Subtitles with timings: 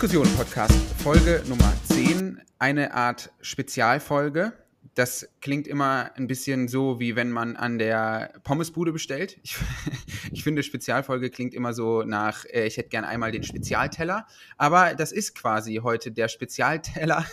[0.00, 0.72] Diskussion Podcast,
[1.02, 4.54] Folge Nummer 10, eine Art Spezialfolge.
[4.94, 9.38] Das klingt immer ein bisschen so, wie wenn man an der Pommesbude bestellt.
[9.42, 9.56] Ich,
[10.32, 14.26] ich finde, Spezialfolge klingt immer so nach, äh, ich hätte gern einmal den Spezialteller.
[14.56, 17.26] Aber das ist quasi heute der Spezialteller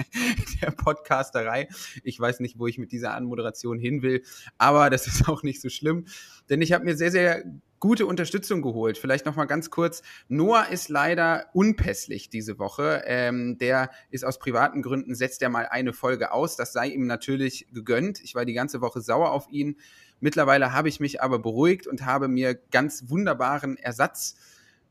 [0.62, 1.68] der Podcasterei.
[2.02, 4.22] Ich weiß nicht, wo ich mit dieser Anmoderation hin will,
[4.56, 6.06] aber das ist auch nicht so schlimm.
[6.48, 7.44] Denn ich habe mir sehr, sehr
[7.80, 8.98] gute Unterstützung geholt.
[8.98, 10.02] Vielleicht noch mal ganz kurz.
[10.28, 13.02] Noah ist leider unpässlich diese Woche.
[13.06, 16.56] Ähm, der ist aus privaten Gründen, setzt er mal eine Folge aus.
[16.56, 18.20] Das sei ihm natürlich gegönnt.
[18.22, 19.76] Ich war die ganze Woche sauer auf ihn.
[20.20, 24.36] Mittlerweile habe ich mich aber beruhigt und habe mir ganz wunderbaren Ersatz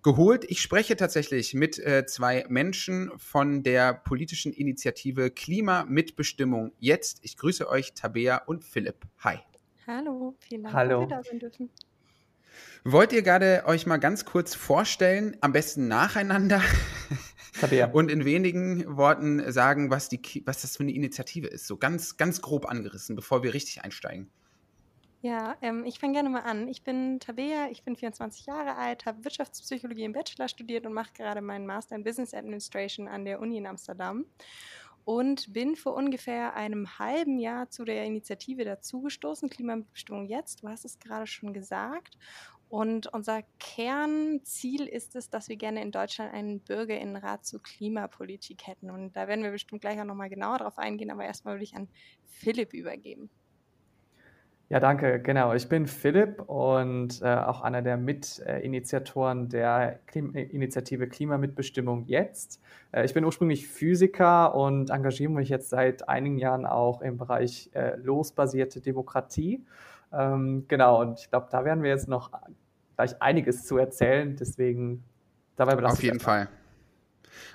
[0.03, 0.45] geholt.
[0.47, 7.19] Ich spreche tatsächlich mit äh, zwei Menschen von der politischen Initiative Klimamitbestimmung jetzt.
[7.23, 8.97] Ich grüße euch, Tabea und Philipp.
[9.19, 9.39] Hi.
[9.87, 11.01] Hallo, vielen Dank, Hallo.
[11.01, 11.69] dass wir da sein dürfen.
[12.83, 16.61] Wollt ihr gerade euch mal ganz kurz vorstellen, am besten nacheinander
[17.59, 17.87] Tabea.
[17.87, 21.67] und in wenigen Worten sagen, was, die, was das für eine Initiative ist?
[21.67, 24.29] So ganz, ganz grob angerissen, bevor wir richtig einsteigen.
[25.21, 26.67] Ja, ähm, ich fange gerne mal an.
[26.67, 31.13] Ich bin Tabea, ich bin 24 Jahre alt, habe Wirtschaftspsychologie im Bachelor studiert und mache
[31.13, 34.25] gerade meinen Master in Business Administration an der Uni in Amsterdam
[35.05, 40.63] und bin vor ungefähr einem halben Jahr zu der Initiative dazugestoßen, Klimabestimmung jetzt.
[40.63, 42.17] Du hast es gerade schon gesagt.
[42.67, 48.89] Und unser Kernziel ist es, dass wir gerne in Deutschland einen Bürgerinnenrat zur Klimapolitik hätten.
[48.89, 51.75] Und da werden wir bestimmt gleich auch nochmal genauer drauf eingehen, aber erstmal würde ich
[51.75, 51.87] an
[52.25, 53.29] Philipp übergeben.
[54.67, 55.21] Ja, danke.
[55.21, 55.53] Genau.
[55.53, 62.59] Ich bin Philipp und äh, auch einer der Mitinitiatoren der Klim Initiative Klimamitbestimmung jetzt.
[62.91, 67.69] Äh, ich bin ursprünglich Physiker und engagiere mich jetzt seit einigen Jahren auch im Bereich
[67.73, 69.63] äh, losbasierte Demokratie.
[70.11, 72.31] Ähm, genau, und ich glaube, da werden wir jetzt noch
[72.95, 74.35] gleich einiges zu erzählen.
[74.35, 75.03] Deswegen
[75.57, 76.47] dabei belassen Auf jeden Fall.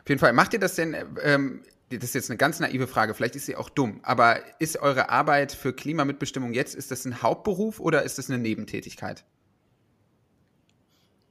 [0.02, 0.32] Auf jeden Fall.
[0.32, 3.56] Macht ihr das denn, ähm, das ist jetzt eine ganz naive Frage, vielleicht ist sie
[3.56, 8.18] auch dumm, aber ist eure Arbeit für Klimamitbestimmung jetzt, ist das ein Hauptberuf oder ist
[8.18, 9.24] das eine Nebentätigkeit?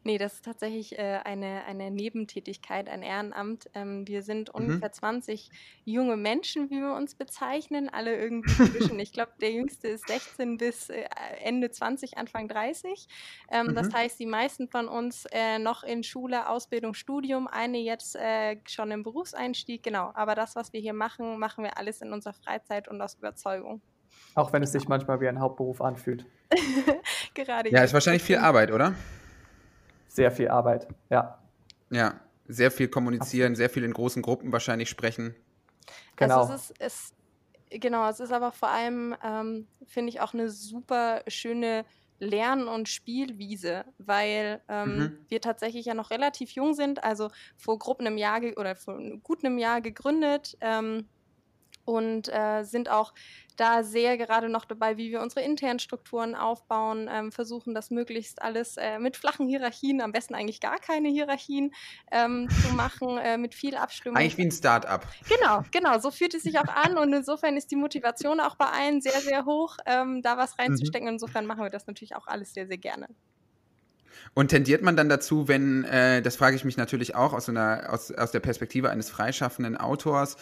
[0.09, 3.70] Nee, das ist tatsächlich äh, eine, eine Nebentätigkeit, ein Ehrenamt.
[3.75, 4.62] Ähm, wir sind mhm.
[4.64, 5.52] ungefähr 20
[5.86, 10.58] junge Menschen, wie wir uns bezeichnen, alle irgendwie zwischen, ich glaube, der jüngste ist 16
[10.58, 11.03] bis äh,
[11.44, 13.08] Ende 20, Anfang 30.
[13.52, 13.75] Ähm, mhm.
[13.75, 18.58] Das heißt, die meisten von uns äh, noch in Schule, Ausbildung, Studium, eine jetzt äh,
[18.68, 20.09] schon im Berufseinstieg, genau.
[20.16, 23.80] Aber das, was wir hier machen, machen wir alles in unserer Freizeit und aus Überzeugung.
[24.34, 26.25] Auch wenn es sich manchmal wie ein Hauptberuf anfühlt.
[27.36, 27.69] Gerade.
[27.69, 28.96] Ja, ist wahrscheinlich viel Arbeit, oder?
[30.09, 31.40] Sehr viel Arbeit, ja.
[31.90, 33.58] Ja, sehr viel kommunizieren, Absolut.
[33.58, 35.36] sehr viel in großen Gruppen wahrscheinlich sprechen.
[36.16, 36.42] Genau.
[36.42, 36.81] Also es ist,
[37.70, 41.86] es, genau, es ist aber vor allem, ähm, finde ich, auch eine super schöne
[42.19, 45.25] Lern- und Spielwiese, weil ähm, mhm.
[45.30, 49.46] wir tatsächlich ja noch relativ jung sind, also vor grob einem Jahr oder vor gut
[49.46, 50.58] einem Jahr gegründet.
[50.59, 51.08] Ähm,
[51.90, 53.14] und äh, sind auch
[53.56, 58.42] da sehr gerade noch dabei, wie wir unsere internen Strukturen aufbauen, ähm, versuchen das möglichst
[58.42, 61.74] alles äh, mit flachen Hierarchien, am besten eigentlich gar keine Hierarchien
[62.12, 64.18] ähm, zu machen, äh, mit viel Abstimmung.
[64.18, 65.06] Eigentlich wie ein Start-up.
[65.28, 68.68] Genau, genau, so fühlt es sich auch an und insofern ist die Motivation auch bei
[68.68, 71.08] allen sehr, sehr hoch, ähm, da was reinzustecken.
[71.08, 71.16] Mhm.
[71.16, 73.08] Insofern machen wir das natürlich auch alles sehr, sehr gerne.
[74.34, 77.88] Und tendiert man dann dazu, wenn, äh, das frage ich mich natürlich auch aus, einer,
[77.90, 80.38] aus, aus der Perspektive eines freischaffenden Autors,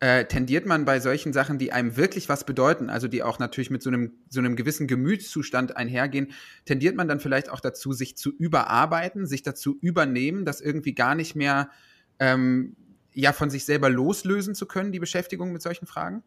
[0.00, 3.70] äh, tendiert man bei solchen Sachen, die einem wirklich was bedeuten, also die auch natürlich
[3.70, 6.32] mit so einem, so einem gewissen Gemütszustand einhergehen,
[6.66, 11.14] tendiert man dann vielleicht auch dazu, sich zu überarbeiten, sich dazu übernehmen, das irgendwie gar
[11.14, 11.70] nicht mehr
[12.18, 12.76] ähm,
[13.14, 16.22] ja von sich selber loslösen zu können, die Beschäftigung mit solchen Fragen?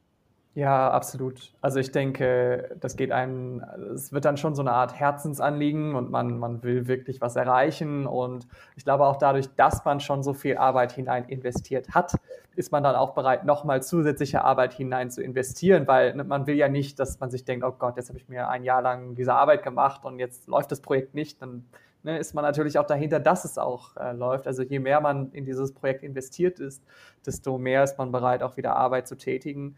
[0.60, 1.54] Ja, absolut.
[1.62, 3.64] Also ich denke, das geht einem,
[3.94, 8.06] es wird dann schon so eine Art Herzensanliegen und man, man will wirklich was erreichen.
[8.06, 8.46] Und
[8.76, 12.14] ich glaube auch dadurch, dass man schon so viel Arbeit hinein investiert hat,
[12.58, 16.68] ist man dann auch bereit, nochmal zusätzliche Arbeit hinein zu investieren, weil man will ja
[16.68, 19.36] nicht, dass man sich denkt, oh Gott, jetzt habe ich mir ein Jahr lang diese
[19.36, 21.42] Arbeit gemacht und jetzt läuft das Projekt nicht.
[21.42, 21.68] Dann
[22.04, 24.46] ne, ist man natürlich auch dahinter, dass es auch äh, läuft.
[24.46, 26.84] Also je mehr man in dieses Projekt investiert ist,
[27.26, 29.78] desto mehr ist man bereit, auch wieder Arbeit zu tätigen.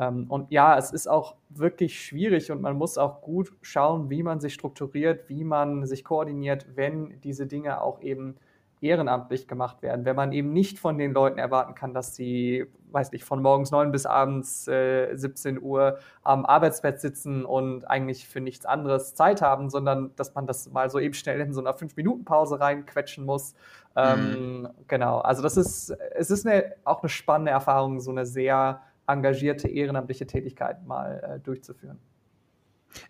[0.00, 4.22] Ähm, und ja, es ist auch wirklich schwierig und man muss auch gut schauen, wie
[4.22, 8.36] man sich strukturiert, wie man sich koordiniert, wenn diese Dinge auch eben
[8.80, 10.06] ehrenamtlich gemacht werden.
[10.06, 13.70] Wenn man eben nicht von den Leuten erwarten kann, dass sie, weiß nicht, von morgens
[13.72, 19.42] neun bis abends äh, 17 Uhr am Arbeitsplatz sitzen und eigentlich für nichts anderes Zeit
[19.42, 23.54] haben, sondern dass man das mal so eben schnell in so einer Fünf-Minuten-Pause reinquetschen muss.
[23.96, 24.68] Ähm, mhm.
[24.88, 28.80] Genau, also das ist, es ist eine, auch eine spannende Erfahrung, so eine sehr
[29.12, 31.98] engagierte ehrenamtliche Tätigkeit mal äh, durchzuführen.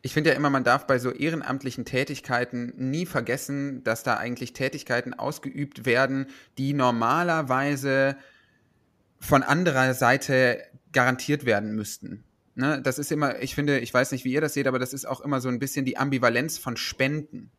[0.02, 4.52] Ich finde ja immer, man darf bei so ehrenamtlichen Tätigkeiten nie vergessen, dass da eigentlich
[4.52, 6.26] Tätigkeiten ausgeübt werden,
[6.58, 8.17] die normalerweise
[9.19, 10.62] von anderer Seite
[10.93, 12.25] garantiert werden müssten.
[12.55, 12.81] Ne?
[12.82, 15.06] Das ist immer, ich finde, ich weiß nicht, wie ihr das seht, aber das ist
[15.06, 17.50] auch immer so ein bisschen die Ambivalenz von Spenden.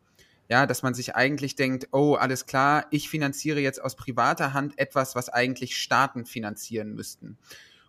[0.48, 4.78] Ja, dass man sich eigentlich denkt, oh, alles klar, ich finanziere jetzt aus privater Hand
[4.78, 7.38] etwas, was eigentlich Staaten finanzieren müssten.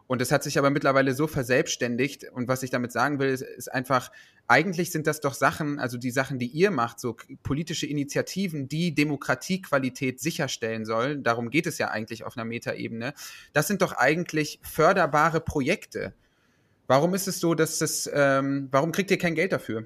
[0.08, 2.30] Und das hat sich aber mittlerweile so verselbstständigt.
[2.32, 4.12] Und was ich damit sagen will, ist, ist, einfach,
[4.48, 8.94] eigentlich sind das doch Sachen, also die Sachen, die ihr macht, so politische Initiativen, die
[8.94, 11.24] Demokratiequalität sicherstellen sollen.
[11.24, 13.14] Darum geht es ja eigentlich auf einer Metaebene.
[13.54, 16.14] Das sind doch eigentlich förderbare Projekte.
[16.88, 19.86] Warum ist es so, dass das, ähm, warum kriegt ihr kein Geld dafür?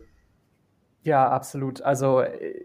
[1.04, 1.82] Ja, absolut.
[1.84, 2.24] Also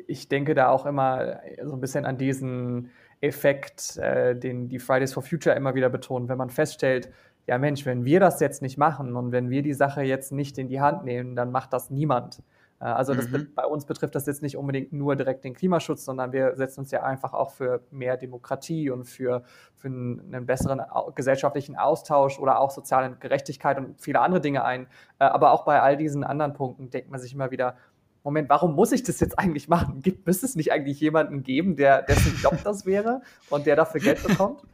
[0.08, 2.90] ich denke da auch immer so ein bisschen an diesen
[3.20, 7.08] Effekt, äh, den die Fridays for Future immer wieder betonen, wenn man feststellt,
[7.46, 10.58] ja Mensch, wenn wir das jetzt nicht machen und wenn wir die Sache jetzt nicht
[10.58, 12.42] in die Hand nehmen, dann macht das niemand.
[12.80, 13.48] Äh, also mhm.
[13.54, 16.90] bei uns betrifft das jetzt nicht unbedingt nur direkt den Klimaschutz, sondern wir setzen uns
[16.90, 19.44] ja einfach auch für mehr Demokratie und für,
[19.76, 20.82] für einen besseren
[21.14, 24.86] gesellschaftlichen Austausch oder auch soziale Gerechtigkeit und viele andere Dinge ein.
[25.18, 27.76] Äh, aber auch bei all diesen anderen Punkten denkt man sich immer wieder,
[28.24, 30.00] Moment, warum muss ich das jetzt eigentlich machen?
[30.00, 34.00] Gibt, müsste es nicht eigentlich jemanden geben, der, dessen Job das wäre und der dafür
[34.00, 34.62] Geld bekommt?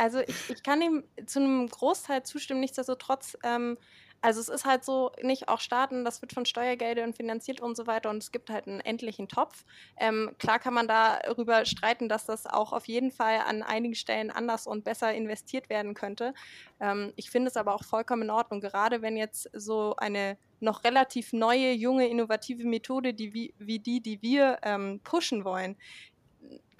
[0.00, 3.76] Also ich, ich kann ihm zu einem Großteil zustimmen, nichtsdestotrotz, ähm,
[4.22, 7.86] also es ist halt so, nicht auch Staaten, das wird von Steuergeldern finanziert und so
[7.86, 9.62] weiter und es gibt halt einen endlichen Topf.
[9.98, 14.30] Ähm, klar kann man darüber streiten, dass das auch auf jeden Fall an einigen Stellen
[14.30, 16.32] anders und besser investiert werden könnte.
[16.80, 20.84] Ähm, ich finde es aber auch vollkommen in Ordnung, gerade wenn jetzt so eine noch
[20.84, 25.76] relativ neue, junge, innovative Methode, die, wie, wie die, die wir ähm, pushen wollen,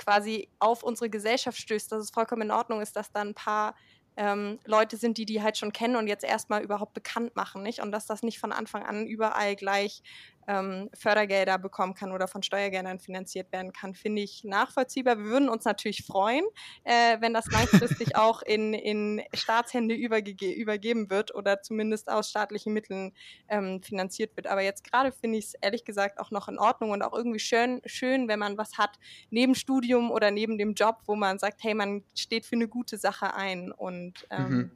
[0.01, 3.75] quasi auf unsere Gesellschaft stößt, dass es vollkommen in Ordnung ist, dass da ein paar
[4.17, 7.81] ähm, Leute sind, die die halt schon kennen und jetzt erstmal überhaupt bekannt machen, nicht?
[7.81, 10.03] Und dass das nicht von Anfang an überall gleich
[10.47, 15.19] ähm, Fördergelder bekommen kann oder von Steuergeldern finanziert werden kann, finde ich nachvollziehbar.
[15.19, 16.45] Wir würden uns natürlich freuen,
[16.85, 22.73] äh, wenn das langfristig auch in, in Staatshände überge übergeben wird oder zumindest aus staatlichen
[22.73, 23.13] Mitteln
[23.49, 24.47] ähm, finanziert wird.
[24.47, 27.39] Aber jetzt gerade finde ich es ehrlich gesagt auch noch in Ordnung und auch irgendwie
[27.39, 28.99] schön, schön, wenn man was hat
[29.31, 32.99] neben Studium oder neben dem Job, wo man sagt, hey, man steht für eine gute
[32.99, 34.71] Sache ein und ähm, mhm.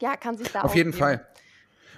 [0.00, 1.26] ja, kann sich da Auf jeden Fall.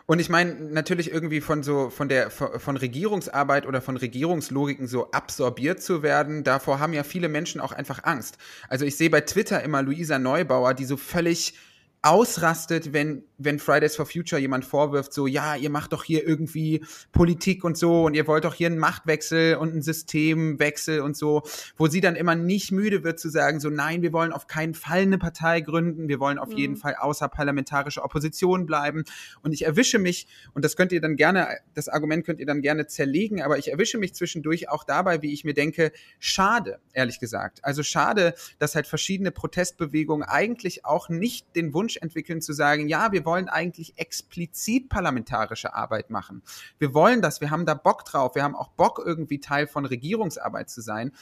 [0.07, 5.11] Und ich meine natürlich irgendwie von so von der von Regierungsarbeit oder von Regierungslogiken so
[5.11, 8.39] absorbiert zu werden, davor haben ja viele Menschen auch einfach Angst.
[8.69, 11.55] Also ich sehe bei Twitter immer Luisa Neubauer, die so völlig
[12.03, 16.85] ausrastet, wenn, wenn Fridays for Future jemand vorwirft, so, ja, ihr macht doch hier irgendwie
[17.13, 21.43] Politik und so und ihr wollt doch hier einen Machtwechsel und einen Systemwechsel und so,
[21.77, 24.75] wo sie dann immer nicht müde wird zu sagen, so, nein, wir wollen auf keinen
[24.75, 26.57] Fall eine Partei gründen, wir wollen auf mhm.
[26.57, 29.05] jeden Fall außerparlamentarische Opposition bleiben.
[29.43, 32.63] Und ich erwische mich, und das könnt ihr dann gerne, das Argument könnt ihr dann
[32.63, 37.21] gerne zerlegen, aber ich erwische mich zwischendurch auch dabei, wie ich mir denke, schade, ehrlich
[37.21, 37.65] gesagt.
[37.65, 43.13] Also schade, dass halt verschiedene Protestbewegungen eigentlich auch nicht den Wunsch entwickeln, zu sagen, ja,
[43.13, 46.43] wir wollen eigentlich explizit parlamentarische Arbeit machen.
[46.79, 49.85] Wir wollen das, wir haben da Bock drauf, wir haben auch Bock, irgendwie Teil von
[49.85, 51.13] Regierungsarbeit zu sein.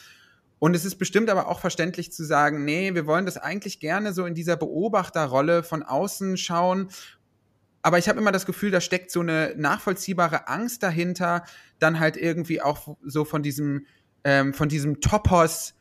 [0.61, 4.13] Und es ist bestimmt aber auch verständlich zu sagen, nee, wir wollen das eigentlich gerne
[4.13, 6.89] so in dieser Beobachterrolle von außen schauen.
[7.83, 11.45] Aber ich habe immer das Gefühl, da steckt so eine nachvollziehbare Angst dahinter,
[11.81, 13.87] dann halt irgendwie auch so von diesem,
[14.25, 15.75] ähm, von diesem Topos,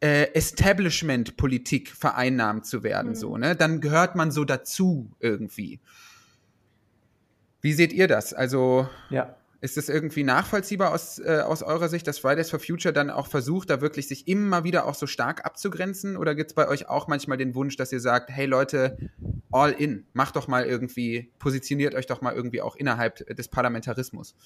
[0.00, 3.14] äh, Establishment-Politik vereinnahmt zu werden, mhm.
[3.14, 3.56] so, ne?
[3.56, 5.80] Dann gehört man so dazu irgendwie.
[7.60, 8.34] Wie seht ihr das?
[8.34, 9.34] Also, ja.
[9.60, 13.26] ist es irgendwie nachvollziehbar aus, äh, aus eurer Sicht, dass Fridays for Future dann auch
[13.26, 16.16] versucht, da wirklich sich immer wieder auch so stark abzugrenzen?
[16.16, 18.98] Oder gibt es bei euch auch manchmal den Wunsch, dass ihr sagt, hey Leute,
[19.50, 24.36] all in, macht doch mal irgendwie, positioniert euch doch mal irgendwie auch innerhalb des Parlamentarismus?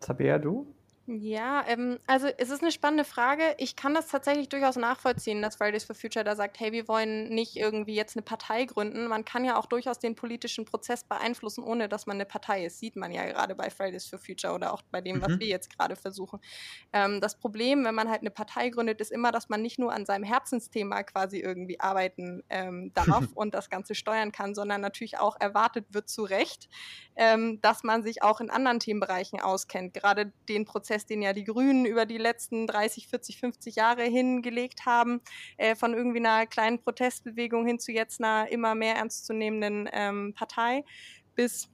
[0.00, 0.72] Tabea, du?
[1.06, 3.54] Ja, ähm, also es ist eine spannende Frage.
[3.58, 7.28] Ich kann das tatsächlich durchaus nachvollziehen, dass Fridays for Future da sagt, hey, wir wollen
[7.28, 9.06] nicht irgendwie jetzt eine Partei gründen.
[9.06, 12.78] Man kann ja auch durchaus den politischen Prozess beeinflussen, ohne dass man eine Partei ist.
[12.78, 15.40] Sieht man ja gerade bei Fridays for Future oder auch bei dem, was mhm.
[15.40, 16.40] wir jetzt gerade versuchen.
[16.94, 19.92] Ähm, das Problem, wenn man halt eine Partei gründet, ist immer, dass man nicht nur
[19.92, 25.18] an seinem Herzensthema quasi irgendwie arbeiten ähm, darf und das Ganze steuern kann, sondern natürlich
[25.18, 26.70] auch erwartet wird zu Recht,
[27.14, 29.92] ähm, dass man sich auch in anderen Themenbereichen auskennt.
[29.92, 34.04] Gerade den Prozess Prozess, den ja die Grünen über die letzten 30, 40, 50 Jahre
[34.04, 35.20] hingelegt haben,
[35.56, 40.84] äh, von irgendwie einer kleinen Protestbewegung hin zu jetzt einer immer mehr ernstzunehmenden ähm, Partei,
[41.34, 41.68] bis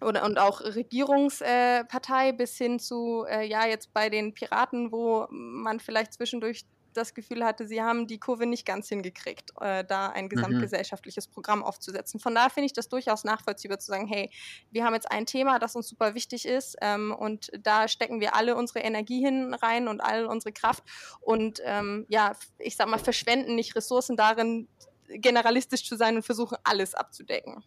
[0.00, 5.26] oder und auch Regierungspartei äh, bis hin zu, äh, ja, jetzt bei den Piraten, wo
[5.30, 6.64] man vielleicht zwischendurch
[6.94, 10.28] das Gefühl hatte, sie haben die Kurve nicht ganz hingekriegt, äh, da ein mhm.
[10.30, 11.32] gesamtgesellschaftliches mhm.
[11.32, 12.20] Programm aufzusetzen.
[12.20, 14.30] Von daher finde ich das durchaus nachvollziehbar zu sagen, hey,
[14.70, 18.34] wir haben jetzt ein Thema, das uns super wichtig ist ähm, und da stecken wir
[18.34, 20.84] alle unsere Energie hin rein und all unsere Kraft
[21.20, 24.68] und ähm, ja, ich sag mal, verschwenden nicht Ressourcen darin,
[25.08, 27.64] generalistisch zu sein und versuchen, alles abzudecken.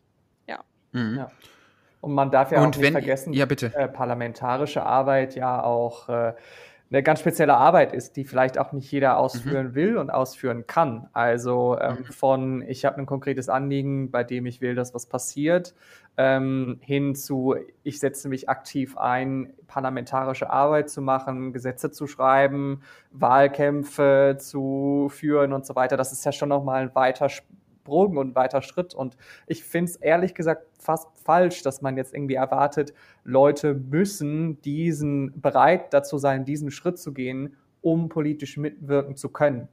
[0.48, 0.63] Ja.
[0.92, 1.18] Mhm.
[1.18, 1.32] ja.
[2.01, 3.74] Und man darf ja und auch nicht wenn, vergessen, ja, bitte.
[3.75, 6.34] Äh, parlamentarische Arbeit ja auch äh,
[6.91, 9.75] eine ganz spezielle Arbeit ist, die vielleicht auch nicht jeder ausführen mhm.
[9.75, 11.07] will und ausführen kann.
[11.13, 12.03] Also ähm, mhm.
[12.05, 15.74] von ich habe ein konkretes Anliegen, bei dem ich will, dass was passiert,
[16.17, 22.81] ähm, hin zu ich setze mich aktiv ein, parlamentarische Arbeit zu machen, Gesetze zu schreiben,
[23.12, 25.95] Wahlkämpfe zu führen und so weiter.
[25.95, 27.29] Das ist ja schon nochmal ein weiter
[27.82, 28.94] Sprung und weiter Schritt.
[28.94, 34.62] Und ich finde es ehrlich gesagt fast falsch, dass man jetzt irgendwie erwartet, Leute müssen
[34.62, 39.68] diesen bereit dazu sein, diesen Schritt zu gehen, um politisch mitwirken zu können.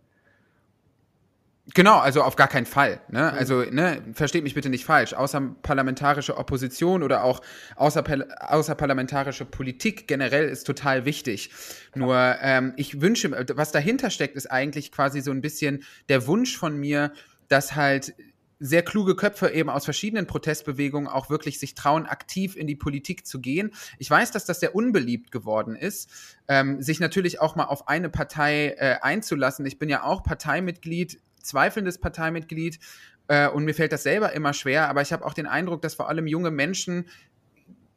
[1.74, 3.00] Genau, also auf gar keinen Fall.
[3.10, 3.30] Ne?
[3.30, 3.38] Mhm.
[3.38, 5.12] Also ne, versteht mich bitte nicht falsch.
[5.12, 7.42] Außerparlamentarische Opposition oder auch
[7.76, 11.50] außerparlamentarische Politik generell ist total wichtig.
[11.92, 12.06] Klar.
[12.06, 16.56] Nur ähm, ich wünsche, was dahinter steckt, ist eigentlich quasi so ein bisschen der Wunsch
[16.56, 17.12] von mir,
[17.48, 18.14] dass halt
[18.60, 23.26] sehr kluge Köpfe eben aus verschiedenen Protestbewegungen auch wirklich sich trauen, aktiv in die Politik
[23.26, 23.70] zu gehen.
[23.98, 26.10] Ich weiß, dass das sehr unbeliebt geworden ist,
[26.48, 29.64] ähm, sich natürlich auch mal auf eine Partei äh, einzulassen.
[29.66, 32.80] Ich bin ja auch Parteimitglied, zweifelndes Parteimitglied
[33.28, 35.94] äh, und mir fällt das selber immer schwer, aber ich habe auch den Eindruck, dass
[35.94, 37.06] vor allem junge Menschen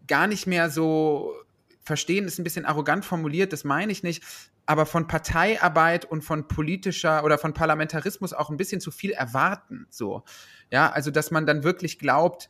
[0.08, 1.34] gar nicht mehr so
[1.84, 4.24] verstehen, ist ein bisschen arrogant formuliert, das meine ich nicht,
[4.66, 9.88] aber von Parteiarbeit und von politischer oder von Parlamentarismus auch ein bisschen zu viel erwarten.
[9.90, 10.24] So.
[10.72, 12.50] Ja, also dass man dann wirklich glaubt,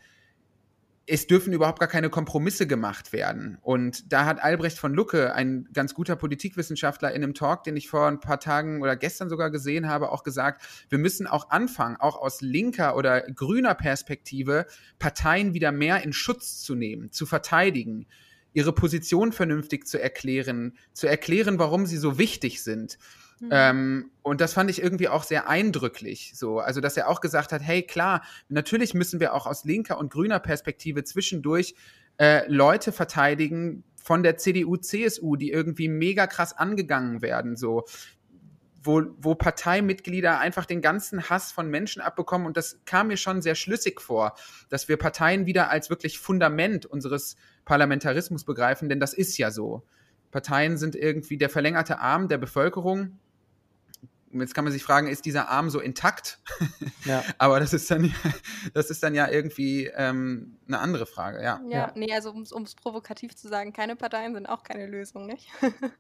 [1.07, 3.57] es dürfen überhaupt gar keine Kompromisse gemacht werden.
[3.61, 7.89] Und da hat Albrecht von Lucke, ein ganz guter Politikwissenschaftler, in einem Talk, den ich
[7.89, 11.97] vor ein paar Tagen oder gestern sogar gesehen habe, auch gesagt, wir müssen auch anfangen,
[11.97, 14.67] auch aus linker oder grüner Perspektive
[14.99, 18.05] Parteien wieder mehr in Schutz zu nehmen, zu verteidigen
[18.53, 22.97] ihre Position vernünftig zu erklären, zu erklären, warum sie so wichtig sind.
[23.39, 23.49] Mhm.
[23.51, 26.33] Ähm, und das fand ich irgendwie auch sehr eindrücklich.
[26.35, 29.97] So, also dass er auch gesagt hat, hey klar, natürlich müssen wir auch aus linker
[29.97, 31.75] und grüner Perspektive zwischendurch
[32.17, 37.55] äh, Leute verteidigen von der CDU, CSU, die irgendwie mega krass angegangen werden.
[37.55, 37.85] So,
[38.83, 42.47] wo, wo Parteimitglieder einfach den ganzen Hass von Menschen abbekommen.
[42.47, 44.35] Und das kam mir schon sehr schlüssig vor,
[44.69, 49.83] dass wir Parteien wieder als wirklich Fundament unseres Parlamentarismus begreifen, denn das ist ja so.
[50.31, 53.19] Parteien sind irgendwie der verlängerte Arm der Bevölkerung.
[54.33, 56.39] Jetzt kann man sich fragen, ist dieser Arm so intakt?
[57.03, 57.23] Ja.
[57.39, 58.13] Aber das ist dann,
[58.75, 61.59] das ist dann ja irgendwie ähm, eine andere Frage, ja.
[61.67, 61.91] Ja, ja.
[61.95, 65.49] nee, also um es provokativ zu sagen, keine Parteien sind auch keine Lösung, nicht?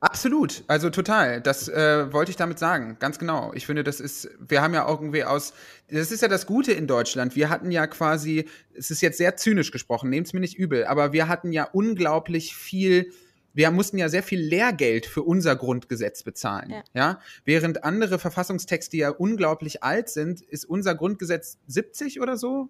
[0.00, 1.40] Absolut, also total.
[1.40, 3.52] Das äh, wollte ich damit sagen, ganz genau.
[3.54, 5.54] Ich finde, das ist, wir haben ja irgendwie aus,
[5.88, 7.34] das ist ja das Gute in Deutschland.
[7.34, 10.84] Wir hatten ja quasi, es ist jetzt sehr zynisch gesprochen, nehmt es mir nicht übel,
[10.84, 13.10] aber wir hatten ja unglaublich viel,
[13.54, 16.70] wir mussten ja sehr viel Lehrgeld für unser Grundgesetz bezahlen.
[16.70, 16.82] Ja.
[16.92, 17.20] ja.
[17.46, 22.68] Während andere Verfassungstexte ja unglaublich alt sind, ist unser Grundgesetz 70 oder so.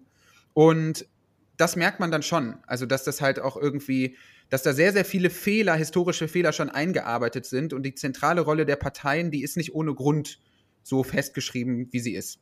[0.53, 1.05] Und
[1.57, 2.57] das merkt man dann schon.
[2.67, 4.15] Also, dass das halt auch irgendwie
[4.49, 8.65] dass da sehr, sehr viele Fehler, historische Fehler schon eingearbeitet sind und die zentrale Rolle
[8.65, 10.39] der Parteien, die ist nicht ohne Grund
[10.83, 12.39] so festgeschrieben, wie sie ist.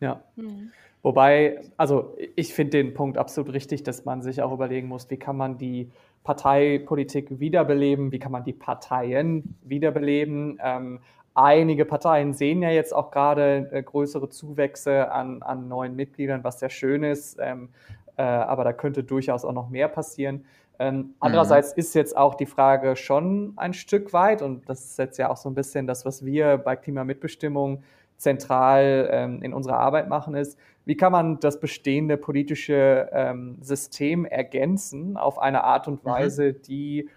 [0.00, 0.22] Ja.
[0.36, 0.72] Mhm.
[1.02, 5.16] Wobei, also ich finde den Punkt absolut richtig, dass man sich auch überlegen muss, wie
[5.16, 5.90] kann man die
[6.22, 10.60] Parteipolitik wiederbeleben, wie kann man die Parteien wiederbeleben.
[10.62, 11.00] Ähm,
[11.34, 16.60] einige Parteien sehen ja jetzt auch gerade äh, größere Zuwächse an, an neuen Mitgliedern, was
[16.60, 17.70] sehr schön ist, ähm,
[18.16, 20.44] äh, aber da könnte durchaus auch noch mehr passieren.
[20.78, 21.80] Ähm, andererseits mhm.
[21.80, 25.36] ist jetzt auch die Frage schon ein Stück weit, und das ist jetzt ja auch
[25.36, 27.82] so ein bisschen das, was wir bei Klimamitbestimmung
[28.16, 34.24] zentral ähm, in unserer Arbeit machen, ist, wie kann man das bestehende politische ähm, System
[34.24, 36.08] ergänzen auf eine Art und mhm.
[36.08, 36.62] Weise, mhm.
[36.62, 37.08] die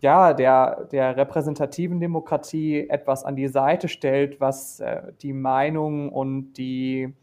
[0.00, 6.52] ja, der, der repräsentativen Demokratie etwas an die Seite stellt, was äh, die Meinung und
[6.54, 7.14] die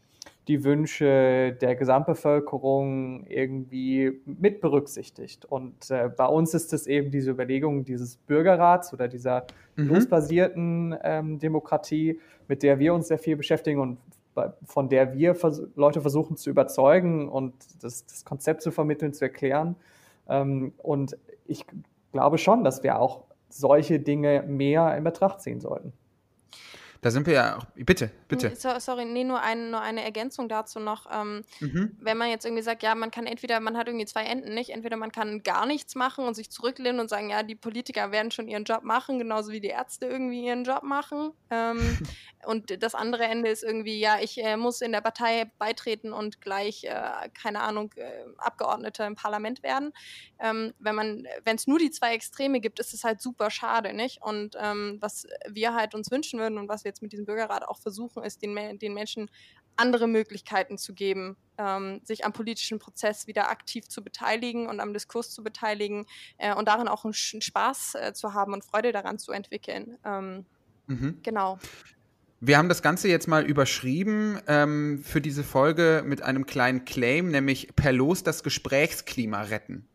[0.48, 5.44] die Wünsche der Gesamtbevölkerung irgendwie mit berücksichtigt.
[5.44, 9.46] Und äh, bei uns ist es eben diese Überlegung dieses Bürgerrats oder dieser
[9.76, 9.88] mhm.
[9.88, 13.98] losbasierten ähm, Demokratie, mit der wir uns sehr viel beschäftigen und
[14.64, 19.24] von der wir vers Leute versuchen zu überzeugen und das, das Konzept zu vermitteln, zu
[19.24, 19.76] erklären.
[20.28, 21.64] Ähm, und ich
[22.12, 25.92] glaube schon, dass wir auch solche Dinge mehr in Betracht ziehen sollten.
[27.04, 27.66] Da sind wir ja auch.
[27.74, 28.56] Bitte, bitte.
[28.56, 31.04] So, sorry, nee, nur, ein, nur eine Ergänzung dazu noch.
[31.12, 31.94] Ähm, mhm.
[32.00, 34.70] Wenn man jetzt irgendwie sagt, ja, man kann entweder, man hat irgendwie zwei Enden, nicht?
[34.70, 38.30] Entweder man kann gar nichts machen und sich zurücklehnen und sagen, ja, die Politiker werden
[38.30, 41.32] schon ihren Job machen, genauso wie die Ärzte irgendwie ihren Job machen.
[41.50, 41.76] Ähm,
[42.46, 46.40] und das andere Ende ist irgendwie, ja, ich äh, muss in der Partei beitreten und
[46.40, 49.92] gleich, äh, keine Ahnung, äh, Abgeordnete im Parlament werden.
[50.38, 53.92] Ähm, wenn man, wenn es nur die zwei Extreme gibt, ist es halt super schade,
[53.92, 54.22] nicht?
[54.22, 57.66] Und ähm, was wir halt uns wünschen würden und was wir jetzt mit diesem Bürgerrat
[57.66, 59.28] auch versuchen, ist, den, den Menschen
[59.76, 64.92] andere Möglichkeiten zu geben, ähm, sich am politischen Prozess wieder aktiv zu beteiligen und am
[64.92, 66.06] Diskurs zu beteiligen
[66.38, 69.98] äh, und darin auch einen Spaß äh, zu haben und Freude daran zu entwickeln.
[70.04, 70.46] Ähm,
[70.86, 71.18] mhm.
[71.22, 71.58] Genau.
[72.40, 77.30] Wir haben das Ganze jetzt mal überschrieben ähm, für diese Folge mit einem kleinen Claim,
[77.30, 79.88] nämlich per Los das Gesprächsklima retten.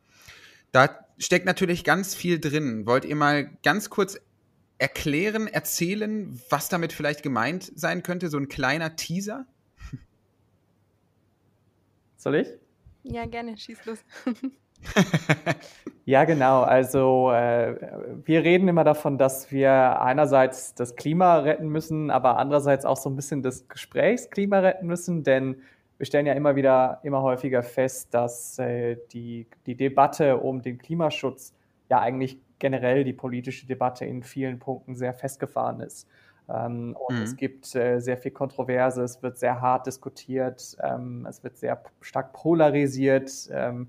[0.71, 2.85] Da steckt natürlich ganz viel drin.
[2.85, 4.19] Wollt ihr mal ganz kurz
[4.79, 8.29] erklären, erzählen, was damit vielleicht gemeint sein könnte?
[8.29, 9.45] So ein kleiner Teaser?
[12.17, 12.47] Soll ich?
[13.03, 13.99] Ja, gerne, schieß los.
[16.05, 16.61] ja, genau.
[16.61, 17.75] Also äh,
[18.23, 23.09] wir reden immer davon, dass wir einerseits das Klima retten müssen, aber andererseits auch so
[23.09, 25.61] ein bisschen das Gesprächsklima retten müssen, denn
[25.97, 30.77] wir stellen ja immer wieder, immer häufiger fest, dass äh, die, die Debatte um den
[30.77, 31.53] Klimaschutz
[31.89, 36.07] ja eigentlich generell die politische Debatte in vielen Punkten sehr festgefahren ist.
[36.49, 37.23] Ähm, und mhm.
[37.23, 41.81] es gibt äh, sehr viel Kontroverse, es wird sehr hart diskutiert, ähm, es wird sehr
[42.01, 43.31] stark polarisiert.
[43.51, 43.87] Ähm,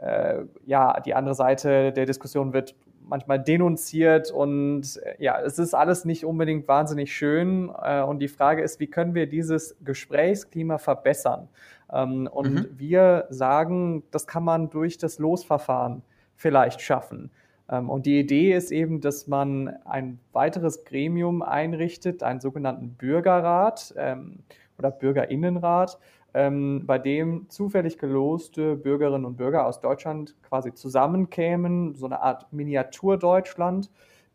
[0.00, 2.74] äh, ja, die andere Seite der Diskussion wird
[3.06, 7.70] manchmal denunziert und äh, ja, es ist alles nicht unbedingt wahnsinnig schön.
[7.82, 11.48] Äh, und die Frage ist, wie können wir dieses Gesprächsklima verbessern?
[11.92, 12.68] Ähm, und mhm.
[12.76, 16.02] wir sagen, das kann man durch das Losverfahren
[16.36, 17.30] vielleicht schaffen.
[17.68, 23.94] Ähm, und die Idee ist eben, dass man ein weiteres Gremium einrichtet, einen sogenannten Bürgerrat
[23.96, 24.40] ähm,
[24.78, 25.98] oder Bürgerinnenrat,
[26.34, 32.52] ähm, bei dem zufällig geloste Bürgerinnen und Bürger aus Deutschland quasi zusammenkämen, so eine Art
[32.52, 33.90] Miniatur-Deutschland,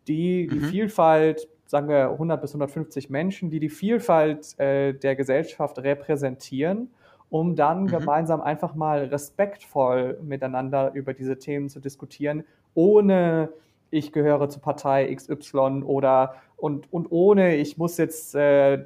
[0.08, 0.64] die die mhm.
[0.66, 6.90] Vielfalt, sagen wir 100 bis 150 Menschen, die die Vielfalt äh, der Gesellschaft repräsentieren
[7.30, 7.88] um dann mhm.
[7.88, 13.50] gemeinsam einfach mal respektvoll miteinander über diese Themen zu diskutieren, ohne
[13.90, 18.86] ich gehöre zur Partei XY oder und, und ohne ich muss jetzt äh,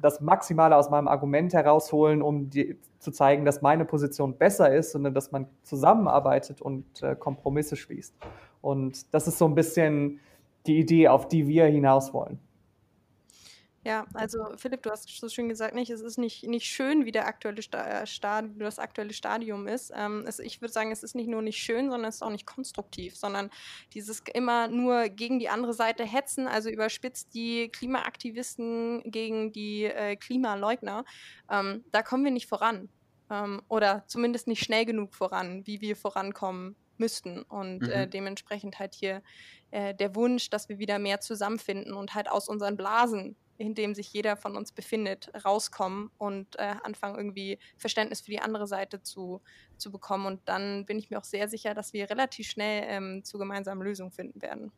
[0.00, 4.92] das Maximale aus meinem Argument herausholen, um die, zu zeigen, dass meine Position besser ist,
[4.92, 8.14] sondern dass man zusammenarbeitet und äh, Kompromisse schließt.
[8.60, 10.20] Und das ist so ein bisschen
[10.66, 12.38] die Idee, auf die wir hinaus wollen.
[13.88, 17.10] Ja, also Philipp, du hast so schön gesagt, nicht, es ist nicht, nicht schön, wie
[17.10, 19.90] der aktuelle Sta äh, Stadium, das aktuelle Stadium ist.
[19.96, 22.28] Ähm, es, ich würde sagen, es ist nicht nur nicht schön, sondern es ist auch
[22.28, 23.48] nicht konstruktiv, sondern
[23.94, 30.16] dieses immer nur gegen die andere Seite hetzen, also überspitzt die Klimaaktivisten gegen die äh,
[30.16, 31.06] Klimaleugner,
[31.50, 32.90] ähm, da kommen wir nicht voran.
[33.30, 37.40] Ähm, oder zumindest nicht schnell genug voran, wie wir vorankommen müssten.
[37.40, 37.92] Und äh, mhm.
[37.92, 39.22] äh, dementsprechend halt hier
[39.70, 43.94] äh, der Wunsch, dass wir wieder mehr zusammenfinden und halt aus unseren Blasen in dem
[43.94, 49.02] sich jeder von uns befindet, rauskommen und äh, anfangen, irgendwie Verständnis für die andere Seite
[49.02, 49.42] zu,
[49.76, 50.26] zu bekommen.
[50.26, 53.82] Und dann bin ich mir auch sehr sicher, dass wir relativ schnell ähm, zu gemeinsamen
[53.82, 54.72] Lösungen finden werden.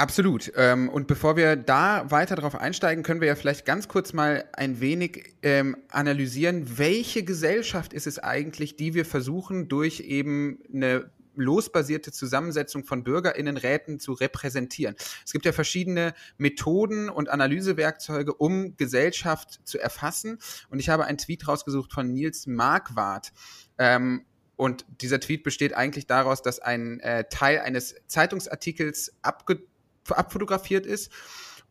[0.00, 0.50] Absolut.
[0.56, 4.48] Ähm, und bevor wir da weiter drauf einsteigen, können wir ja vielleicht ganz kurz mal
[4.54, 11.10] ein wenig ähm, analysieren, welche Gesellschaft ist es eigentlich, die wir versuchen, durch eben eine
[11.34, 14.96] losbasierte Zusammensetzung von Bürgerinnenräten zu repräsentieren.
[15.24, 20.38] Es gibt ja verschiedene Methoden und Analysewerkzeuge, um Gesellschaft zu erfassen.
[20.68, 23.32] Und ich habe einen Tweet rausgesucht von Nils Marquardt.
[23.78, 24.24] Ähm,
[24.56, 31.10] und dieser Tweet besteht eigentlich daraus, dass ein äh, Teil eines Zeitungsartikels abfotografiert ist.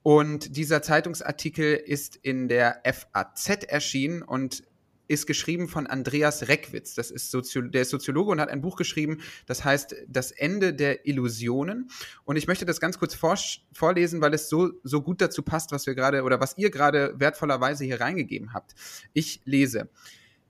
[0.01, 4.63] Und dieser Zeitungsartikel ist in der FAZ erschienen und
[5.09, 6.93] ist geschrieben von Andreas Reckwitz.
[6.93, 9.17] Das ist Sozio der ist Soziologe und hat ein Buch geschrieben,
[9.47, 11.89] das heißt Das Ende der Illusionen.
[12.23, 13.37] Und ich möchte das ganz kurz vor
[13.73, 17.13] vorlesen, weil es so, so gut dazu passt, was wir gerade oder was ihr gerade
[17.17, 18.75] wertvollerweise hier reingegeben habt.
[19.13, 19.89] Ich lese.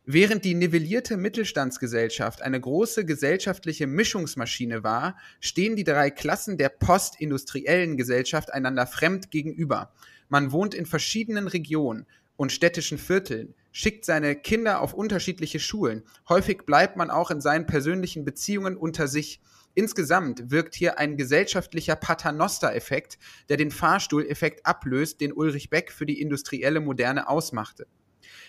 [0.05, 7.95] Während die nivellierte Mittelstandsgesellschaft eine große gesellschaftliche Mischungsmaschine war, stehen die drei Klassen der postindustriellen
[7.95, 9.93] Gesellschaft einander fremd gegenüber.
[10.27, 16.03] Man wohnt in verschiedenen Regionen und städtischen Vierteln, schickt seine Kinder auf unterschiedliche Schulen.
[16.27, 19.41] Häufig bleibt man auch in seinen persönlichen Beziehungen unter sich.
[19.75, 26.19] Insgesamt wirkt hier ein gesellschaftlicher Paternoster-Effekt, der den Fahrstuhleffekt ablöst, den Ulrich Beck für die
[26.19, 27.87] industrielle Moderne ausmachte.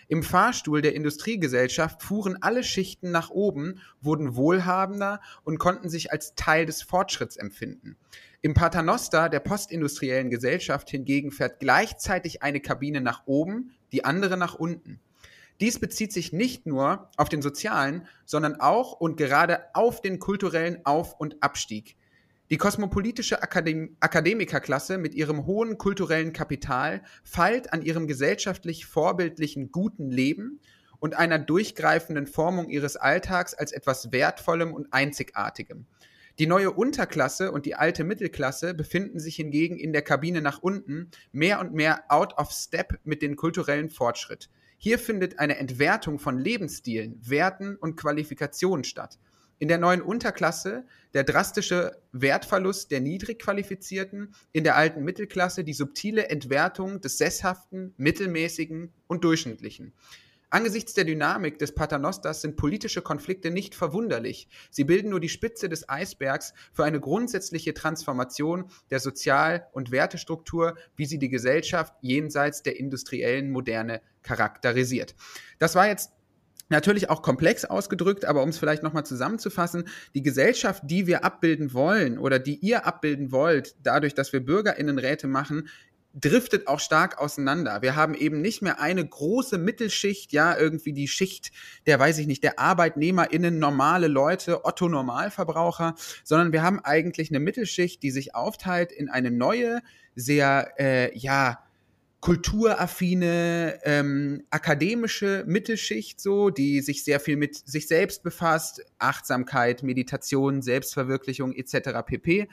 [0.09, 6.35] Im Fahrstuhl der Industriegesellschaft fuhren alle Schichten nach oben, wurden wohlhabender und konnten sich als
[6.35, 7.97] Teil des Fortschritts empfinden.
[8.43, 14.55] Im Paternoster der postindustriellen Gesellschaft hingegen fährt gleichzeitig eine Kabine nach oben, die andere nach
[14.55, 15.01] unten.
[15.61, 20.85] Dies bezieht sich nicht nur auf den sozialen, sondern auch und gerade auf den kulturellen
[20.87, 21.97] Auf- und Abstieg.
[22.49, 30.11] Die kosmopolitische Akadem Akademikerklasse mit ihrem hohen kulturellen Kapital feilt an ihrem gesellschaftlich vorbildlichen guten
[30.11, 30.61] Leben
[30.99, 35.87] und einer durchgreifenden Formung ihres Alltags als etwas Wertvollem und Einzigartigem.
[36.39, 41.11] Die neue Unterklasse und die alte Mittelklasse befinden sich hingegen in der Kabine nach unten
[41.33, 44.49] mehr und mehr out of step mit dem kulturellen Fortschritt.
[44.83, 49.19] Hier findet eine Entwertung von Lebensstilen, Werten und Qualifikationen statt.
[49.59, 56.31] In der neuen Unterklasse der drastische Wertverlust der Niedrigqualifizierten, in der alten Mittelklasse die subtile
[56.31, 59.93] Entwertung des Sesshaften, Mittelmäßigen und Durchschnittlichen.
[60.53, 64.49] Angesichts der Dynamik des Paternosters sind politische Konflikte nicht verwunderlich.
[64.71, 70.77] Sie bilden nur die Spitze des Eisbergs für eine grundsätzliche Transformation der Sozial- und Wertestruktur,
[70.97, 75.15] wie sie die Gesellschaft jenseits der industriellen Moderne charakterisiert.
[75.61, 76.11] Das war jetzt
[76.73, 81.75] Natürlich auch komplex ausgedrückt, aber um es vielleicht nochmal zusammenzufassen, die Gesellschaft, die wir abbilden
[81.75, 85.69] wollen oder die ihr abbilden wollt, dadurch, dass wir Bürgerinnenräte machen,
[86.13, 87.83] driftet auch stark auseinander.
[87.83, 91.53] Wir haben eben nicht mehr eine große Mittelschicht, ja, irgendwie die Schicht
[91.87, 95.95] der, weiß ich nicht, der ArbeitnehmerInnen, normale Leute, Otto Normalverbraucher,
[96.25, 99.81] sondern wir haben eigentlich eine Mittelschicht, die sich aufteilt in eine neue,
[100.17, 101.63] sehr, äh, ja,
[102.21, 110.61] kulturaffine, ähm, akademische Mittelschicht, so, die sich sehr viel mit sich selbst befasst, Achtsamkeit, Meditation,
[110.61, 112.03] Selbstverwirklichung etc.
[112.05, 112.49] pp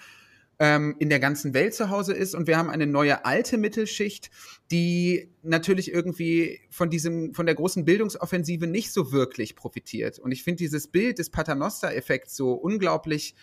[0.60, 2.34] ähm, in der ganzen Welt zu Hause ist.
[2.34, 4.32] Und wir haben eine neue alte Mittelschicht,
[4.72, 10.20] die natürlich irgendwie von diesem, von der großen Bildungsoffensive nicht so wirklich profitiert.
[10.20, 13.36] Und ich finde dieses Bild des Paternoster-Effekts so unglaublich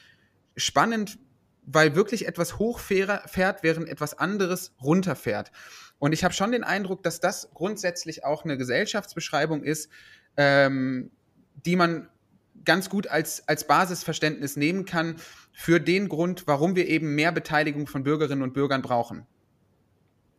[0.56, 1.18] spannend,
[1.66, 5.50] weil wirklich etwas hochfährt, während etwas anderes runterfährt.
[5.98, 9.88] Und ich habe schon den Eindruck, dass das grundsätzlich auch eine Gesellschaftsbeschreibung ist,
[10.36, 11.10] ähm,
[11.64, 12.08] die man
[12.64, 15.16] ganz gut als, als Basisverständnis nehmen kann
[15.52, 19.26] für den Grund, warum wir eben mehr Beteiligung von Bürgerinnen und Bürgern brauchen.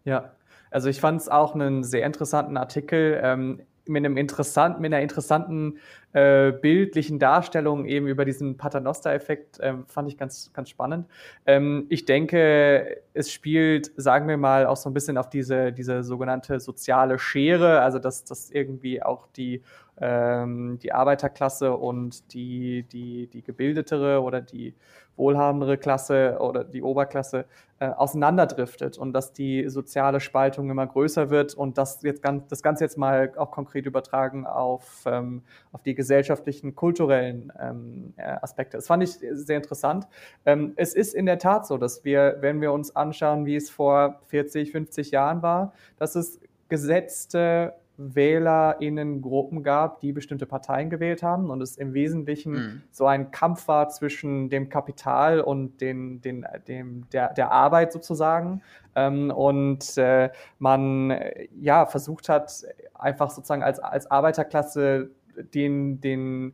[0.03, 0.33] Ja,
[0.71, 3.19] also ich fand es auch einen sehr interessanten Artikel.
[3.23, 5.79] Ähm, mit, einem interessant, mit einer interessanten
[6.13, 11.07] äh, bildlichen Darstellung eben über diesen Paternoster-Effekt ähm, fand ich ganz, ganz spannend.
[11.45, 16.03] Ähm, ich denke, es spielt, sagen wir mal, auch so ein bisschen auf diese, diese
[16.03, 19.61] sogenannte soziale Schere, also dass, dass irgendwie auch die
[19.99, 24.73] ähm, die Arbeiterklasse und die, die, die gebildetere oder die
[25.17, 27.45] wohlhabendere Klasse oder die Oberklasse
[27.79, 32.61] äh, auseinanderdriftet und dass die soziale Spaltung immer größer wird und das jetzt ganz, das
[32.61, 38.77] Ganze jetzt mal auch konkret übertragen auf, ähm, auf die gesellschaftlichen, kulturellen ähm, äh, Aspekte.
[38.77, 40.07] Das fand ich sehr interessant.
[40.45, 43.69] Ähm, es ist in der Tat so, dass wir, wenn wir uns anschauen, wie es
[43.69, 51.49] vor 40, 50 Jahren war, dass es gesetzte WählerInnen-Gruppen gab, die bestimmte Parteien gewählt haben
[51.49, 52.81] und es im Wesentlichen mhm.
[52.91, 58.61] so ein Kampf war zwischen dem Kapital und den, den, dem, der, der Arbeit sozusagen.
[58.95, 60.29] Ähm, und äh,
[60.59, 61.17] man
[61.59, 65.11] ja versucht hat, einfach sozusagen als, als Arbeiterklasse
[65.53, 66.53] den, den,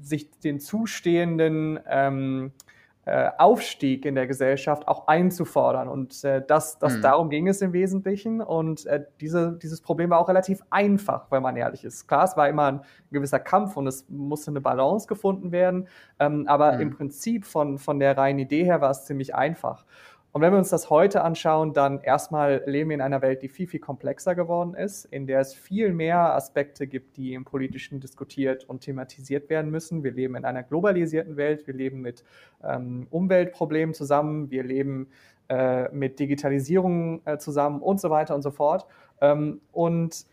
[0.00, 2.77] sich den zustehenden ähm, äh,
[3.38, 5.88] Aufstieg in der Gesellschaft auch einzufordern.
[5.88, 7.02] Und äh, das, das mhm.
[7.02, 8.40] darum ging es im Wesentlichen.
[8.40, 12.06] Und äh, diese, dieses Problem war auch relativ einfach, wenn man ehrlich ist.
[12.06, 15.88] Klar, es war immer ein gewisser Kampf und es musste eine Balance gefunden werden.
[16.18, 16.80] Ähm, aber mhm.
[16.80, 19.84] im Prinzip von, von der reinen Idee her war es ziemlich einfach.
[20.32, 23.48] Und wenn wir uns das heute anschauen, dann erstmal leben wir in einer Welt, die
[23.48, 27.98] viel, viel komplexer geworden ist, in der es viel mehr Aspekte gibt, die im Politischen
[27.98, 30.04] diskutiert und thematisiert werden müssen.
[30.04, 32.24] Wir leben in einer globalisierten Welt, wir leben mit
[32.62, 35.08] ähm, Umweltproblemen zusammen, wir leben
[35.48, 38.86] äh, mit Digitalisierung äh, zusammen und so weiter und so fort.
[39.22, 40.26] Ähm, und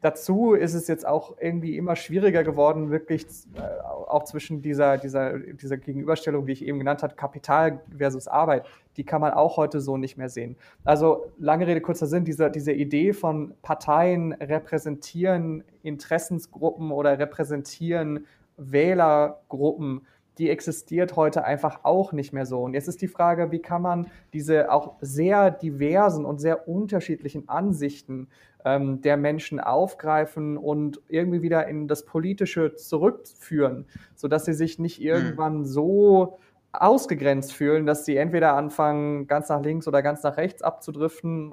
[0.00, 3.60] dazu ist es jetzt auch irgendwie immer schwieriger geworden, wirklich äh,
[4.08, 8.66] auch zwischen dieser, dieser, dieser Gegenüberstellung, die ich eben genannt habe, Kapital versus Arbeit,
[8.96, 10.56] die kann man auch heute so nicht mehr sehen.
[10.84, 20.02] Also lange Rede, kurzer Sinn, diese, diese Idee von Parteien repräsentieren Interessensgruppen oder repräsentieren Wählergruppen,
[20.40, 22.62] die existiert heute einfach auch nicht mehr so.
[22.62, 27.48] Und jetzt ist die Frage, wie kann man diese auch sehr diversen und sehr unterschiedlichen
[27.48, 28.28] Ansichten
[28.64, 34.98] ähm, der Menschen aufgreifen und irgendwie wieder in das Politische zurückführen, sodass sie sich nicht
[34.98, 35.04] hm.
[35.04, 36.38] irgendwann so
[36.72, 41.52] ausgegrenzt fühlen, dass sie entweder anfangen, ganz nach links oder ganz nach rechts abzudriften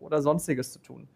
[0.00, 1.08] oder sonstiges zu tun.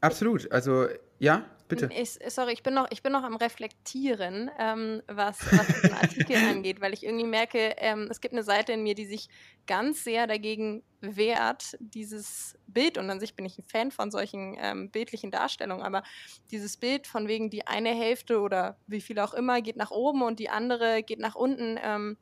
[0.00, 0.50] Absolut.
[0.50, 0.86] Also
[1.18, 1.88] ja, bitte.
[1.94, 6.36] Ich, sorry, ich bin noch, ich bin noch am Reflektieren, ähm, was, was diesen Artikel
[6.50, 9.28] angeht, weil ich irgendwie merke, ähm, es gibt eine Seite in mir, die sich
[9.66, 14.56] ganz sehr dagegen wehrt, dieses Bild, und an sich bin ich ein Fan von solchen
[14.60, 16.02] ähm, bildlichen Darstellungen, aber
[16.50, 20.22] dieses Bild von wegen die eine Hälfte oder wie viel auch immer geht nach oben
[20.22, 21.78] und die andere geht nach unten.
[21.82, 22.18] Ähm,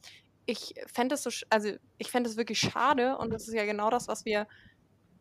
[0.46, 3.90] ich fände es so, also ich fände es wirklich schade und das ist ja genau
[3.90, 4.46] das, was wir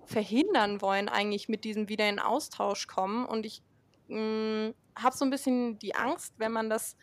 [0.08, 3.26] verhindern wollen, eigentlich mit diesem wieder in Austausch kommen.
[3.26, 3.62] Und ich
[4.10, 6.96] habe so ein bisschen die Angst, wenn man das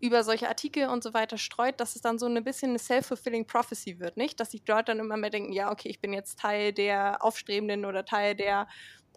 [0.00, 3.46] über solche Artikel und so weiter streut, dass es dann so ein bisschen eine self-fulfilling
[3.46, 4.38] prophecy wird, nicht?
[4.38, 7.84] Dass die Leute dann immer mehr denken, ja, okay, ich bin jetzt Teil der aufstrebenden
[7.86, 8.68] oder Teil der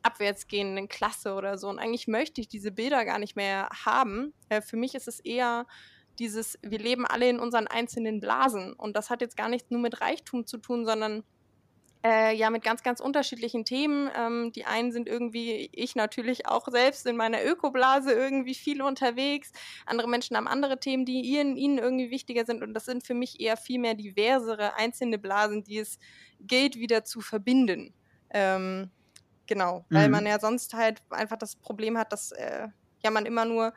[0.03, 1.67] abwärtsgehenden Klasse oder so.
[1.67, 4.33] Und eigentlich möchte ich diese Bilder gar nicht mehr haben.
[4.49, 5.65] Äh, für mich ist es eher
[6.19, 8.73] dieses, wir leben alle in unseren einzelnen Blasen.
[8.73, 11.23] Und das hat jetzt gar nichts nur mit Reichtum zu tun, sondern
[12.07, 14.09] äh, ja, mit ganz, ganz unterschiedlichen Themen.
[14.15, 19.51] Ähm, die einen sind irgendwie, ich natürlich auch selbst in meiner Ökoblase irgendwie viel unterwegs.
[19.85, 22.63] Andere Menschen haben andere Themen, die ihnen, ihnen irgendwie wichtiger sind.
[22.63, 25.99] Und das sind für mich eher viel mehr diversere einzelne Blasen, die es
[26.39, 27.93] gilt, wieder zu verbinden.
[28.29, 28.89] Ähm,
[29.45, 29.95] genau, mhm.
[29.95, 32.69] weil man ja sonst halt einfach das Problem hat, dass äh,
[33.03, 33.73] ja man immer nur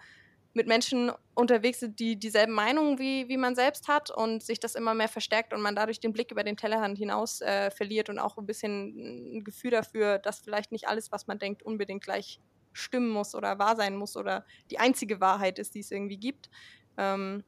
[0.53, 4.75] mit Menschen unterwegs sind, die dieselben Meinungen wie, wie man selbst hat und sich das
[4.75, 8.19] immer mehr verstärkt und man dadurch den Blick über den Tellerrand hinaus äh, verliert und
[8.19, 12.41] auch ein bisschen ein Gefühl dafür, dass vielleicht nicht alles, was man denkt, unbedingt gleich
[12.73, 16.51] stimmen muss oder wahr sein muss oder die einzige Wahrheit ist, die es irgendwie gibt.
[16.97, 17.45] Ähm,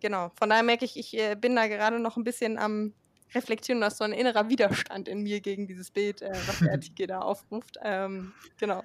[0.00, 2.94] genau, von daher merke ich, ich äh, bin da gerade noch ein bisschen am
[3.34, 7.06] Reflektieren, dass so ein innerer Widerstand in mir gegen dieses Bild, äh, was der Artikel
[7.06, 7.78] da aufruft.
[7.82, 8.82] Ähm, genau.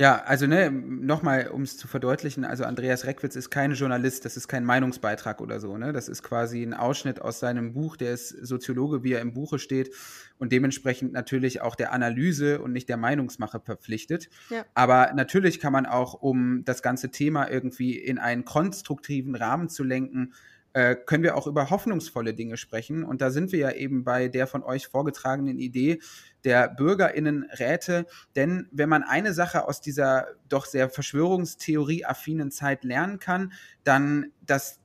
[0.00, 4.36] Ja, also ne, nochmal, um es zu verdeutlichen, also Andreas Reckwitz ist kein Journalist, das
[4.36, 5.92] ist kein Meinungsbeitrag oder so, ne?
[5.92, 9.58] Das ist quasi ein Ausschnitt aus seinem Buch, der ist Soziologe, wie er im Buche
[9.58, 9.92] steht
[10.38, 14.28] und dementsprechend natürlich auch der Analyse und nicht der Meinungsmache verpflichtet.
[14.50, 14.64] Ja.
[14.74, 19.82] Aber natürlich kann man auch, um das ganze Thema irgendwie in einen konstruktiven Rahmen zu
[19.82, 20.32] lenken,
[20.74, 23.02] äh, können wir auch über hoffnungsvolle Dinge sprechen.
[23.02, 25.98] Und da sind wir ja eben bei der von euch vorgetragenen Idee
[26.44, 28.06] der Bürgerinnenräte.
[28.36, 33.52] Denn wenn man eine Sache aus dieser doch sehr Verschwörungstheorie-affinen Zeit lernen kann,
[33.84, 34.80] dann, dass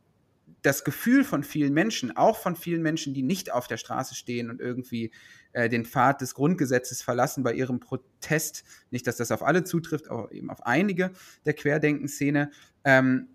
[0.61, 4.49] das Gefühl von vielen Menschen, auch von vielen Menschen, die nicht auf der Straße stehen
[4.49, 5.11] und irgendwie
[5.51, 10.09] äh, den Pfad des Grundgesetzes verlassen bei ihrem Protest, nicht, dass das auf alle zutrifft,
[10.09, 11.11] aber eben auf einige
[11.45, 12.49] der Querdenkenszene,
[12.85, 13.27] ähm,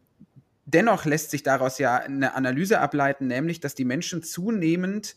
[0.64, 5.16] dennoch lässt sich daraus ja eine Analyse ableiten, nämlich, dass die Menschen zunehmend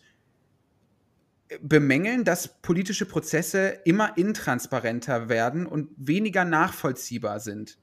[1.62, 7.78] bemängeln, dass politische Prozesse immer intransparenter werden und weniger nachvollziehbar sind.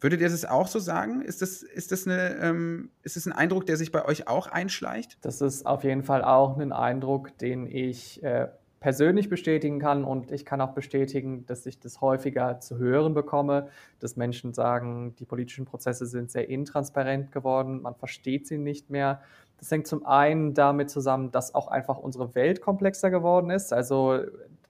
[0.00, 1.22] Würdet ihr das auch so sagen?
[1.22, 4.48] Ist das, ist, das eine, ähm, ist das ein Eindruck, der sich bei euch auch
[4.48, 5.16] einschleicht?
[5.22, 8.48] Das ist auf jeden Fall auch ein Eindruck, den ich äh,
[8.80, 13.68] persönlich bestätigen kann und ich kann auch bestätigen, dass ich das häufiger zu hören bekomme,
[13.98, 19.22] dass Menschen sagen, die politischen Prozesse sind sehr intransparent geworden, man versteht sie nicht mehr.
[19.58, 23.72] Das hängt zum einen damit zusammen, dass auch einfach unsere Welt komplexer geworden ist.
[23.72, 24.20] Also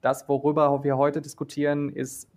[0.00, 2.28] das, worüber wir heute diskutieren, ist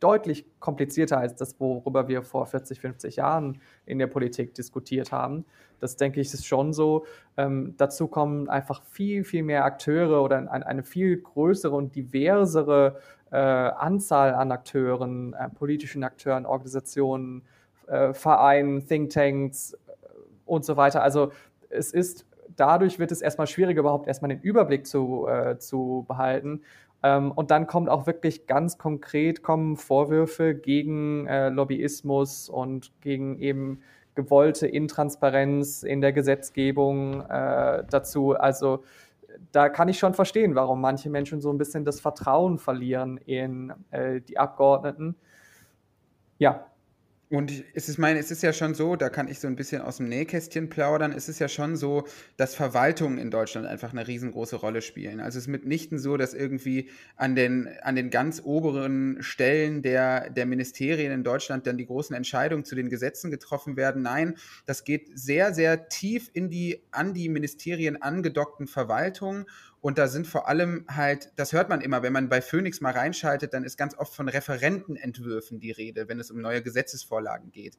[0.00, 5.44] deutlich komplizierter als das, worüber wir vor 40, 50 Jahren in der Politik diskutiert haben.
[5.80, 7.06] Das denke ich ist schon so.
[7.36, 13.00] Ähm, dazu kommen einfach viel, viel mehr Akteure oder ein, eine viel größere und diversere
[13.30, 17.42] äh, Anzahl an Akteuren, äh, politischen Akteuren, Organisationen,
[17.86, 19.76] äh, Vereinen, Thinktanks äh,
[20.46, 21.02] und so weiter.
[21.02, 21.30] Also
[21.70, 22.26] es ist
[22.56, 26.62] dadurch wird es erstmal schwieriger, überhaupt erstmal den Überblick zu, äh, zu behalten.
[27.02, 33.38] Ähm, und dann kommt auch wirklich ganz konkret kommen Vorwürfe gegen äh, Lobbyismus und gegen
[33.38, 33.80] eben
[34.14, 38.32] gewollte Intransparenz in der Gesetzgebung äh, dazu.
[38.32, 38.82] Also
[39.52, 43.72] da kann ich schon verstehen, warum manche Menschen so ein bisschen das Vertrauen verlieren in
[43.92, 45.14] äh, die Abgeordneten.
[46.38, 46.66] Ja,
[47.30, 49.82] und es ist, meine, es ist ja schon so, da kann ich so ein bisschen
[49.82, 52.04] aus dem Nähkästchen plaudern, es ist ja schon so,
[52.38, 55.20] dass Verwaltungen in Deutschland einfach eine riesengroße Rolle spielen.
[55.20, 60.30] Also es ist mitnichten so, dass irgendwie an den, an den ganz oberen Stellen der,
[60.30, 64.00] der Ministerien in Deutschland dann die großen Entscheidungen zu den Gesetzen getroffen werden.
[64.00, 69.44] Nein, das geht sehr, sehr tief in die an die Ministerien angedockten Verwaltungen
[69.80, 72.92] und da sind vor allem halt, das hört man immer, wenn man bei Phoenix mal
[72.92, 77.78] reinschaltet, dann ist ganz oft von Referentenentwürfen die Rede, wenn es um neue Gesetzesvorlagen geht.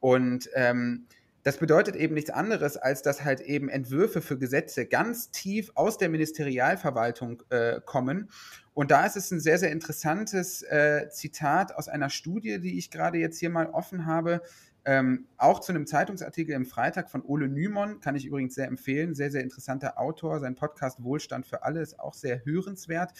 [0.00, 1.06] Und ähm,
[1.42, 5.96] das bedeutet eben nichts anderes, als dass halt eben Entwürfe für Gesetze ganz tief aus
[5.96, 8.28] der Ministerialverwaltung äh, kommen.
[8.74, 12.90] Und da ist es ein sehr, sehr interessantes äh, Zitat aus einer Studie, die ich
[12.90, 14.42] gerade jetzt hier mal offen habe.
[14.84, 19.14] Ähm, auch zu einem Zeitungsartikel im Freitag von Ole Nymon, kann ich übrigens sehr empfehlen.
[19.14, 20.40] Sehr, sehr interessanter Autor.
[20.40, 23.12] Sein Podcast Wohlstand für alle ist auch sehr hörenswert.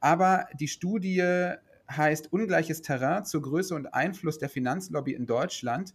[0.00, 1.56] Aber die Studie
[1.90, 5.94] heißt Ungleiches Terrain zur Größe und Einfluss der Finanzlobby in Deutschland,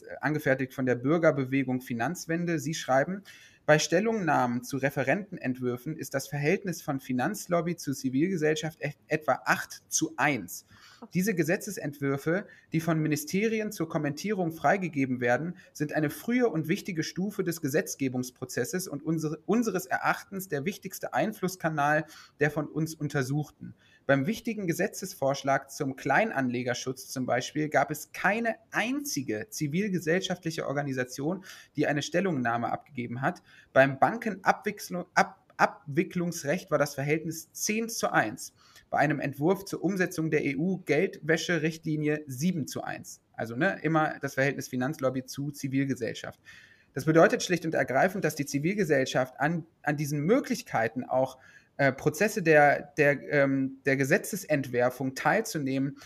[0.00, 2.58] äh, angefertigt von der Bürgerbewegung Finanzwende.
[2.58, 3.22] Sie schreiben,
[3.68, 8.78] bei Stellungnahmen zu Referentenentwürfen ist das Verhältnis von Finanzlobby zu Zivilgesellschaft
[9.08, 10.64] etwa 8 zu 1.
[11.12, 17.44] Diese Gesetzesentwürfe, die von Ministerien zur Kommentierung freigegeben werden, sind eine frühe und wichtige Stufe
[17.44, 22.06] des Gesetzgebungsprozesses und unsere, unseres Erachtens der wichtigste Einflusskanal
[22.40, 23.74] der von uns Untersuchten.
[24.08, 31.44] Beim wichtigen Gesetzesvorschlag zum Kleinanlegerschutz zum Beispiel gab es keine einzige zivilgesellschaftliche Organisation,
[31.76, 33.42] die eine Stellungnahme abgegeben hat.
[33.74, 38.54] Beim Bankenabwicklungsrecht war das Verhältnis 10 zu 1
[38.88, 43.20] bei einem Entwurf zur Umsetzung der EU-Geldwäscherichtlinie 7 zu 1.
[43.34, 46.40] Also ne, immer das Verhältnis Finanzlobby zu Zivilgesellschaft.
[46.94, 51.36] Das bedeutet schlicht und ergreifend, dass die Zivilgesellschaft an, an diesen Möglichkeiten auch
[51.78, 55.96] äh, Prozesse der, der, ähm, der Gesetzesentwerfung teilzunehmen.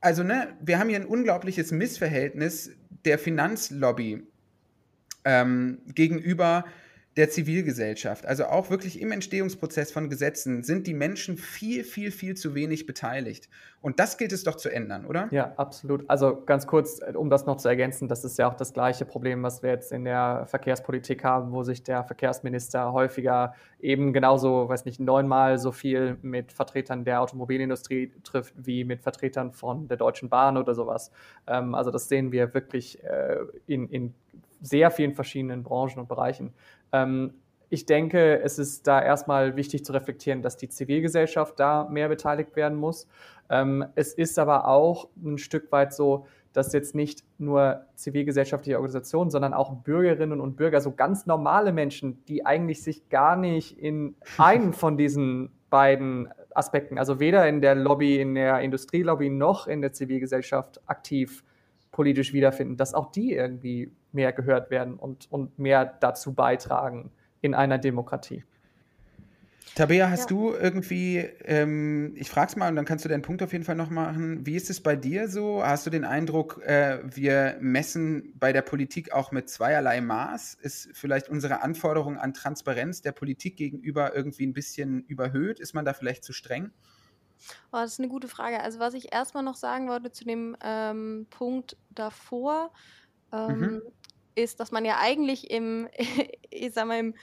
[0.00, 2.72] Also, ne, wir haben hier ein unglaubliches Missverhältnis
[3.04, 4.26] der Finanzlobby
[5.24, 6.64] ähm, gegenüber
[7.16, 12.36] der Zivilgesellschaft, also auch wirklich im Entstehungsprozess von Gesetzen, sind die Menschen viel, viel, viel
[12.36, 13.48] zu wenig beteiligt.
[13.82, 15.28] Und das gilt es doch zu ändern, oder?
[15.32, 16.08] Ja, absolut.
[16.08, 19.42] Also ganz kurz, um das noch zu ergänzen, das ist ja auch das gleiche Problem,
[19.42, 24.84] was wir jetzt in der Verkehrspolitik haben, wo sich der Verkehrsminister häufiger eben genauso, weiß
[24.84, 30.28] nicht, neunmal so viel mit Vertretern der Automobilindustrie trifft, wie mit Vertretern von der Deutschen
[30.28, 31.10] Bahn oder sowas.
[31.48, 34.14] Ähm, also das sehen wir wirklich äh, in, in
[34.60, 36.52] sehr vielen verschiedenen Branchen und Bereichen.
[36.92, 37.34] Ähm,
[37.68, 42.56] ich denke, es ist da erstmal wichtig zu reflektieren, dass die Zivilgesellschaft da mehr beteiligt
[42.56, 43.06] werden muss.
[43.48, 49.30] Ähm, es ist aber auch ein Stück weit so, dass jetzt nicht nur zivilgesellschaftliche Organisationen,
[49.30, 54.16] sondern auch Bürgerinnen und Bürger, so ganz normale Menschen, die eigentlich sich gar nicht in
[54.36, 59.80] einen von diesen beiden Aspekten, also weder in der Lobby, in der Industrielobby noch in
[59.80, 61.44] der Zivilgesellschaft aktiv
[62.00, 67.10] politisch wiederfinden, dass auch die irgendwie mehr gehört werden und, und mehr dazu beitragen
[67.42, 68.42] in einer Demokratie.
[69.74, 70.36] Tabea, hast ja.
[70.38, 73.66] du irgendwie, ähm, ich frage es mal und dann kannst du deinen Punkt auf jeden
[73.66, 74.46] Fall noch machen.
[74.46, 75.62] Wie ist es bei dir so?
[75.62, 80.54] Hast du den Eindruck, äh, wir messen bei der Politik auch mit zweierlei Maß?
[80.54, 85.60] Ist vielleicht unsere Anforderung an Transparenz der Politik gegenüber irgendwie ein bisschen überhöht?
[85.60, 86.70] Ist man da vielleicht zu streng?
[87.72, 88.60] Oh, das ist eine gute Frage.
[88.60, 92.72] Also was ich erstmal noch sagen wollte zu dem ähm, Punkt davor,
[93.32, 93.82] ähm, mhm.
[94.34, 95.88] ist, dass man ja eigentlich im,
[96.50, 97.14] ich sag mal, im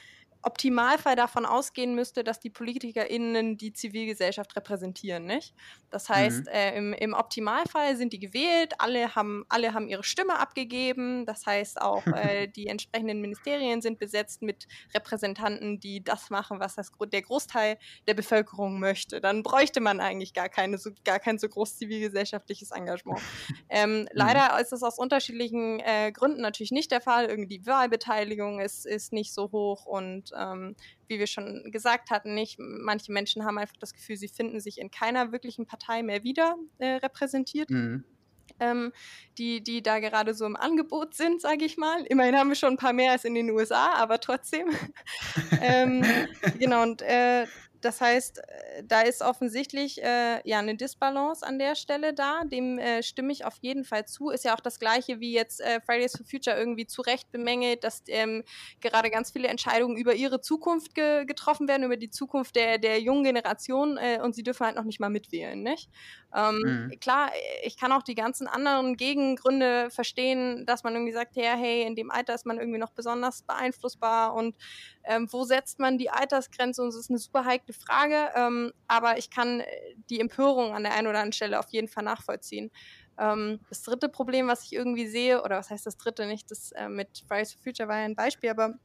[0.41, 5.53] Optimalfall davon ausgehen müsste, dass die PolitikerInnen die Zivilgesellschaft repräsentieren, nicht?
[5.89, 6.51] Das heißt, mhm.
[6.51, 11.25] äh, im, im, Optimalfall sind die gewählt, alle haben, alle haben ihre Stimme abgegeben.
[11.25, 16.75] Das heißt, auch äh, die entsprechenden Ministerien sind besetzt mit Repräsentanten, die das machen, was
[16.75, 19.21] das, der Großteil der Bevölkerung möchte.
[19.21, 23.19] Dann bräuchte man eigentlich gar, keine, so, gar kein so groß zivilgesellschaftliches Engagement.
[23.69, 24.07] Ähm, mhm.
[24.13, 27.25] Leider ist es aus unterschiedlichen äh, Gründen natürlich nicht der Fall.
[27.25, 30.75] Irgendwie die Wahlbeteiligung ist, ist nicht so hoch und ähm,
[31.07, 32.57] wie wir schon gesagt hatten, nicht.
[32.59, 36.55] Manche Menschen haben einfach das Gefühl, sie finden sich in keiner wirklichen Partei mehr wieder
[36.79, 37.69] äh, repräsentiert.
[37.69, 38.03] Mhm.
[38.59, 38.93] Ähm,
[39.37, 42.03] die, die da gerade so im Angebot sind, sage ich mal.
[42.05, 44.69] Immerhin haben wir schon ein paar mehr als in den USA, aber trotzdem.
[45.61, 46.03] ähm,
[46.59, 47.45] genau, und äh,
[47.81, 52.43] das heißt, äh, da ist offensichtlich äh, ja eine Disbalance an der Stelle da.
[52.45, 54.29] Dem äh, stimme ich auf jeden Fall zu.
[54.29, 57.83] Ist ja auch das Gleiche, wie jetzt äh, Fridays for Future irgendwie zu Recht bemängelt,
[57.83, 58.43] dass ähm,
[58.81, 62.99] gerade ganz viele Entscheidungen über ihre Zukunft ge getroffen werden, über die Zukunft der, der
[63.01, 65.61] jungen Generation äh, und sie dürfen halt noch nicht mal mitwählen.
[65.61, 65.89] Nicht?
[66.35, 66.99] Ähm, mhm.
[66.99, 67.31] Klar,
[67.63, 71.95] ich kann auch die ganzen anderen Gegengründe verstehen, dass man irgendwie sagt, ja, hey, in
[71.95, 74.55] dem Alter ist man irgendwie noch besonders beeinflussbar und
[75.07, 76.81] ähm, wo setzt man die Altersgrenze?
[76.81, 79.65] Und das ist eine super heikle Frage, ähm, aber ich kann äh,
[80.09, 82.71] die Empörung an der einen oder anderen Stelle auf jeden Fall nachvollziehen.
[83.17, 86.71] Ähm, das dritte Problem, was ich irgendwie sehe, oder was heißt das dritte nicht, das
[86.73, 88.75] äh, mit Fridays for Future war ja ein Beispiel, aber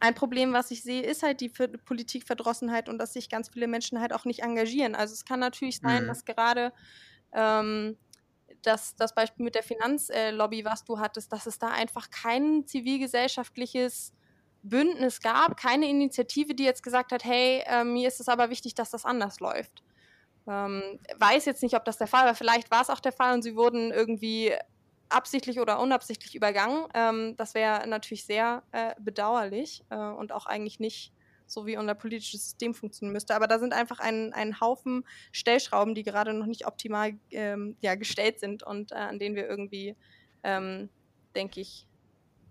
[0.00, 4.00] ein Problem, was ich sehe, ist halt die Politikverdrossenheit und dass sich ganz viele Menschen
[4.00, 4.94] halt auch nicht engagieren.
[4.94, 6.08] Also es kann natürlich sein, mhm.
[6.08, 6.72] dass gerade
[7.32, 7.96] ähm,
[8.62, 14.12] das, das Beispiel mit der Finanzlobby, was du hattest, dass es da einfach kein zivilgesellschaftliches
[14.62, 18.74] Bündnis gab, keine Initiative, die jetzt gesagt hat, hey, äh, mir ist es aber wichtig,
[18.74, 19.82] dass das anders läuft.
[20.46, 22.34] Ähm, weiß jetzt nicht, ob das der Fall war.
[22.34, 24.54] Vielleicht war es auch der Fall und sie wurden irgendwie
[25.10, 26.86] absichtlich oder unabsichtlich übergangen.
[26.94, 31.12] Ähm, das wäre natürlich sehr äh, bedauerlich äh, und auch eigentlich nicht
[31.46, 33.34] so wie unser politisches System funktionieren müsste.
[33.34, 37.94] Aber da sind einfach ein, ein Haufen Stellschrauben, die gerade noch nicht optimal ähm, ja,
[37.94, 39.96] gestellt sind und äh, an denen wir irgendwie,
[40.42, 40.90] ähm,
[41.34, 41.86] denke ich,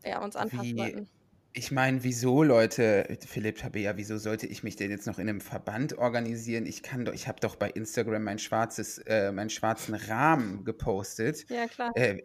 [0.03, 1.09] ja, uns anpassen wie, sollten
[1.57, 5.41] Ich meine, wieso, Leute, Philipp Tabea, wieso sollte ich mich denn jetzt noch in einem
[5.41, 6.67] Verband organisieren?
[6.67, 11.49] Ich kann doch, ich habe doch bei Instagram mein schwarzes, äh, meinen schwarzen Rahmen gepostet.
[11.49, 11.93] Ja, klar.
[11.95, 12.21] Äh,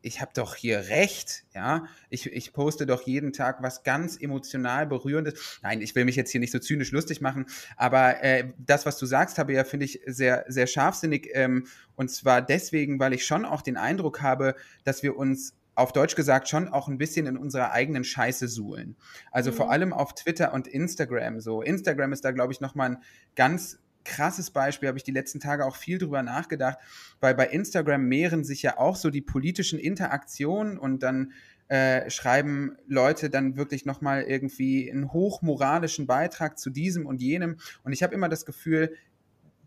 [0.00, 1.88] ich habe doch hier recht, ja.
[2.08, 5.60] Ich, ich poste doch jeden Tag was ganz emotional berührendes.
[5.62, 7.44] Nein, ich will mich jetzt hier nicht so zynisch lustig machen,
[7.76, 11.28] aber äh, das, was du sagst, Tabea, finde ich sehr, sehr scharfsinnig.
[11.34, 11.66] Ähm,
[11.96, 14.54] und zwar deswegen, weil ich schon auch den Eindruck habe,
[14.84, 18.96] dass wir uns auf Deutsch gesagt schon auch ein bisschen in unserer eigenen Scheiße suhlen.
[19.32, 19.56] Also mhm.
[19.56, 21.62] vor allem auf Twitter und Instagram so.
[21.62, 22.98] Instagram ist da, glaube ich, nochmal ein
[23.34, 26.78] ganz krasses Beispiel, habe ich die letzten Tage auch viel drüber nachgedacht,
[27.20, 31.32] weil bei Instagram mehren sich ja auch so die politischen Interaktionen und dann
[31.68, 37.58] äh, schreiben Leute dann wirklich nochmal irgendwie einen hochmoralischen Beitrag zu diesem und jenem.
[37.84, 38.94] Und ich habe immer das Gefühl,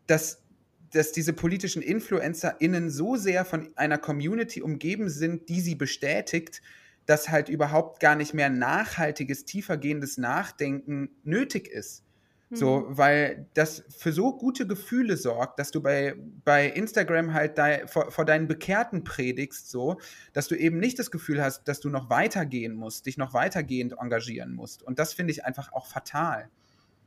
[0.05, 0.42] dass
[0.93, 6.61] dass diese politischen InfluencerInnen so sehr von einer Community umgeben sind, die sie bestätigt,
[7.05, 12.03] dass halt überhaupt gar nicht mehr nachhaltiges, tiefergehendes Nachdenken nötig ist.
[12.55, 12.97] So, mhm.
[12.97, 16.15] weil das für so gute Gefühle sorgt, dass du bei,
[16.45, 19.97] bei Instagram halt de, vor, vor, deinen Bekehrten predigst, so,
[20.33, 23.95] dass du eben nicht das Gefühl hast, dass du noch weitergehen musst, dich noch weitergehend
[23.99, 24.83] engagieren musst.
[24.83, 26.47] Und das finde ich einfach auch fatal.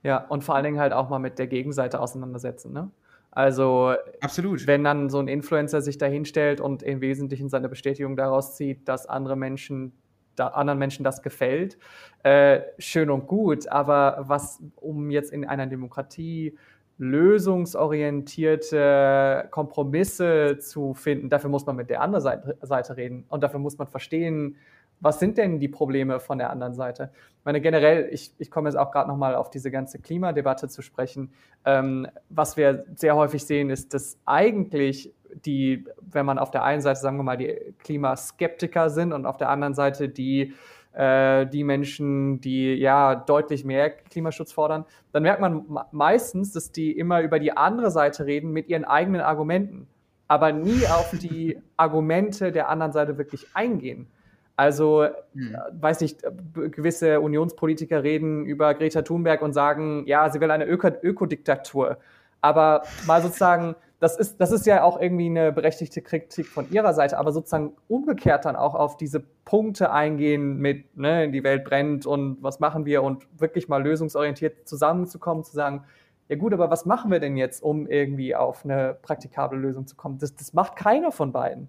[0.03, 2.91] Ja, und vor allen Dingen halt auch mal mit der Gegenseite auseinandersetzen, ne?
[3.37, 4.67] Also, Absolut.
[4.67, 8.89] wenn dann so ein Influencer sich da hinstellt und im Wesentlichen seine Bestätigung daraus zieht,
[8.89, 9.93] dass andere Menschen,
[10.37, 11.77] da, anderen Menschen das gefällt,
[12.23, 13.69] äh, schön und gut.
[13.69, 16.57] Aber was, um jetzt in einer Demokratie
[16.97, 23.61] lösungsorientierte Kompromisse zu finden, dafür muss man mit der anderen Seite, Seite reden und dafür
[23.61, 24.57] muss man verstehen,
[25.01, 27.11] was sind denn die Probleme von der anderen Seite?
[27.39, 30.83] Ich meine, generell, ich, ich komme jetzt auch gerade nochmal auf diese ganze Klimadebatte zu
[30.83, 31.33] sprechen.
[31.65, 35.13] Ähm, was wir sehr häufig sehen, ist, dass eigentlich
[35.45, 39.37] die, wenn man auf der einen Seite, sagen wir mal, die Klimaskeptiker sind und auf
[39.37, 40.55] der anderen Seite die,
[40.93, 46.93] äh, die Menschen, die ja deutlich mehr Klimaschutz fordern, dann merkt man meistens, dass die
[46.93, 49.89] immer über die andere Seite reden mit ihren eigenen Argumenten,
[50.27, 54.09] aber nie auf die Argumente der anderen Seite wirklich eingehen.
[54.57, 55.55] Also, hm.
[55.55, 56.31] Äh, weiß nicht, äh,
[56.71, 61.99] gewisse Unionspolitiker reden über Greta Thunberg und sagen, ja, sie will eine Öko Ökodiktatur.
[62.41, 66.95] Aber mal sozusagen, das ist, das ist ja auch irgendwie eine berechtigte Kritik von ihrer
[66.95, 72.07] Seite, aber sozusagen umgekehrt dann auch auf diese Punkte eingehen mit, ne, die Welt brennt
[72.07, 75.85] und was machen wir und wirklich mal lösungsorientiert zusammenzukommen, zu sagen,
[76.29, 79.97] ja gut, aber was machen wir denn jetzt, um irgendwie auf eine praktikable Lösung zu
[79.97, 80.19] kommen?
[80.19, 81.69] Das, das macht keiner von beiden.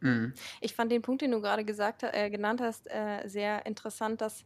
[0.00, 0.34] Mhm.
[0.60, 4.44] Ich fand den Punkt, den du gerade gesagt, äh, genannt hast, äh, sehr interessant, dass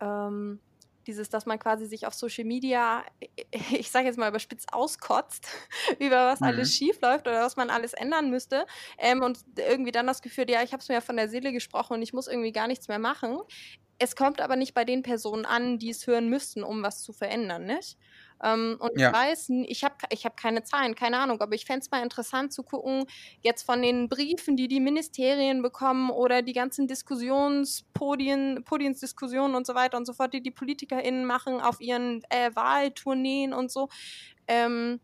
[0.00, 0.60] ähm,
[1.06, 3.04] dieses, dass man quasi sich auf Social Media,
[3.72, 5.48] ich sage jetzt mal überspitzt, auskotzt
[5.98, 6.46] über was mhm.
[6.46, 8.66] alles schief läuft oder was man alles ändern müsste
[8.98, 11.52] ähm, und irgendwie dann das Gefühl, ja, ich habe es mir ja von der Seele
[11.52, 13.38] gesprochen und ich muss irgendwie gar nichts mehr machen.
[13.98, 17.12] Es kommt aber nicht bei den Personen an, die es hören müssten, um was zu
[17.12, 17.98] verändern, nicht?
[18.42, 19.08] Ähm, und ja.
[19.08, 22.02] ich weiß, ich habe ich hab keine Zahlen, keine Ahnung, aber ich fände es mal
[22.02, 23.04] interessant zu gucken,
[23.42, 29.74] jetzt von den Briefen, die die Ministerien bekommen oder die ganzen Diskussionspodien, Podiensdiskussionen und so
[29.74, 33.88] weiter und so fort, die die PolitikerInnen machen auf ihren äh, Wahltourneen und so,
[34.46, 35.00] ähm,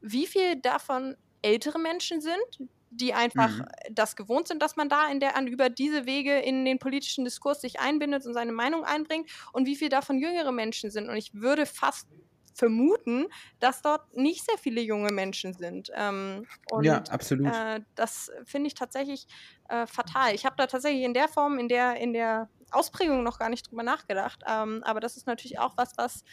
[0.00, 3.66] wie viel davon ältere Menschen sind, die einfach mhm.
[3.92, 7.24] das gewohnt sind, dass man da in der, an, über diese Wege in den politischen
[7.24, 11.08] Diskurs sich einbindet und seine Meinung einbringt und wie viel davon jüngere Menschen sind.
[11.08, 12.08] Und ich würde fast
[12.54, 13.26] vermuten,
[13.58, 15.90] dass dort nicht sehr viele junge Menschen sind.
[15.94, 17.46] Ähm, und, ja, absolut.
[17.46, 19.26] Äh, das finde ich tatsächlich
[19.68, 20.34] äh, fatal.
[20.34, 23.70] Ich habe da tatsächlich in der Form, in der, in der Ausprägung noch gar nicht
[23.70, 24.42] drüber nachgedacht.
[24.46, 26.24] Ähm, aber das ist natürlich auch was, was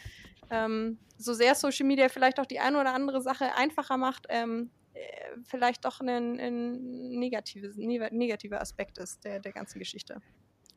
[0.50, 4.70] ähm, so sehr Social Media vielleicht auch die eine oder andere Sache einfacher macht, ähm,
[4.94, 5.00] äh,
[5.44, 10.20] vielleicht doch ein, ein negatives, negativer Aspekt ist der, der ganzen Geschichte.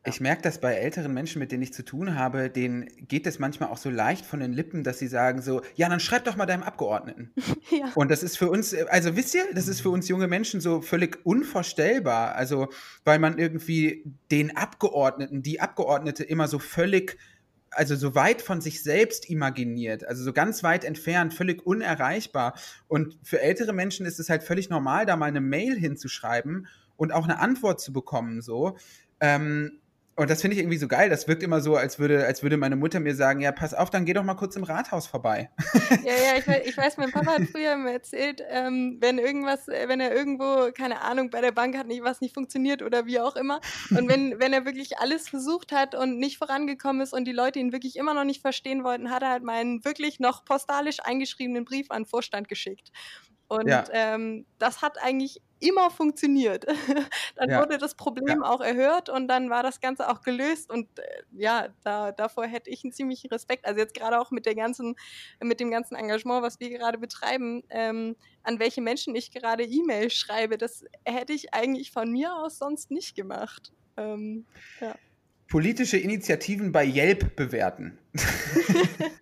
[0.04, 3.38] Ich merke das bei älteren Menschen, mit denen ich zu tun habe, denen geht es
[3.38, 6.34] manchmal auch so leicht von den Lippen, dass sie sagen so, ja, dann schreib doch
[6.34, 7.30] mal deinem Abgeordneten.
[7.70, 7.92] ja.
[7.94, 10.80] Und das ist für uns, also wisst ihr, das ist für uns junge Menschen so
[10.80, 12.34] völlig unvorstellbar.
[12.34, 12.68] Also,
[13.04, 17.16] weil man irgendwie den Abgeordneten, die Abgeordnete immer so völlig,
[17.70, 22.58] also so weit von sich selbst imaginiert, also so ganz weit entfernt, völlig unerreichbar.
[22.88, 27.12] Und für ältere Menschen ist es halt völlig normal, da mal eine Mail hinzuschreiben und
[27.12, 28.76] auch eine Antwort zu bekommen, so.
[29.20, 29.78] Ähm,
[30.14, 31.08] und das finde ich irgendwie so geil.
[31.08, 33.88] Das wirkt immer so, als würde, als würde meine Mutter mir sagen: Ja, pass auf,
[33.88, 35.50] dann geh doch mal kurz im Rathaus vorbei.
[36.04, 39.88] Ja, ja, ich, ich weiß, mein Papa hat früher mir erzählt, ähm, wenn irgendwas, äh,
[39.88, 43.20] wenn er irgendwo, keine Ahnung, bei der Bank hat nicht was nicht funktioniert oder wie
[43.20, 43.60] auch immer.
[43.90, 47.58] Und wenn, wenn er wirklich alles versucht hat und nicht vorangekommen ist und die Leute
[47.58, 51.64] ihn wirklich immer noch nicht verstehen wollten, hat er halt meinen wirklich noch postalisch eingeschriebenen
[51.64, 52.90] Brief an den Vorstand geschickt.
[53.48, 53.84] Und ja.
[53.92, 56.66] ähm, das hat eigentlich immer funktioniert.
[57.36, 57.60] dann ja.
[57.60, 58.50] wurde das Problem ja.
[58.50, 60.70] auch erhört und dann war das Ganze auch gelöst.
[60.70, 61.02] Und äh,
[61.32, 63.66] ja, da, davor hätte ich einen ziemlichen Respekt.
[63.66, 64.96] Also jetzt gerade auch mit der ganzen,
[65.40, 70.10] mit dem ganzen Engagement, was wir gerade betreiben, ähm, an welche Menschen ich gerade E-Mail
[70.10, 73.72] schreibe, das hätte ich eigentlich von mir aus sonst nicht gemacht.
[73.96, 74.46] Ähm,
[74.80, 74.94] ja.
[75.48, 77.98] Politische Initiativen bei Yelp bewerten.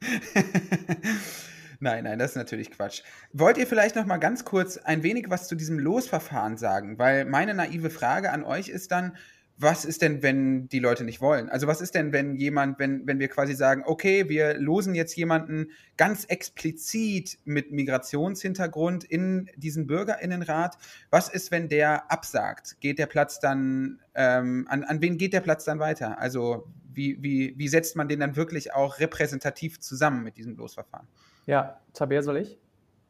[1.80, 3.02] Nein, nein, das ist natürlich Quatsch.
[3.32, 6.98] Wollt ihr vielleicht noch mal ganz kurz ein wenig was zu diesem Losverfahren sagen?
[6.98, 9.16] Weil meine naive Frage an euch ist dann,
[9.58, 11.48] was ist denn, wenn die Leute nicht wollen?
[11.48, 15.16] Also was ist denn, wenn jemand, wenn, wenn wir quasi sagen, okay, wir losen jetzt
[15.16, 20.76] jemanden ganz explizit mit Migrationshintergrund in diesen Bürgerinnenrat?
[21.10, 22.76] Was ist, wenn der absagt?
[22.80, 26.18] Geht der Platz dann, ähm, an, an wen geht der Platz dann weiter?
[26.18, 31.08] Also wie, wie, wie setzt man den dann wirklich auch repräsentativ zusammen mit diesem Losverfahren?
[31.46, 32.58] Ja, Tabea, soll ich?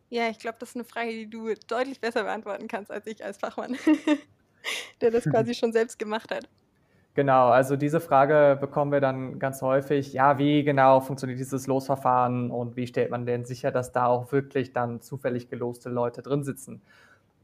[0.09, 3.25] Ja, ich glaube, das ist eine Frage, die du deutlich besser beantworten kannst als ich
[3.25, 3.77] als Fachmann,
[5.01, 6.49] der das quasi schon selbst gemacht hat.
[7.15, 10.13] Genau, also diese Frage bekommen wir dann ganz häufig.
[10.13, 14.31] Ja, wie genau funktioniert dieses Losverfahren und wie stellt man denn sicher, dass da auch
[14.33, 16.83] wirklich dann zufällig geloste Leute drin sitzen?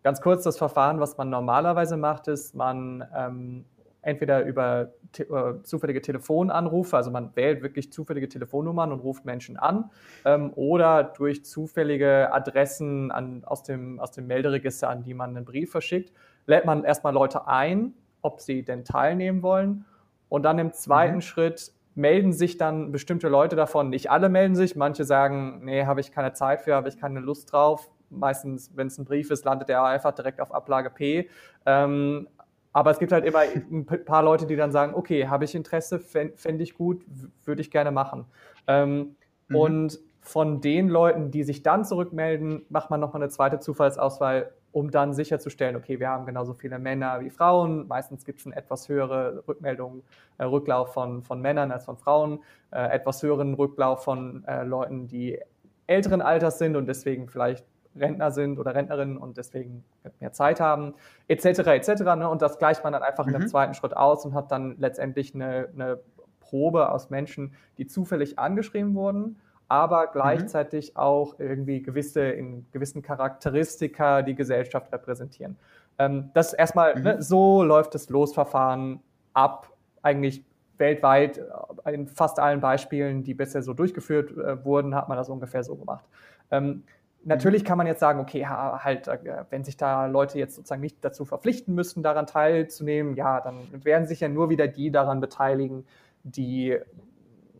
[0.02, 3.64] Ganz kurz, das Verfahren, was man normalerweise macht, ist, man ähm,
[4.02, 9.56] entweder über te äh, zufällige Telefonanrufe, also man wählt wirklich zufällige Telefonnummern und ruft Menschen
[9.56, 9.90] an,
[10.24, 15.44] ähm, oder durch zufällige Adressen an, aus, dem, aus dem Melderegister, an die man einen
[15.44, 16.12] Brief verschickt,
[16.46, 19.84] lädt man erstmal Leute ein, ob sie denn teilnehmen wollen.
[20.28, 21.20] Und dann im zweiten mhm.
[21.20, 23.90] Schritt melden sich dann bestimmte Leute davon.
[23.90, 27.20] Nicht alle melden sich, manche sagen, nee, habe ich keine Zeit für, habe ich keine
[27.20, 27.90] Lust drauf.
[28.08, 31.28] Meistens, wenn es ein Brief ist, landet er einfach direkt auf Ablage P.
[31.66, 32.28] Ähm,
[32.72, 36.00] aber es gibt halt immer ein paar Leute, die dann sagen, okay, habe ich Interesse,
[36.00, 37.04] fände ich gut,
[37.44, 38.26] würde ich gerne machen.
[38.66, 39.16] Ähm,
[39.48, 39.56] mhm.
[39.56, 44.90] Und von den Leuten, die sich dann zurückmelden, macht man nochmal eine zweite Zufallsauswahl, um
[44.90, 47.86] dann sicherzustellen, okay, wir haben genauso viele Männer wie Frauen.
[47.88, 50.02] Meistens gibt es eine etwas höhere Rückmeldung,
[50.38, 55.08] äh, Rücklauf von, von Männern als von Frauen, äh, etwas höheren Rücklauf von äh, Leuten,
[55.08, 55.38] die
[55.86, 57.66] älteren Alters sind und deswegen vielleicht
[57.96, 59.84] Rentner sind oder Rentnerinnen und deswegen
[60.20, 60.94] mehr Zeit haben,
[61.28, 61.44] etc.
[61.60, 62.02] etc.
[62.16, 62.28] Ne?
[62.28, 63.30] Und das gleicht man dann einfach mhm.
[63.30, 63.50] in einem mhm.
[63.50, 66.00] zweiten Schritt aus und hat dann letztendlich eine, eine
[66.40, 69.36] Probe aus Menschen, die zufällig angeschrieben wurden,
[69.68, 70.08] aber mhm.
[70.12, 70.96] gleichzeitig mhm.
[71.00, 75.56] auch irgendwie gewisse, in gewissen Charakteristika die Gesellschaft repräsentieren.
[75.98, 77.02] Ähm, das erstmal, mhm.
[77.02, 79.00] ne, so läuft das Losverfahren
[79.32, 79.70] ab,
[80.02, 80.44] eigentlich
[80.78, 81.38] weltweit,
[81.84, 85.64] äh, in fast allen Beispielen, die bisher so durchgeführt äh, wurden, hat man das ungefähr
[85.64, 86.04] so gemacht.
[86.50, 86.84] Ähm,
[87.24, 87.66] Natürlich mhm.
[87.66, 91.24] kann man jetzt sagen, okay, halt, äh, wenn sich da Leute jetzt sozusagen nicht dazu
[91.24, 95.84] verpflichten müssen, daran teilzunehmen, ja, dann werden sich ja nur wieder die daran beteiligen,
[96.24, 96.78] die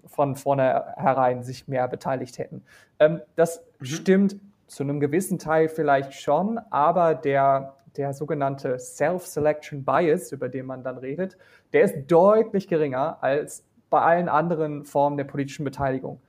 [0.07, 2.63] von vornherein sich mehr beteiligt hätten.
[2.99, 3.85] Ähm, das mhm.
[3.85, 4.37] stimmt
[4.67, 10.83] zu einem gewissen Teil vielleicht schon, aber der, der sogenannte Self-Selection Bias, über den man
[10.83, 11.37] dann redet,
[11.73, 16.21] der ist deutlich geringer als bei allen anderen Formen der politischen Beteiligung.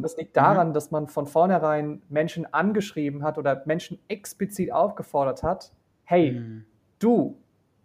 [0.00, 0.72] Und das liegt daran, mhm.
[0.72, 5.72] dass man von vornherein Menschen angeschrieben hat oder Menschen explizit aufgefordert hat,
[6.04, 6.64] hey, mhm.
[6.98, 7.36] du,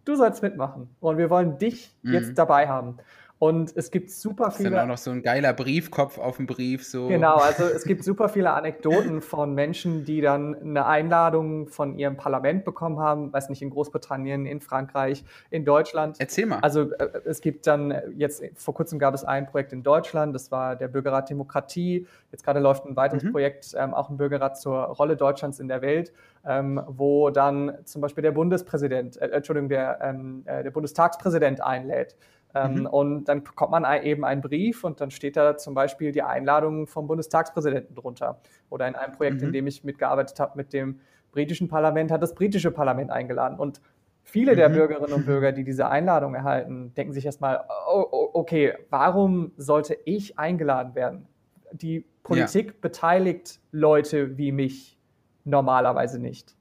[0.06, 2.14] du sollst mitmachen und wir wollen dich mhm.
[2.14, 2.96] jetzt dabei haben.
[3.38, 4.70] Und es gibt super viele.
[4.70, 6.86] Das ist dann auch noch so ein geiler Briefkopf auf dem Brief.
[6.86, 7.08] So.
[7.08, 12.16] Genau, also es gibt super viele Anekdoten von Menschen, die dann eine Einladung von ihrem
[12.16, 16.16] Parlament bekommen haben, weiß nicht, in Großbritannien, in Frankreich, in Deutschland.
[16.18, 16.60] Erzähl mal.
[16.60, 20.50] Also äh, es gibt dann jetzt, vor kurzem gab es ein Projekt in Deutschland, das
[20.50, 22.06] war der Bürgerrat Demokratie.
[22.32, 23.32] Jetzt gerade läuft ein weiteres mhm.
[23.32, 26.10] Projekt, ähm, auch ein Bürgerrat zur Rolle Deutschlands in der Welt,
[26.46, 32.16] ähm, wo dann zum Beispiel der Bundespräsident, äh, Entschuldigung, der, ähm, äh, der Bundestagspräsident einlädt.
[32.56, 32.86] Ähm, mhm.
[32.86, 36.86] Und dann bekommt man eben einen Brief und dann steht da zum Beispiel die Einladung
[36.86, 38.40] vom Bundestagspräsidenten drunter.
[38.70, 39.48] Oder in einem Projekt, mhm.
[39.48, 41.00] in dem ich mitgearbeitet habe mit dem
[41.32, 43.58] britischen Parlament, hat das britische Parlament eingeladen.
[43.58, 43.82] Und
[44.22, 44.56] viele mhm.
[44.56, 49.52] der Bürgerinnen und Bürger, die diese Einladung erhalten, denken sich erstmal, oh, oh, okay, warum
[49.58, 51.26] sollte ich eingeladen werden?
[51.72, 52.74] Die Politik ja.
[52.80, 54.98] beteiligt Leute wie mich
[55.44, 56.56] normalerweise nicht.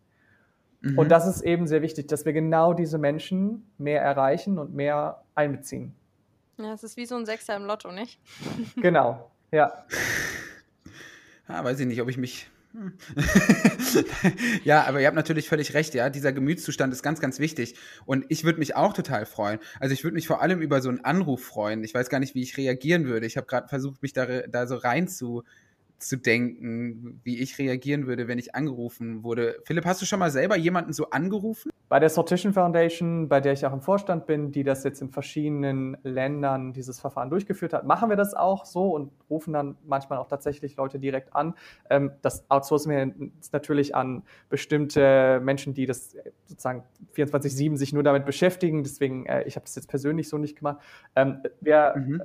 [0.81, 0.97] Mhm.
[0.97, 5.21] Und das ist eben sehr wichtig, dass wir genau diese Menschen mehr erreichen und mehr
[5.35, 5.93] einbeziehen.
[6.57, 8.19] Ja, es ist wie so ein Sechser im Lotto, nicht?
[8.77, 9.85] Genau, ja.
[11.47, 12.49] Ah, weiß ich nicht, ob ich mich.
[12.71, 12.93] Hm.
[14.63, 16.09] ja, aber ihr habt natürlich völlig recht, ja.
[16.09, 17.75] Dieser Gemütszustand ist ganz, ganz wichtig.
[18.05, 19.59] Und ich würde mich auch total freuen.
[19.79, 21.83] Also ich würde mich vor allem über so einen Anruf freuen.
[21.83, 23.27] Ich weiß gar nicht, wie ich reagieren würde.
[23.27, 25.43] Ich habe gerade versucht, mich da, da so rein zu,
[25.97, 29.59] zu denken, wie ich reagieren würde, wenn ich angerufen wurde.
[29.63, 31.71] Philipp, hast du schon mal selber jemanden so angerufen?
[31.87, 35.09] Bei der Sortition Foundation, bei der ich auch im Vorstand bin, die das jetzt in
[35.09, 40.19] verschiedenen Ländern dieses Verfahren durchgeführt hat, machen wir das auch so und rufen dann manchmal
[40.19, 41.53] auch tatsächlich Leute direkt an.
[41.89, 43.13] Ähm, das outsourcen wir
[43.51, 46.15] natürlich an bestimmte Menschen, die das
[46.45, 46.83] sozusagen
[47.15, 48.83] 24-7 sich nur damit beschäftigen.
[48.83, 50.79] Deswegen, äh, ich habe das jetzt persönlich so nicht gemacht.
[51.15, 52.21] Ähm, wir mhm.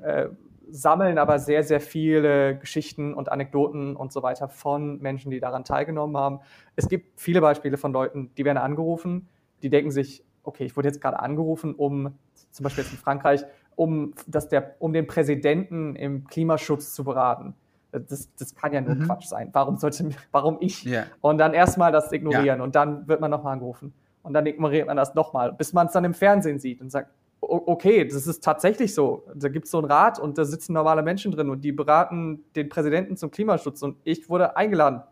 [0.73, 5.65] Sammeln aber sehr, sehr viele Geschichten und Anekdoten und so weiter von Menschen, die daran
[5.65, 6.41] teilgenommen haben.
[6.77, 9.29] Es gibt viele Beispiele von Leuten, die werden angerufen,
[9.63, 12.15] die denken sich, okay, ich wurde jetzt gerade angerufen, um
[12.51, 13.45] zum Beispiel jetzt in Frankreich,
[13.77, 17.55] um, dass der, um den Präsidenten im Klimaschutz zu beraten.
[17.93, 19.07] Das, das kann ja nur mhm.
[19.07, 19.51] Quatsch sein.
[19.53, 20.87] Warum sollte, warum ich?
[20.87, 21.07] Yeah.
[21.21, 22.63] Und dann erstmal das ignorieren ja.
[22.63, 23.93] und dann wird man nochmal angerufen.
[24.23, 27.11] Und dann ignoriert man das nochmal, bis man es dann im Fernsehen sieht und sagt,
[27.41, 29.25] okay, das ist tatsächlich so.
[29.35, 32.45] Da gibt es so einen Rat und da sitzen normale Menschen drin und die beraten
[32.55, 35.03] den Präsidenten zum Klimaschutz und ich wurde eingeladen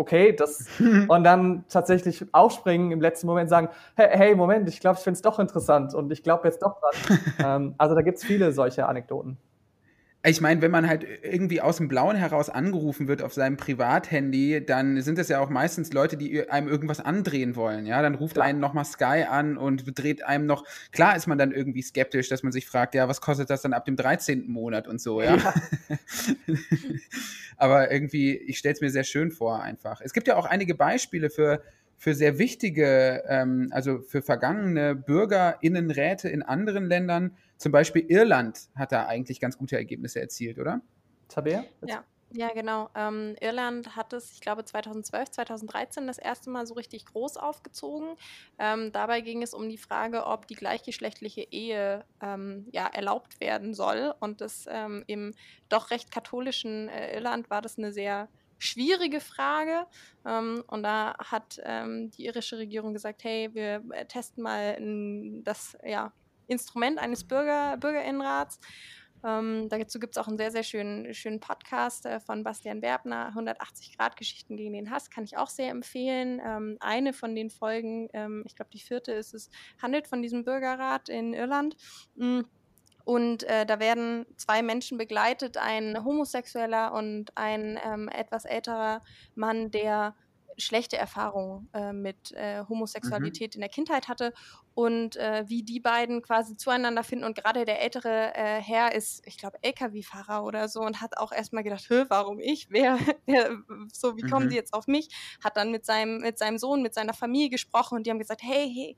[0.00, 0.66] okay, das
[1.08, 5.16] und dann tatsächlich aufspringen im letzten Moment sagen, hey, hey Moment, ich glaube, ich finde
[5.16, 7.18] es doch interessant und ich glaube jetzt doch dran.
[7.44, 9.36] ähm, also da gibt es viele solche Anekdoten.
[10.22, 14.62] Ich meine, wenn man halt irgendwie aus dem Blauen heraus angerufen wird auf seinem Privathandy,
[14.64, 17.86] dann sind das ja auch meistens Leute, die einem irgendwas andrehen wollen.
[17.86, 18.46] Ja, dann ruft Klar.
[18.46, 20.64] einen nochmal Sky an und dreht einem noch.
[20.92, 23.72] Klar ist man dann irgendwie skeptisch, dass man sich fragt, ja, was kostet das dann
[23.72, 24.46] ab dem 13.
[24.46, 25.36] Monat und so, ja.
[25.36, 25.54] ja.
[27.56, 30.02] Aber irgendwie, ich stelle es mir sehr schön vor einfach.
[30.02, 31.62] Es gibt ja auch einige Beispiele für
[32.00, 38.90] für sehr wichtige, ähm, also für vergangene BürgerInnenräte in anderen Ländern, zum Beispiel Irland hat
[38.90, 40.80] da eigentlich ganz gute Ergebnisse erzielt, oder?
[41.28, 41.62] Tabea?
[41.86, 42.02] Ja.
[42.32, 42.88] Ja, genau.
[42.94, 48.14] Ähm, Irland hat es, ich glaube, 2012, 2013 das erste Mal so richtig groß aufgezogen.
[48.56, 53.74] Ähm, dabei ging es um die Frage, ob die gleichgeschlechtliche Ehe ähm, ja, erlaubt werden
[53.74, 54.14] soll.
[54.20, 55.34] Und das ähm, im
[55.68, 58.28] doch recht katholischen äh, Irland war das eine sehr
[58.60, 59.86] schwierige Frage.
[60.24, 64.78] Ähm, und da hat ähm, die irische Regierung gesagt, hey, wir äh, testen mal
[65.42, 66.12] das ja,
[66.46, 68.60] Instrument eines Bürger, Bürgerinnenrats.
[69.22, 73.26] Ähm, dazu gibt es auch einen sehr, sehr schönen, schönen Podcast äh, von Bastian Werbner,
[73.28, 76.40] 180 Grad Geschichten gegen den Hass, kann ich auch sehr empfehlen.
[76.44, 79.50] Ähm, eine von den Folgen, ähm, ich glaube die vierte ist es,
[79.80, 81.76] handelt von diesem Bürgerrat in Irland.
[82.14, 82.46] Mhm
[83.04, 89.00] und äh, da werden zwei Menschen begleitet, ein Homosexueller und ein ähm, etwas älterer
[89.34, 90.14] Mann, der
[90.60, 93.58] schlechte Erfahrungen äh, mit äh, Homosexualität mhm.
[93.58, 94.32] in der Kindheit hatte
[94.74, 97.24] und äh, wie die beiden quasi zueinander finden.
[97.24, 101.32] Und gerade der ältere äh, Herr ist, ich glaube, LKW-Fahrer oder so und hat auch
[101.32, 102.70] erstmal gedacht, warum ich?
[102.70, 103.56] Wer, wer
[103.92, 104.50] so, wie kommen mhm.
[104.50, 105.08] die jetzt auf mich?
[105.42, 108.42] Hat dann mit seinem, mit seinem Sohn, mit seiner Familie gesprochen und die haben gesagt,
[108.42, 108.96] hey, hey,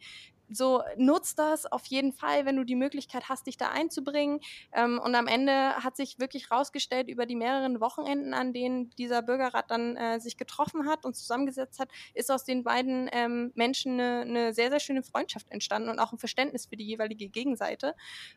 [0.53, 4.41] so nutzt das auf jeden Fall, wenn du die Möglichkeit hast, dich da einzubringen.
[4.73, 9.23] Ähm, und am Ende hat sich wirklich rausgestellt, über die mehreren Wochenenden, an denen dieser
[9.23, 14.01] Bürgerrat dann äh, sich getroffen hat und zusammengesetzt hat, ist aus den beiden ähm, Menschen
[14.01, 17.95] eine, eine, sehr, sehr schöne Freundschaft entstanden und auch ein Verständnis für die jeweilige Gegenseite.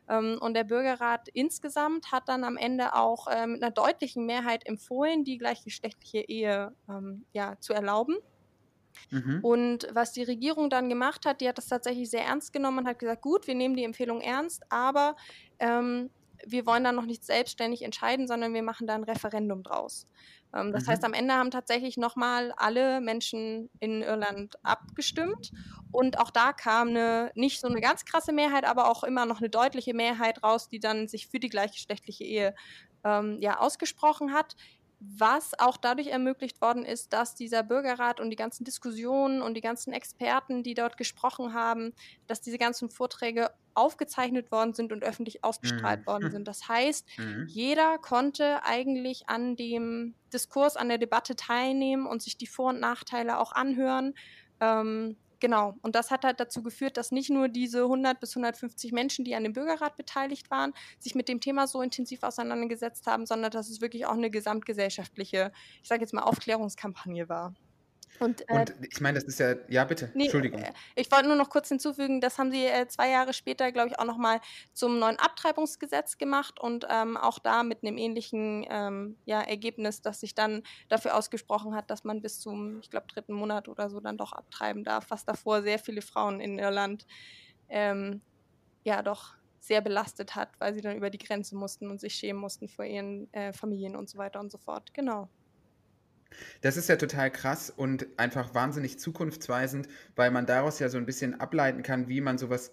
[0.08, 4.66] Ähm, und der Bürgerrat insgesamt hat dann am Ende auch äh, mit einer deutlichen Mehrheit
[4.66, 8.16] empfohlen, die gleichgeschlechtliche Ehe ähm, ja, zu erlauben.
[9.10, 9.40] Mhm.
[9.42, 12.88] Und was die Regierung dann gemacht hat, die hat das tatsächlich sehr ernst genommen und
[12.88, 15.16] hat gesagt, gut, wir nehmen die Empfehlung ernst, aber
[15.58, 16.10] ähm,
[16.44, 20.06] wir wollen da noch nicht selbstständig entscheiden, sondern wir machen da ein Referendum draus.
[20.54, 20.90] Ähm, das mhm.
[20.90, 25.52] heißt, am Ende haben tatsächlich nochmal alle Menschen in Irland abgestimmt
[25.92, 29.38] und auch da kam eine, nicht so eine ganz krasse Mehrheit, aber auch immer noch
[29.38, 32.54] eine deutliche Mehrheit raus, die dann sich für die gleichgeschlechtliche Ehe
[33.04, 34.56] ähm, ja, ausgesprochen hat
[34.98, 39.60] was auch dadurch ermöglicht worden ist, dass dieser Bürgerrat und die ganzen Diskussionen und die
[39.60, 41.92] ganzen Experten, die dort gesprochen haben,
[42.26, 46.06] dass diese ganzen Vorträge aufgezeichnet worden sind und öffentlich ausgestrahlt mhm.
[46.06, 46.48] worden sind.
[46.48, 47.46] Das heißt, mhm.
[47.46, 52.80] jeder konnte eigentlich an dem Diskurs, an der Debatte teilnehmen und sich die Vor- und
[52.80, 54.14] Nachteile auch anhören.
[54.60, 55.16] Ähm,
[55.46, 59.24] Genau, und das hat halt dazu geführt, dass nicht nur diese 100 bis 150 Menschen,
[59.24, 63.52] die an dem Bürgerrat beteiligt waren, sich mit dem Thema so intensiv auseinandergesetzt haben, sondern
[63.52, 65.52] dass es wirklich auch eine gesamtgesellschaftliche,
[65.84, 67.54] ich sage jetzt mal, Aufklärungskampagne war.
[68.18, 70.60] Und, äh, und, ich meine, das ist ja, ja bitte, nee, Entschuldigung.
[70.60, 73.88] Äh, ich wollte nur noch kurz hinzufügen, das haben sie äh, zwei Jahre später, glaube
[73.88, 74.40] ich, auch nochmal
[74.72, 80.20] zum neuen Abtreibungsgesetz gemacht und ähm, auch da mit einem ähnlichen ähm, ja, Ergebnis, das
[80.20, 84.00] sich dann dafür ausgesprochen hat, dass man bis zum, ich glaube, dritten Monat oder so
[84.00, 87.06] dann doch abtreiben darf, was davor sehr viele Frauen in Irland
[87.68, 88.20] ähm,
[88.84, 89.34] ja doch
[89.66, 92.84] sehr belastet hat, weil sie dann über die Grenze mussten und sich schämen mussten vor
[92.84, 94.94] ihren äh, Familien und so weiter und so fort.
[94.94, 95.28] Genau.
[96.60, 101.06] Das ist ja total krass und einfach wahnsinnig zukunftsweisend, weil man daraus ja so ein
[101.06, 102.72] bisschen ableiten kann, wie man sowas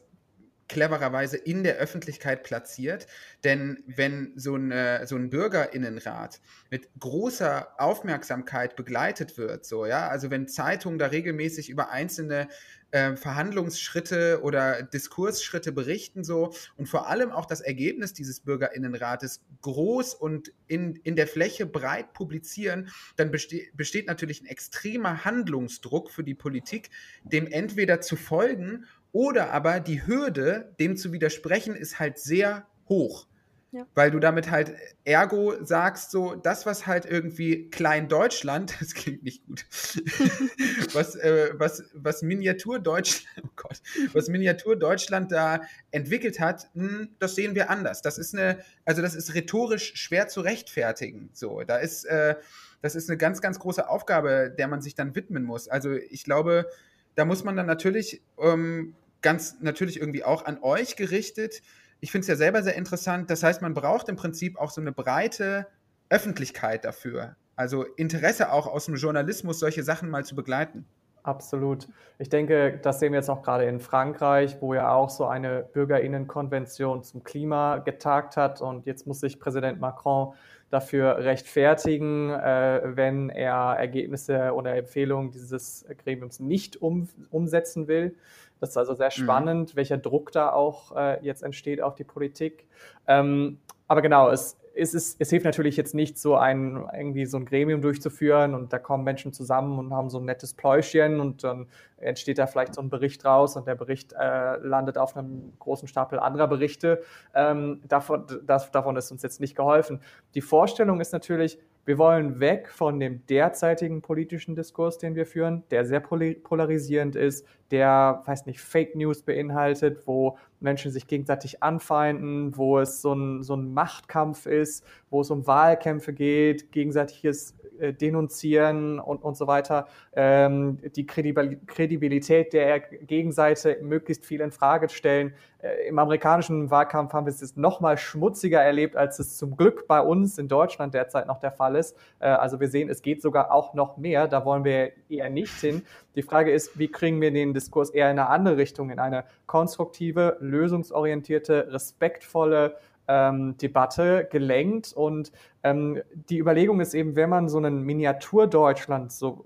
[0.68, 3.08] clevererweise in der Öffentlichkeit platziert.
[3.44, 6.42] Denn wenn so, eine, so ein Bürgerinnenrat
[6.72, 12.48] mit großer Aufmerksamkeit begleitet wird, so, ja, also wenn Zeitungen da regelmäßig über einzelne
[12.94, 20.14] äh, Verhandlungsschritte oder Diskursschritte berichten so und vor allem auch das Ergebnis dieses Bürgerinnenrates groß
[20.14, 26.24] und in, in der Fläche breit publizieren, dann beste besteht natürlich ein extremer Handlungsdruck für
[26.24, 26.92] die Politik,
[27.24, 33.28] dem entweder zu folgen oder aber die Hürde, dem zu widersprechen, ist halt sehr hoch.
[33.74, 33.88] Ja.
[33.96, 39.24] Weil du damit halt ergo sagst, so, das, was halt irgendwie Klein Deutschland, das klingt
[39.24, 39.66] nicht gut,
[40.94, 43.82] was, äh, was, was Miniatur Deutschland, oh Gott,
[44.14, 48.04] was Miniatur Deutschland da entwickelt hat, mh, hm, das sehen wir anders.
[48.04, 51.32] Das ist eine, also das ist rhetorisch schwer zu rechtfertigen.
[51.34, 52.36] So, da ist, äh,
[52.84, 55.68] das ist eine ganz, ganz große Aufgabe, der man sich dann widmen muss.
[55.68, 56.70] Also ich glaube,
[57.16, 58.94] da muss man dann natürlich ähm,
[59.24, 61.64] ganz natürlich irgendwie auch an euch gerichtet
[62.04, 63.30] ich finde es ja selber sehr interessant.
[63.30, 65.68] Das heißt, man braucht im Prinzip auch so eine breite
[66.10, 67.38] Öffentlichkeit dafür.
[67.56, 70.86] Also Interesse auch aus dem Journalismus, solche Sachen mal zu begleiten.
[71.24, 71.88] Absolut.
[72.20, 75.64] Ich denke, das sehen wir jetzt auch gerade in Frankreich, wo ja auch so eine
[75.72, 78.62] Bürgerinnenkonvention zum Klima getagt hat.
[78.62, 80.34] Und jetzt muss sich Präsident Macron
[80.72, 88.18] dafür rechtfertigen, äh, wenn er Ergebnisse oder Empfehlungen dieses Gremiums nicht um, umsetzen will.
[88.64, 89.24] Das ist also sehr mhm.
[89.24, 89.78] spannend, mhm.
[89.78, 92.66] welcher Druck da auch äh, jetzt entsteht auf die Politik.
[93.08, 93.60] Ähm,
[93.90, 97.46] aber genau, es, es, ist, es hilft natürlich jetzt nicht, so ein, irgendwie so ein
[97.46, 101.68] Gremium durchzuführen und da kommen Menschen zusammen und haben so ein nettes Pläuschen und dann
[101.98, 105.90] entsteht da vielleicht so ein Bericht raus und der Bericht äh, landet auf einem großen
[105.90, 107.04] Stapel anderer Berichte.
[107.36, 110.00] Ähm, davon, das, davon ist uns jetzt nicht geholfen.
[110.36, 115.64] Die Vorstellung ist natürlich, wir wollen weg von dem derzeitigen politischen Diskurs, den wir führen,
[115.70, 122.56] der sehr polarisierend ist, der, weiß nicht, Fake News beinhaltet, wo Menschen sich gegenseitig anfeinden,
[122.56, 127.92] wo es so ein, so ein Machtkampf ist, wo es um Wahlkämpfe geht, gegenseitiges äh,
[127.92, 135.34] denunzieren und, und so weiter, ähm, die Kredibilität der Gegenseite möglichst viel in Frage stellen.
[135.58, 139.58] Äh, Im amerikanischen Wahlkampf haben wir es jetzt noch mal schmutziger erlebt, als es zum
[139.58, 141.98] Glück bei uns in Deutschland derzeit noch der Fall ist.
[142.20, 144.28] Äh, also wir sehen, es geht sogar auch noch mehr.
[144.28, 145.84] Da wollen wir eher nicht hin.
[146.16, 149.26] Die Frage ist, wie kriegen wir den Diskurs eher in eine andere Richtung, in eine
[149.46, 154.94] konstruktive, lösungsorientierte, respektvolle ähm, Debatte gelenkt.
[154.94, 155.32] Und
[155.64, 159.46] ähm, die Überlegung ist eben, wenn man so einen Miniatur-Deutschland, so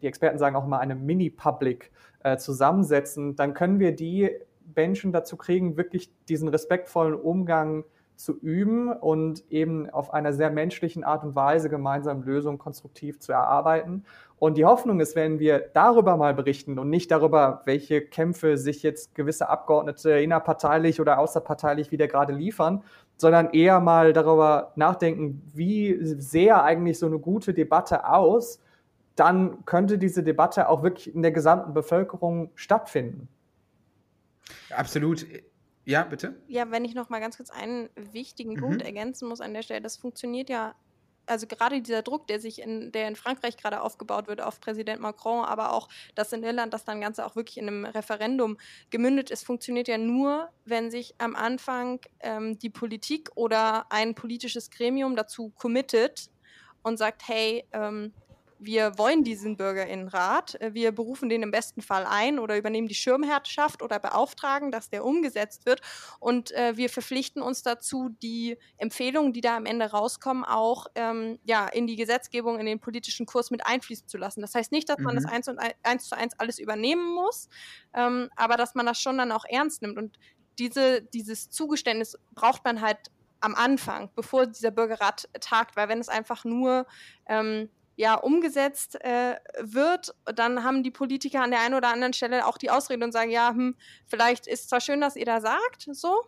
[0.00, 1.90] die Experten sagen auch mal eine Mini-Public
[2.22, 4.30] äh, zusammensetzen, dann können wir die
[4.74, 7.84] Menschen dazu kriegen, wirklich diesen respektvollen Umgang
[8.16, 13.32] zu üben und eben auf einer sehr menschlichen Art und Weise gemeinsam Lösungen konstruktiv zu
[13.32, 14.04] erarbeiten.
[14.38, 18.82] Und die Hoffnung ist, wenn wir darüber mal berichten und nicht darüber, welche Kämpfe sich
[18.82, 22.82] jetzt gewisse Abgeordnete innerparteilich oder außerparteilich wieder gerade liefern,
[23.16, 28.60] sondern eher mal darüber nachdenken, wie sehr eigentlich so eine gute Debatte aus,
[29.16, 33.28] dann könnte diese Debatte auch wirklich in der gesamten Bevölkerung stattfinden.
[34.70, 35.26] Absolut.
[35.84, 36.40] Ja, bitte?
[36.48, 38.86] Ja, wenn ich noch mal ganz kurz einen wichtigen Punkt mhm.
[38.86, 40.74] ergänzen muss an der Stelle, das funktioniert ja
[41.26, 45.00] also gerade dieser Druck, der sich in, der in Frankreich gerade aufgebaut wird auf Präsident
[45.00, 48.58] Macron, aber auch das in Irland, dass dann Ganze auch wirklich in einem Referendum
[48.90, 54.70] gemündet ist, funktioniert ja nur, wenn sich am Anfang ähm, die Politik oder ein politisches
[54.70, 56.30] Gremium dazu committet
[56.82, 58.12] und sagt, hey, ähm,
[58.58, 62.94] wir wollen diesen Bürgerinnenrat, äh, wir berufen den im besten Fall ein oder übernehmen die
[62.94, 65.80] Schirmherrschaft oder beauftragen, dass der umgesetzt wird
[66.20, 71.38] und äh, wir verpflichten uns dazu, die Empfehlungen, die da am Ende rauskommen, auch ähm,
[71.44, 74.40] ja, in die Gesetzgebung, in den politischen Kurs mit einfließen zu lassen.
[74.40, 75.30] Das heißt nicht, dass man das mhm.
[75.30, 77.48] eins, und eins zu eins alles übernehmen muss,
[77.94, 80.18] ähm, aber dass man das schon dann auch ernst nimmt und
[80.58, 86.08] diese, dieses Zugeständnis braucht man halt am Anfang, bevor dieser Bürgerrat tagt, weil wenn es
[86.08, 86.86] einfach nur
[87.26, 92.46] ähm, ja, umgesetzt äh, wird, dann haben die Politiker an der einen oder anderen Stelle
[92.46, 93.76] auch die Ausrede und sagen, ja, hm,
[94.06, 96.22] vielleicht ist zwar schön, dass ihr da sagt, so,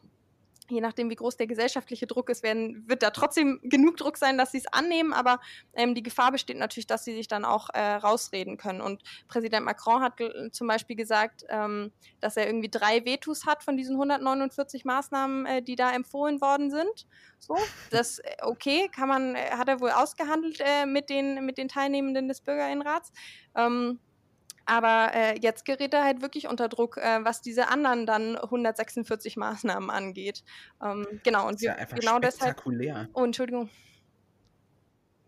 [0.68, 4.38] je nachdem, wie groß der gesellschaftliche Druck ist, werden, wird da trotzdem genug Druck sein,
[4.38, 5.12] dass sie es annehmen.
[5.12, 5.40] Aber
[5.74, 8.80] ähm, die Gefahr besteht natürlich, dass sie sich dann auch äh, rausreden können.
[8.80, 10.14] Und Präsident Macron hat
[10.52, 15.62] zum Beispiel gesagt, ähm, dass er irgendwie drei Vetos hat von diesen 149 Maßnahmen, äh,
[15.62, 17.06] die da empfohlen worden sind.
[17.38, 17.56] So,
[17.90, 21.68] das äh, okay, kann man, äh, hat er wohl ausgehandelt äh, mit den mit den
[21.68, 23.12] Teilnehmenden des Bürgerinnenrats.
[23.54, 24.00] Ähm,
[24.66, 29.36] aber äh, jetzt gerät er halt wirklich unter Druck, äh, was diese anderen dann 146
[29.36, 30.44] Maßnahmen angeht.
[30.84, 32.62] Ähm, genau, und wir, ja genau deshalb.
[33.14, 33.70] Oh, Entschuldigung.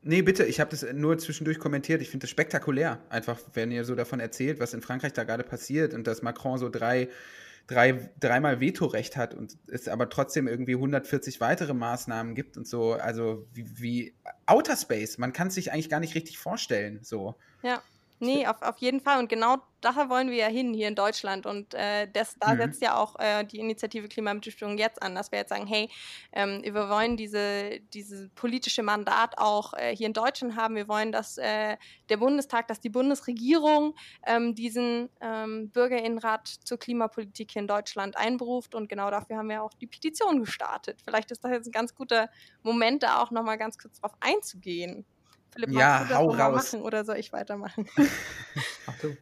[0.03, 2.03] Nee, bitte, ich habe das nur zwischendurch kommentiert.
[2.03, 5.45] Ich finde das spektakulär, einfach, wenn ihr so davon erzählt, was in Frankreich da gerade
[5.45, 7.09] passiert und dass Macron so drei
[7.68, 12.95] drei, dreimal Vetorecht hat und es aber trotzdem irgendwie 140 weitere Maßnahmen gibt und so,
[12.95, 14.14] also wie, wie
[14.47, 17.36] Outer Space, man kann es sich eigentlich gar nicht richtig vorstellen, so.
[17.62, 17.82] Ja.
[18.20, 19.18] Nee, auf, auf jeden Fall.
[19.18, 21.46] Und genau da wollen wir ja hin hier in Deutschland.
[21.46, 22.58] Und äh, das, da mhm.
[22.58, 25.88] setzt ja auch äh, die Initiative Klimamitbestimmung jetzt an, dass wir jetzt sagen, hey,
[26.32, 30.74] ähm, wir wollen diese, diese politische Mandat auch äh, hier in Deutschland haben.
[30.74, 31.76] Wir wollen, dass äh,
[32.08, 33.94] der Bundestag, dass die Bundesregierung
[34.26, 38.74] ähm, diesen ähm, Bürgerinnenrat zur Klimapolitik hier in Deutschland einberuft.
[38.74, 41.00] Und genau dafür haben wir auch die Petition gestartet.
[41.04, 42.30] Vielleicht ist das jetzt ein ganz guter
[42.62, 45.06] Moment, da auch nochmal ganz kurz drauf einzugehen.
[45.53, 46.72] Philipp, ja, hau raus.
[46.72, 47.88] machen oder soll ich weitermachen?
[48.86, 49.16] Ach du.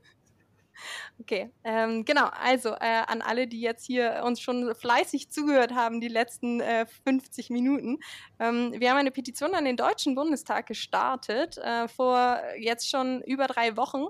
[1.18, 2.28] Okay, ähm, genau.
[2.42, 6.84] Also äh, an alle, die jetzt hier uns schon fleißig zugehört haben, die letzten äh,
[7.04, 8.00] 50 Minuten.
[8.38, 13.46] Ähm, wir haben eine Petition an den Deutschen Bundestag gestartet, äh, vor jetzt schon über
[13.46, 14.08] drei Wochen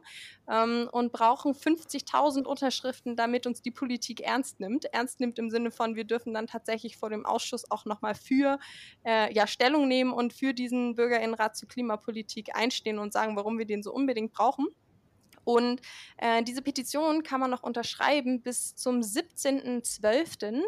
[0.50, 4.86] ähm, und brauchen 50.000 Unterschriften, damit uns die Politik ernst nimmt.
[4.86, 8.58] Ernst nimmt im Sinne von, wir dürfen dann tatsächlich vor dem Ausschuss auch nochmal für
[9.04, 13.66] äh, ja, Stellung nehmen und für diesen Bürgerinnenrat zur Klimapolitik einstehen und sagen, warum wir
[13.66, 14.66] den so unbedingt brauchen.
[15.46, 15.80] Und
[16.16, 20.60] äh, diese Petition kann man noch unterschreiben bis zum 17.12.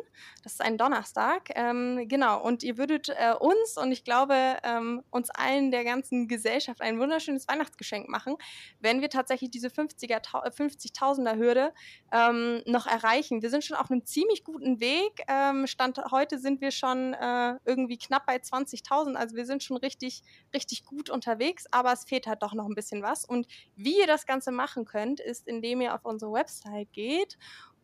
[0.44, 1.50] Das ist ein Donnerstag.
[1.56, 2.40] Ähm, genau.
[2.40, 7.00] Und ihr würdet äh, uns und ich glaube ähm, uns allen der ganzen Gesellschaft ein
[7.00, 8.36] wunderschönes Weihnachtsgeschenk machen,
[8.78, 11.74] wenn wir tatsächlich diese 50er, 50.000er äh, Hürde
[12.12, 13.42] ähm, noch erreichen.
[13.42, 15.22] Wir sind schon auf einem ziemlich guten Weg.
[15.26, 19.16] Ähm, Stand heute sind wir schon äh, irgendwie knapp bei 20.000.
[19.16, 20.22] Also wir sind schon richtig,
[20.54, 21.66] richtig gut unterwegs.
[21.72, 23.24] Aber es fehlt halt doch noch ein bisschen was.
[23.24, 27.38] Und wie ihr das Ganze macht, machen könnt, ist, indem ihr auf unsere Website geht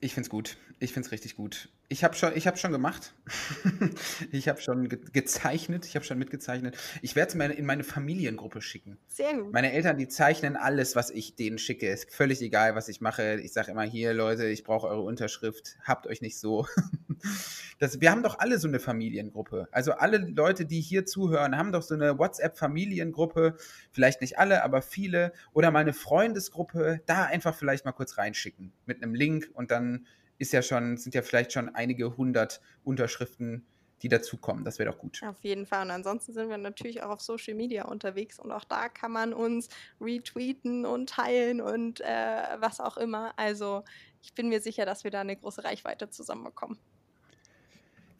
[0.00, 0.56] Ich find's gut.
[0.82, 1.68] Ich find's richtig gut.
[1.88, 3.14] Ich habe schon, hab schon gemacht.
[4.32, 5.86] ich habe schon ge gezeichnet.
[5.86, 6.76] Ich habe schon mitgezeichnet.
[7.02, 8.98] Ich werde es in meine Familiengruppe schicken.
[9.06, 9.52] Sehr gut.
[9.52, 11.88] Meine Eltern, die zeichnen alles, was ich denen schicke.
[11.88, 13.38] Ist völlig egal, was ich mache.
[13.40, 15.76] Ich sage immer hier, Leute, ich brauche eure Unterschrift.
[15.84, 16.66] Habt euch nicht so.
[17.78, 19.68] das, wir haben doch alle so eine Familiengruppe.
[19.70, 23.54] Also alle Leute, die hier zuhören, haben doch so eine WhatsApp-Familiengruppe.
[23.92, 25.32] Vielleicht nicht alle, aber viele.
[25.52, 27.02] Oder mal eine Freundesgruppe.
[27.06, 28.72] Da einfach vielleicht mal kurz reinschicken.
[28.84, 30.08] Mit einem Link und dann
[30.38, 33.66] ist ja schon, sind ja vielleicht schon einige hundert Unterschriften,
[34.02, 34.64] die dazukommen.
[34.64, 35.20] Das wäre doch gut.
[35.24, 35.82] Auf jeden Fall.
[35.84, 39.32] Und ansonsten sind wir natürlich auch auf Social Media unterwegs und auch da kann man
[39.32, 39.68] uns
[40.00, 43.32] retweeten und teilen und äh, was auch immer.
[43.38, 43.84] Also
[44.22, 46.78] ich bin mir sicher, dass wir da eine große Reichweite zusammenbekommen.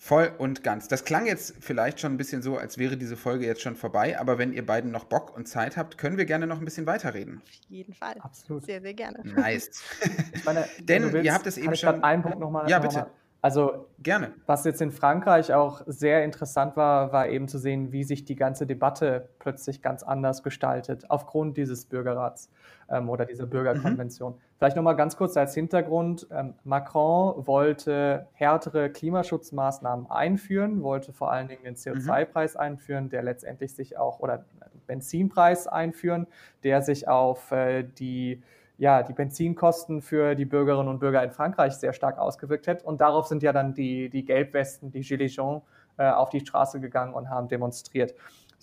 [0.04, 0.88] Voll und ganz.
[0.88, 4.18] Das klang jetzt vielleicht schon ein bisschen so, als wäre diese Folge jetzt schon vorbei,
[4.18, 6.86] aber wenn ihr beiden noch Bock und Zeit habt, können wir gerne noch ein bisschen
[6.86, 7.40] weiterreden.
[7.44, 8.16] Auf jeden Fall.
[8.18, 8.66] Absolut.
[8.66, 9.20] Sehr, sehr gerne.
[9.22, 9.80] Nice.
[10.44, 12.02] Meine, Denn willst, ihr habt es eben schon.
[12.02, 12.68] Einen Punkt nochmal.
[12.68, 12.98] Ja, bitte.
[12.98, 13.12] Noch mal.
[13.42, 14.32] Also gerne.
[14.46, 18.36] Was jetzt in Frankreich auch sehr interessant war, war eben zu sehen, wie sich die
[18.36, 22.50] ganze Debatte plötzlich ganz anders gestaltet aufgrund dieses Bürgerrats
[22.88, 24.34] ähm, oder dieser Bürgerkonvention.
[24.34, 24.40] Mhm.
[24.62, 26.28] Vielleicht nochmal ganz kurz als Hintergrund.
[26.30, 32.60] Ähm, Macron wollte härtere Klimaschutzmaßnahmen einführen, wollte vor allen Dingen den CO2-Preis mhm.
[32.60, 34.44] einführen, der letztendlich sich auch, oder
[34.86, 36.28] Benzinpreis einführen,
[36.62, 38.40] der sich auf äh, die
[38.78, 42.84] ja, die Benzinkosten für die Bürgerinnen und Bürger in Frankreich sehr stark ausgewirkt hat.
[42.84, 45.62] Und darauf sind ja dann die, die Gelbwesten, die Gilets jaunes,
[45.98, 48.14] äh, auf die Straße gegangen und haben demonstriert.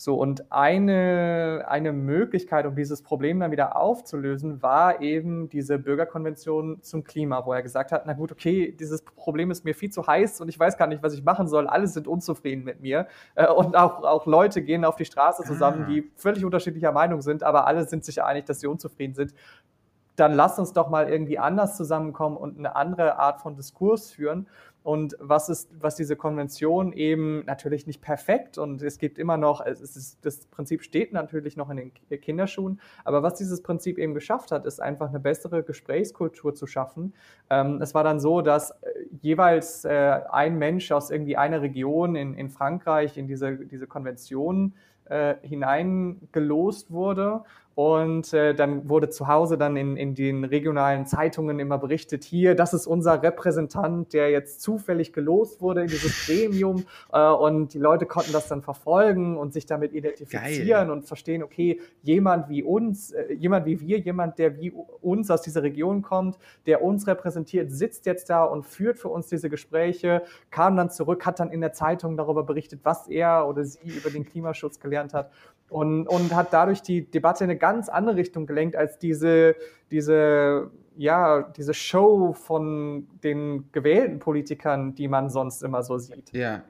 [0.02, 6.82] So, und eine, eine Möglichkeit, um dieses Problem dann wieder aufzulösen, war eben diese Bürgerkonvention
[6.82, 10.08] zum Klima, wo er gesagt hat, na gut, okay, dieses Problem ist mir viel zu
[10.08, 11.68] heiß und ich weiß gar nicht, was ich machen soll.
[11.68, 13.10] Alle sind unzufrieden mit mir.
[13.36, 15.88] Äh, und auch, auch Leute gehen auf die Straße zusammen, ah.
[15.90, 19.34] die völlig unterschiedlicher Meinung sind, aber alle sind sich einig, dass sie unzufrieden sind
[20.20, 24.48] dann lass uns doch mal irgendwie anders zusammenkommen und eine andere Art von Diskurs führen.
[24.82, 29.64] Und was ist, was diese Konvention eben natürlich nicht perfekt und es gibt immer noch,
[29.66, 34.14] es ist, das Prinzip steht natürlich noch in den Kinderschuhen, aber was dieses Prinzip eben
[34.14, 37.14] geschafft hat, ist einfach eine bessere Gesprächskultur zu schaffen.
[37.50, 38.76] Ähm, es war dann so, dass äh,
[39.22, 44.74] jeweils äh, ein Mensch aus irgendwie einer Region in, in Frankreich in diese, diese Konvention
[45.10, 47.44] äh, hineingelost wurde
[47.80, 52.54] Und äh, dann wurde zu Hause dann in, in den regionalen Zeitungen immer berichtet, hier,
[52.54, 56.84] das ist unser Repräsentant, der jetzt zufällig gelost wurde in dieses Gremium.
[57.12, 60.92] Äh, und die Leute konnten das dann verfolgen und sich damit identifizieren Geil.
[60.92, 65.42] und verstehen, okay, jemand wie uns, äh, jemand wie wir, jemand, der wie uns aus
[65.42, 70.22] dieser Region kommt, der uns repräsentiert, sitzt jetzt da und führt für uns diese Gespräche,
[70.52, 74.10] kam dann zurück, hat dann in der Zeitung darüber berichtet, was er oder sie über
[74.12, 75.32] den Klimaschutz gelernt hat
[75.70, 79.56] und, und hat dadurch die Debatte in eine ganz andere Richtung gelenkt als diese,
[79.92, 86.34] diese, ja, diese Show von den gewählten Politikern, die man sonst immer so sieht.
[86.34, 86.64] Ja.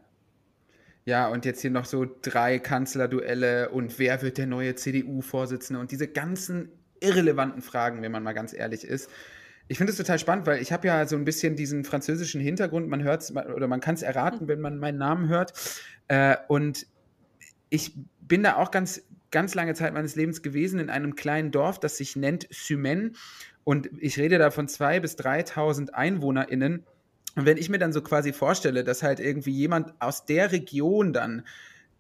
[1.06, 5.92] Ja, und jetzt hier noch so drei Kanzlerduelle und wer wird der neue CDU-Vorsitzende und
[5.92, 6.70] diese ganzen
[7.00, 9.10] irrelevanten Fragen, wenn man mal ganz ehrlich ist.
[9.70, 12.90] Ich finde es total spannend, weil ich habe ja so ein bisschen diesen französischen Hintergrund.
[12.90, 15.54] Man hört es oder man kann es erraten, wenn man meinen Namen hört.
[16.08, 16.86] Äh, und
[17.70, 17.94] ich
[18.30, 19.02] bin da auch ganz,
[19.32, 23.18] ganz lange Zeit meines Lebens gewesen in einem kleinen Dorf, das sich nennt Symen.
[23.66, 26.86] Und ich rede da von 2.000 bis 3.000 EinwohnerInnen.
[27.36, 31.12] Und wenn ich mir dann so quasi vorstelle, dass halt irgendwie jemand aus der Region
[31.12, 31.44] dann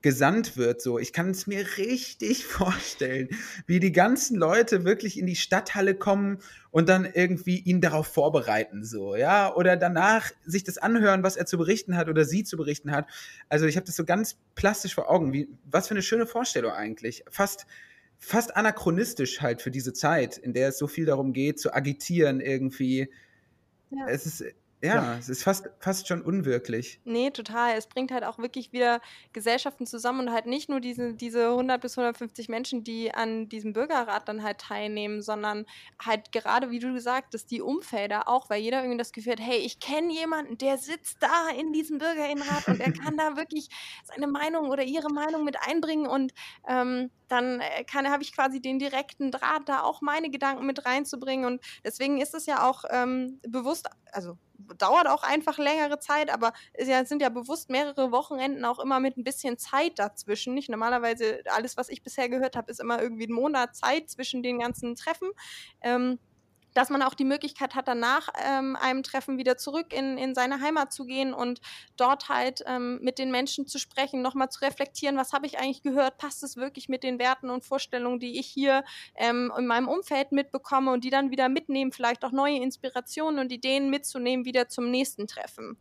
[0.01, 0.81] gesandt wird.
[0.81, 3.29] So, ich kann es mir richtig vorstellen,
[3.65, 6.39] wie die ganzen Leute wirklich in die Stadthalle kommen
[6.71, 11.45] und dann irgendwie ihn darauf vorbereiten, so, ja, oder danach sich das anhören, was er
[11.45, 13.07] zu berichten hat oder sie zu berichten hat.
[13.49, 15.33] Also ich habe das so ganz plastisch vor Augen.
[15.33, 17.23] Wie, was für eine schöne Vorstellung eigentlich.
[17.29, 17.65] Fast
[18.19, 22.41] fast anachronistisch halt für diese Zeit, in der es so viel darum geht, zu agitieren
[22.41, 23.09] irgendwie.
[23.91, 24.07] Ja.
[24.09, 24.43] Es ist
[24.81, 27.01] ja, es ist fast, fast schon unwirklich.
[27.03, 27.77] Nee, total.
[27.77, 29.01] Es bringt halt auch wirklich wieder
[29.33, 33.73] Gesellschaften zusammen und halt nicht nur diese, diese 100 bis 150 Menschen, die an diesem
[33.73, 35.65] Bürgerrat dann halt teilnehmen, sondern
[36.03, 39.41] halt gerade, wie du gesagt hast, die Umfelder auch, weil jeder irgendwie das Gefühl hat,
[39.41, 43.69] hey, ich kenne jemanden, der sitzt da in diesem Bürgerinnenrat und er kann da wirklich
[44.05, 46.33] seine Meinung oder ihre Meinung mit einbringen und
[46.67, 51.45] ähm, dann äh, habe ich quasi den direkten Draht, da auch meine Gedanken mit reinzubringen
[51.45, 54.37] und deswegen ist es ja auch ähm, bewusst, also
[54.77, 59.17] dauert auch einfach längere Zeit, aber es sind ja bewusst mehrere Wochenenden auch immer mit
[59.17, 60.53] ein bisschen Zeit dazwischen.
[60.53, 64.43] Nicht normalerweise alles, was ich bisher gehört habe, ist immer irgendwie ein Monat Zeit zwischen
[64.43, 65.29] den ganzen Treffen.
[65.81, 66.19] Ähm,
[66.73, 70.61] dass man auch die Möglichkeit hat, danach ähm, einem Treffen wieder zurück in, in seine
[70.61, 71.61] Heimat zu gehen und
[71.97, 75.81] dort halt ähm, mit den Menschen zu sprechen, nochmal zu reflektieren, was habe ich eigentlich
[75.81, 78.83] gehört, passt es wirklich mit den Werten und Vorstellungen, die ich hier
[79.15, 83.51] ähm, in meinem Umfeld mitbekomme und die dann wieder mitnehmen, vielleicht auch neue Inspirationen und
[83.51, 85.77] Ideen mitzunehmen, wieder zum nächsten Treffen.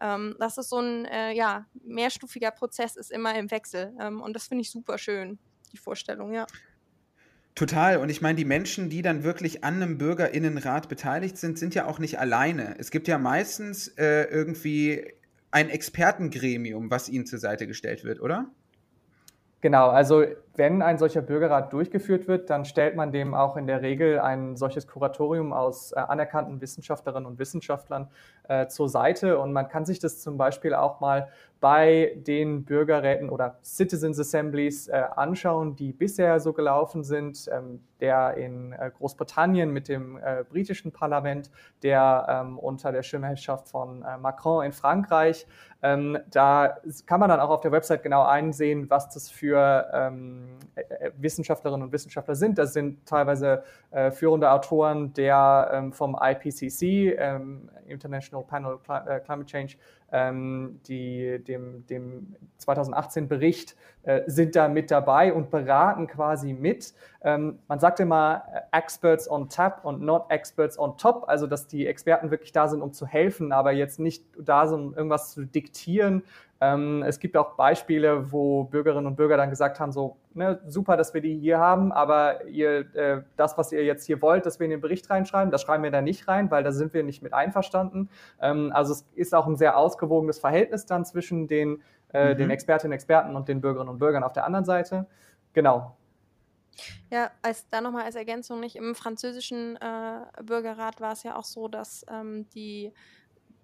[0.00, 4.34] Ähm, das ist so ein äh, ja, mehrstufiger Prozess, ist immer im Wechsel ähm, und
[4.34, 5.38] das finde ich super schön,
[5.72, 6.46] die Vorstellung, ja.
[7.54, 7.98] Total.
[7.98, 11.86] Und ich meine, die Menschen, die dann wirklich an einem Bürgerinnenrat beteiligt sind, sind ja
[11.86, 12.76] auch nicht alleine.
[12.78, 15.04] Es gibt ja meistens äh, irgendwie
[15.50, 18.46] ein Expertengremium, was ihnen zur Seite gestellt wird, oder?
[19.62, 20.24] Genau, also
[20.56, 24.56] wenn ein solcher Bürgerrat durchgeführt wird, dann stellt man dem auch in der Regel ein
[24.56, 28.08] solches Kuratorium aus äh, anerkannten Wissenschaftlerinnen und Wissenschaftlern
[28.48, 29.38] äh, zur Seite.
[29.38, 31.28] Und man kann sich das zum Beispiel auch mal
[31.62, 37.48] bei den Bürgerräten oder Citizens Assemblies äh, anschauen, die bisher so gelaufen sind.
[37.52, 41.50] Ähm, der in äh, Großbritannien mit dem äh, britischen Parlament,
[41.84, 45.46] der ähm, unter der Schirmherrschaft von äh, Macron in Frankreich.
[45.84, 50.58] Ähm, da kann man dann auch auf der Website genau einsehen, was das für ähm,
[50.74, 52.58] äh, Wissenschaftlerinnen und Wissenschaftler sind.
[52.58, 58.78] Das sind teilweise äh, führende Autoren der ähm, vom IPCC, ähm, International Panel
[59.24, 59.76] Climate Change,
[60.12, 66.92] ähm, die, dem, dem 2018 Bericht äh, sind da mit dabei und beraten quasi mit.
[67.22, 71.66] Ähm, man sagt immer äh, Experts on tap und not Experts on top, also dass
[71.66, 75.32] die Experten wirklich da sind, um zu helfen, aber jetzt nicht da sind, um irgendwas
[75.32, 76.22] zu diktieren.
[76.62, 80.96] Ähm, es gibt auch Beispiele, wo Bürgerinnen und Bürger dann gesagt haben, so ne, super,
[80.96, 84.60] dass wir die hier haben, aber ihr, äh, das, was ihr jetzt hier wollt, dass
[84.60, 87.02] wir in den Bericht reinschreiben, das schreiben wir da nicht rein, weil da sind wir
[87.02, 88.10] nicht mit einverstanden.
[88.40, 91.82] Ähm, also es ist auch ein sehr ausgewogenes Verhältnis dann zwischen den,
[92.12, 92.38] äh, mhm.
[92.38, 95.08] den Expertinnen und Experten und den Bürgerinnen und Bürgern auf der anderen Seite.
[95.54, 95.96] Genau,
[97.10, 101.44] ja, als da nochmal als Ergänzung nicht, im französischen äh, Bürgerrat war es ja auch
[101.44, 102.92] so, dass ähm, die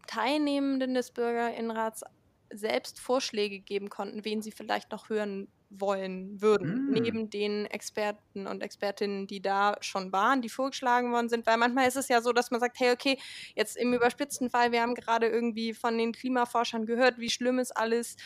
[0.06, 2.04] Teilnehmenden des Bürgerinnenrats
[2.52, 6.92] selbst Vorschläge geben konnten, wen sie vielleicht noch hören wollen würden, mm.
[6.92, 11.46] neben den Experten und Expertinnen, die da schon waren, die vorgeschlagen worden sind.
[11.46, 13.18] Weil manchmal ist es ja so, dass man sagt, hey, okay,
[13.54, 17.76] jetzt im überspitzten Fall, wir haben gerade irgendwie von den Klimaforschern gehört, wie schlimm ist
[17.76, 18.16] alles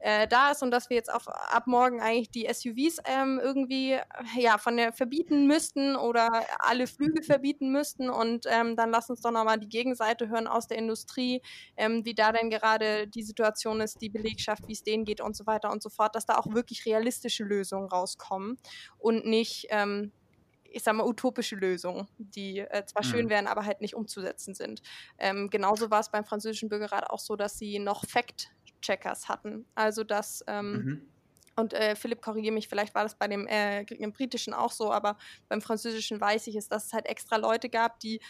[0.00, 3.98] äh, da ist und dass wir jetzt auf, ab morgen eigentlich die SUVs ähm, irgendwie
[4.36, 8.08] ja, von der verbieten müssten oder alle Flüge verbieten müssten.
[8.08, 11.42] Und ähm, dann lass uns doch nochmal die Gegenseite hören aus der Industrie,
[11.76, 15.36] ähm, wie da denn gerade die Situation ist, die Belegschaft, wie es denen geht und
[15.36, 18.58] so weiter und so fort, dass da auch wirklich realistische Lösungen rauskommen
[18.98, 20.12] und nicht ähm,
[20.70, 23.08] ich sag mal, utopische Lösungen, die äh, zwar mhm.
[23.08, 24.82] schön wären, aber halt nicht umzusetzen sind.
[25.18, 28.04] Ähm, genauso war es beim französischen Bürgerrat auch so, dass sie noch
[28.78, 29.66] Fact-Checkers hatten.
[29.74, 30.44] Also, dass.
[30.46, 31.02] Ähm, mhm.
[31.56, 34.92] Und äh, Philipp, korrigiere mich, vielleicht war das bei dem, äh, dem, britischen auch so,
[34.92, 35.16] aber
[35.48, 38.20] beim französischen weiß ich es, dass es halt extra Leute gab, die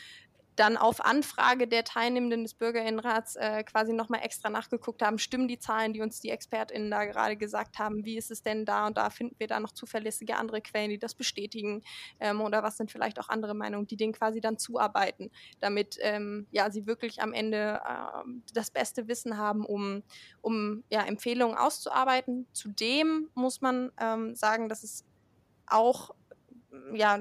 [0.58, 5.58] dann auf Anfrage der Teilnehmenden des Bürgerinnenrats äh, quasi nochmal extra nachgeguckt haben, stimmen die
[5.58, 8.96] Zahlen, die uns die ExpertInnen da gerade gesagt haben, wie ist es denn da und
[8.96, 11.82] da finden wir da noch zuverlässige andere Quellen, die das bestätigen
[12.20, 15.30] ähm, oder was sind vielleicht auch andere Meinungen, die denen quasi dann zuarbeiten,
[15.60, 20.02] damit ähm, ja, sie wirklich am Ende äh, das beste Wissen haben, um,
[20.40, 22.46] um ja, Empfehlungen auszuarbeiten.
[22.52, 25.04] Zudem muss man ähm, sagen, dass es
[25.66, 26.14] auch
[26.94, 27.18] ja,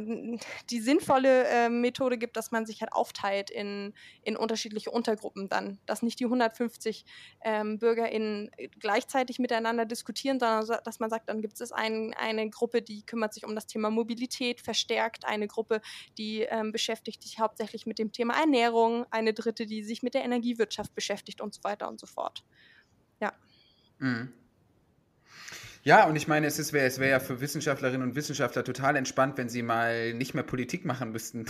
[0.70, 3.94] die sinnvolle äh, Methode gibt, dass man sich halt aufteilt in,
[4.24, 5.80] in unterschiedliche Untergruppen dann.
[5.86, 7.06] Dass nicht die 150
[7.42, 12.82] ähm, BürgerInnen gleichzeitig miteinander diskutieren, sondern dass man sagt, dann gibt es ein, eine Gruppe,
[12.82, 15.82] die kümmert sich um das Thema Mobilität verstärkt, eine Gruppe,
[16.18, 20.24] die ähm, beschäftigt sich hauptsächlich mit dem Thema Ernährung, eine dritte, die sich mit der
[20.24, 22.44] Energiewirtschaft beschäftigt und so weiter und so fort.
[23.20, 23.34] Ja.
[24.00, 24.34] Mhm.
[25.88, 29.38] Ja, und ich meine, es, es wäre wär ja für Wissenschaftlerinnen und Wissenschaftler total entspannt,
[29.38, 31.46] wenn sie mal nicht mehr Politik machen müssten.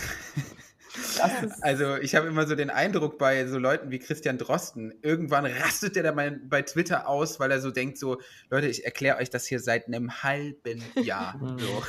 [1.60, 5.96] also ich habe immer so den Eindruck bei so Leuten wie Christian Drosten, irgendwann rastet
[5.96, 9.28] der da mal bei Twitter aus, weil er so denkt, so, Leute, ich erkläre euch
[9.28, 11.34] das hier seit einem halben Jahr.
[11.58, 11.82] So.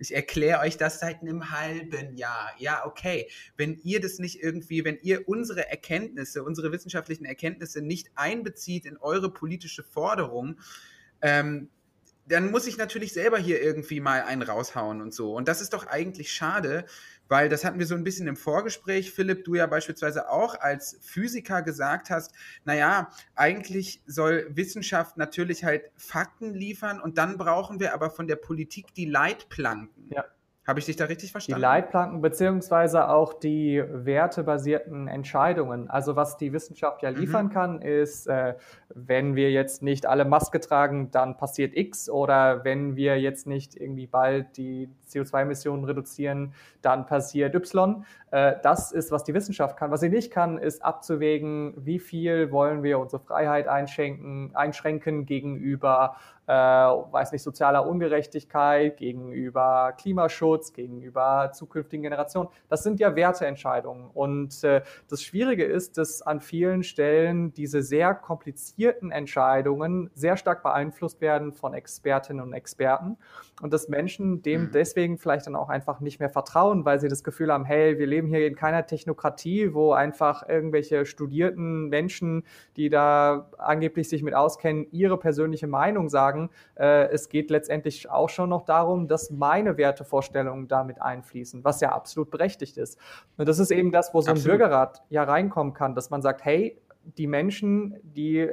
[0.00, 2.50] Ich erkläre euch das seit einem halben Jahr.
[2.58, 3.30] Ja, okay.
[3.56, 8.96] Wenn ihr das nicht irgendwie, wenn ihr unsere Erkenntnisse, unsere wissenschaftlichen Erkenntnisse nicht einbezieht in
[8.96, 10.58] eure politische Forderung,
[11.22, 11.68] ähm,
[12.26, 15.34] dann muss ich natürlich selber hier irgendwie mal einen raushauen und so.
[15.34, 16.84] Und das ist doch eigentlich schade,
[17.28, 20.98] weil das hatten wir so ein bisschen im Vorgespräch, Philipp, du ja beispielsweise auch als
[21.00, 22.32] Physiker gesagt hast,
[22.64, 28.36] naja, eigentlich soll Wissenschaft natürlich halt Fakten liefern und dann brauchen wir aber von der
[28.36, 30.10] Politik die Leitplanken.
[30.10, 30.24] Ja.
[30.66, 31.60] Habe ich dich da richtig verstanden?
[31.60, 35.88] Die Leitplanken beziehungsweise auch die wertebasierten Entscheidungen.
[35.88, 37.18] Also was die Wissenschaft ja mhm.
[37.18, 37.50] liefern mhm.
[37.50, 38.54] kann, ist, äh,
[38.92, 43.76] wenn wir jetzt nicht alle Maske tragen, dann passiert X oder wenn wir jetzt nicht
[43.76, 46.52] irgendwie bald die CO2-Emissionen reduzieren,
[46.82, 48.04] dann passiert Y.
[48.32, 49.92] Äh, das ist, was die Wissenschaft kann.
[49.92, 56.16] Was sie nicht kann, ist abzuwägen, wie viel wollen wir unsere Freiheit einschränken, einschränken gegenüber
[56.46, 62.48] äh, weiß nicht, sozialer Ungerechtigkeit, gegenüber Klimaschutz, gegenüber zukünftigen Generationen.
[62.68, 64.10] Das sind ja Werteentscheidungen.
[64.12, 70.62] Und äh, das Schwierige ist, dass an vielen Stellen diese sehr komplizierten Entscheidungen sehr stark
[70.62, 73.16] beeinflusst werden von Expertinnen und Experten
[73.62, 74.70] und dass Menschen dem mhm.
[74.72, 78.06] deswegen vielleicht dann auch einfach nicht mehr vertrauen, weil sie das Gefühl haben, hey, wir
[78.06, 82.44] leben hier in keiner Technokratie, wo einfach irgendwelche studierten Menschen,
[82.76, 86.35] die da angeblich sich mit auskennen, ihre persönliche Meinung sagen.
[86.76, 91.92] Äh, es geht letztendlich auch schon noch darum, dass meine Wertevorstellungen damit einfließen, was ja
[91.92, 92.98] absolut berechtigt ist.
[93.36, 94.58] Und das ist eben das, wo so ein absolut.
[94.58, 96.80] Bürgerrat ja reinkommen kann, dass man sagt, hey,
[97.18, 98.48] die Menschen, die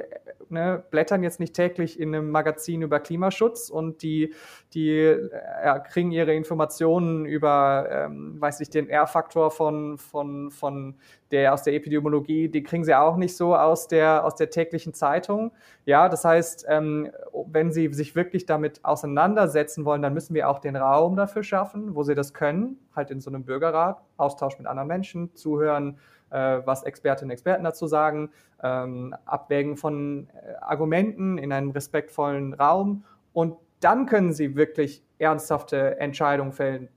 [0.48, 4.32] ne, blättern jetzt nicht täglich in einem Magazin über Klimaschutz und die,
[4.72, 10.96] die äh, kriegen ihre Informationen über, ähm, weiß ich, den R-Faktor von, von, von
[11.30, 14.94] der aus der Epidemiologie, die kriegen sie auch nicht so aus der, aus der täglichen
[14.94, 15.52] Zeitung.
[15.84, 17.10] Ja, das heißt, ähm,
[17.46, 21.94] wenn sie sich wirklich damit auseinandersetzen wollen, dann müssen wir auch den Raum dafür schaffen,
[21.94, 25.98] wo sie das können, halt in so einem Bürgerrat, Austausch mit anderen Menschen, zuhören,
[26.30, 28.30] was Expertinnen und Experten dazu sagen,
[28.62, 35.98] ähm, Abwägen von äh, Argumenten in einem respektvollen Raum und dann können sie wirklich ernsthafte
[35.98, 36.88] Entscheidungen fällen.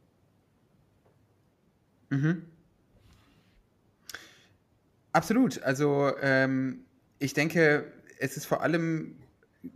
[2.09, 2.43] Mhm.
[5.11, 5.61] Absolut.
[5.63, 6.85] Also ähm,
[7.19, 9.17] ich denke, es ist vor allem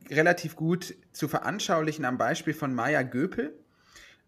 [0.09, 3.53] relativ gut zu veranschaulichen am Beispiel von Maya Göpel,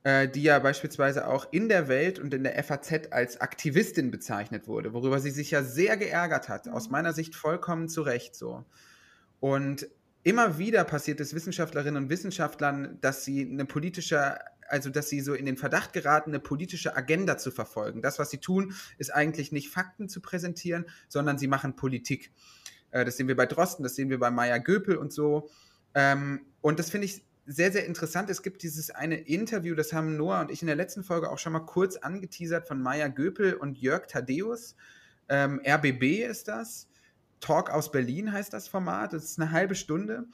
[0.03, 4.67] äh, die ja beispielsweise auch in der Welt und in der FAZ als Aktivistin bezeichnet
[4.67, 6.91] wurde, worüber sie sich ja sehr geärgert hat, aus mhm.
[6.93, 8.65] meiner Sicht vollkommen zu Recht so.
[9.39, 9.87] Und
[10.23, 14.37] immer wieder passiert es Wissenschaftlerinnen und Wissenschaftlern, dass sie eine politische
[14.69, 18.01] also dass sie so in den Verdacht geraten, eine politische Agenda zu verfolgen.
[18.01, 22.31] Das, was sie tun, ist eigentlich nicht Fakten zu präsentieren, sondern sie machen Politik.
[22.91, 25.49] Äh, das sehen wir bei Drosten, das sehen wir bei Maya Göpel und so.
[25.93, 28.29] Ähm, und das finde ich sehr, sehr interessant.
[28.29, 31.39] Es gibt dieses eine Interview, das haben Noah und ich in der letzten Folge auch
[31.39, 34.75] schon mal kurz angeteasert von Maya Göpel und Jörg Thaddeus.
[35.29, 36.87] Ähm, RBB ist das.
[37.39, 39.13] Talk aus Berlin heißt das Format.
[39.13, 40.25] Das ist eine halbe Stunde.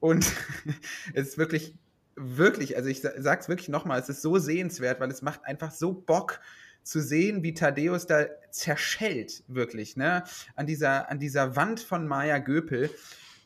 [0.00, 0.30] Und
[1.14, 1.74] es ist wirklich,
[2.16, 5.70] wirklich, also ich sage es wirklich nochmal, es ist so sehenswert, weil es macht einfach
[5.70, 6.40] so Bock
[6.82, 10.24] zu sehen, wie Thaddeus da zerschellt, wirklich, ne?
[10.54, 12.90] An dieser, an dieser Wand von Maya Göpel.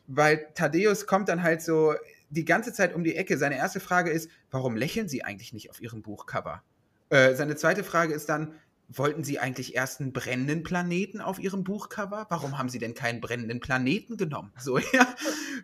[0.07, 1.95] Weil Thaddeus kommt dann halt so
[2.33, 3.37] die ganze Zeit um die Ecke.
[3.37, 6.63] Seine erste Frage ist, warum lächeln Sie eigentlich nicht auf Ihrem Buchcover?
[7.09, 8.53] Äh, seine zweite Frage ist dann,
[8.89, 12.25] wollten Sie eigentlich erst einen brennenden Planeten auf Ihrem Buchcover?
[12.29, 14.51] Warum haben Sie denn keinen brennenden Planeten genommen?
[14.57, 15.15] So, ja,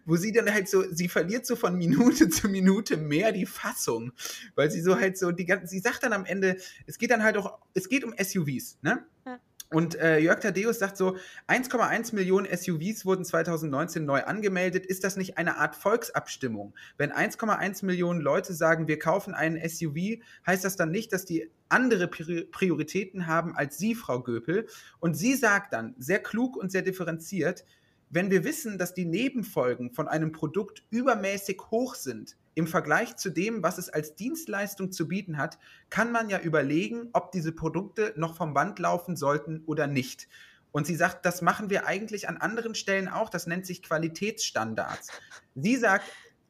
[0.06, 4.12] wo sie dann halt so, sie verliert so von Minute zu Minute mehr die Fassung,
[4.56, 7.24] weil sie so halt so die ganzen, sie sagt dann am Ende, es geht dann
[7.24, 9.06] halt auch, es geht um SUVs, ne?
[9.26, 9.40] Ja.
[9.72, 11.16] Und äh, Jörg Thaddeus sagt so,
[11.48, 14.86] 1,1 Millionen SUVs wurden 2019 neu angemeldet.
[14.88, 16.74] Ist das nicht eine Art Volksabstimmung?
[16.98, 21.52] Wenn 1,1 Millionen Leute sagen, wir kaufen einen SUV, heißt das dann nicht, dass die
[21.70, 24.66] andere Prioritäten haben als Sie, Frau Göpel?
[25.00, 27.64] Und sie sagt dann, sehr klug und sehr differenziert,
[28.10, 33.30] wenn wir wissen, dass die Nebenfolgen von einem Produkt übermäßig hoch sind, im Vergleich zu
[33.30, 35.60] dem, was es als Dienstleistung zu bieten hat,
[35.90, 40.28] kann man ja überlegen, ob diese Produkte noch vom Band laufen sollten oder nicht.
[40.72, 45.10] Und sie sagt, das machen wir eigentlich an anderen Stellen auch, das nennt sich Qualitätsstandards.
[45.56, 46.06] Sie sagt,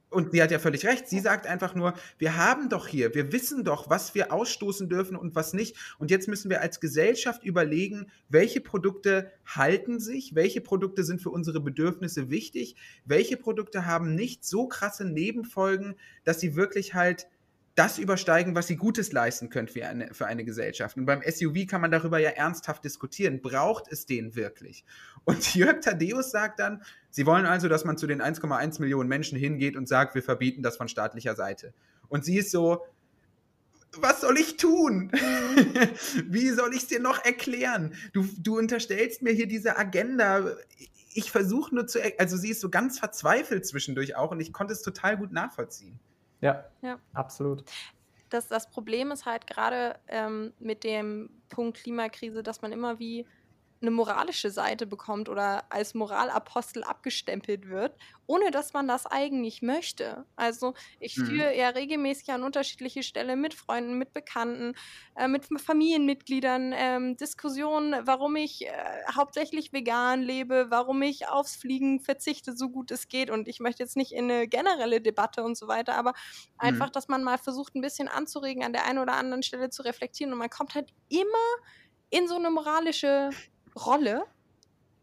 [0.10, 1.08] und sie hat ja völlig recht.
[1.08, 5.16] Sie sagt einfach nur, wir haben doch hier, wir wissen doch, was wir ausstoßen dürfen
[5.16, 5.76] und was nicht.
[6.00, 11.30] Und jetzt müssen wir als Gesellschaft überlegen, welche Produkte halten sich, welche Produkte sind für
[11.30, 12.76] unsere Bedürfnisse wichtig,
[13.06, 17.28] welche Produkte haben nicht so krasse Nebenfolgen, dass sie wirklich halt
[17.80, 20.98] das übersteigen, was sie Gutes leisten können für eine, für eine Gesellschaft.
[20.98, 23.42] Und beim SUV kann man darüber ja ernsthaft diskutieren.
[23.42, 24.84] Braucht es den wirklich?
[25.24, 29.38] Und Jörg Thaddeus sagt dann, sie wollen also, dass man zu den 1,1 Millionen Menschen
[29.40, 31.74] hingeht und sagt, wir verbieten das von staatlicher Seite.
[32.10, 32.84] Und sie ist so,
[33.94, 35.10] was soll ich tun?
[36.26, 37.96] Wie soll ich es dir noch erklären?
[38.12, 40.54] Du, du unterstellst mir hier diese Agenda.
[41.14, 44.74] Ich versuche nur zu, also sie ist so ganz verzweifelt zwischendurch auch und ich konnte
[44.74, 45.98] es total gut nachvollziehen.
[46.42, 47.00] Ja, ja.
[47.14, 47.64] absolut.
[48.30, 53.26] Das, das Problem ist halt gerade ähm, mit dem Punkt Klimakrise, dass man immer wie
[53.82, 57.96] eine moralische Seite bekommt oder als Moralapostel abgestempelt wird,
[58.28, 60.26] ohne dass man das eigentlich möchte.
[60.36, 61.26] Also ich mhm.
[61.26, 64.76] führe ja regelmäßig an unterschiedliche Stellen mit Freunden, mit Bekannten,
[65.16, 68.72] äh, mit Familienmitgliedern ähm, Diskussionen, warum ich äh,
[69.16, 73.30] hauptsächlich vegan lebe, warum ich aufs Fliegen verzichte, so gut es geht.
[73.30, 76.16] Und ich möchte jetzt nicht in eine generelle Debatte und so weiter, aber mhm.
[76.58, 79.84] einfach, dass man mal versucht, ein bisschen anzuregen, an der einen oder anderen Stelle zu
[79.84, 80.34] reflektieren.
[80.34, 81.28] Und man kommt halt immer
[82.10, 83.30] in so eine moralische
[83.76, 84.24] Rolle,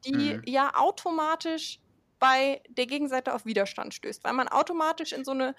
[0.04, 0.42] die mhm.
[0.44, 1.80] ja automatisch
[2.18, 5.54] bei der Gegenseite auf Widerstand stößt, weil man automatisch in so eine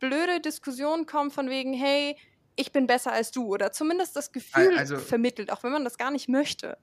[0.00, 2.16] blöde Diskussion kommt von wegen, hey,
[2.56, 5.98] ich bin besser als du oder zumindest das Gefühl also, vermittelt, auch wenn man das
[5.98, 6.78] gar nicht möchte.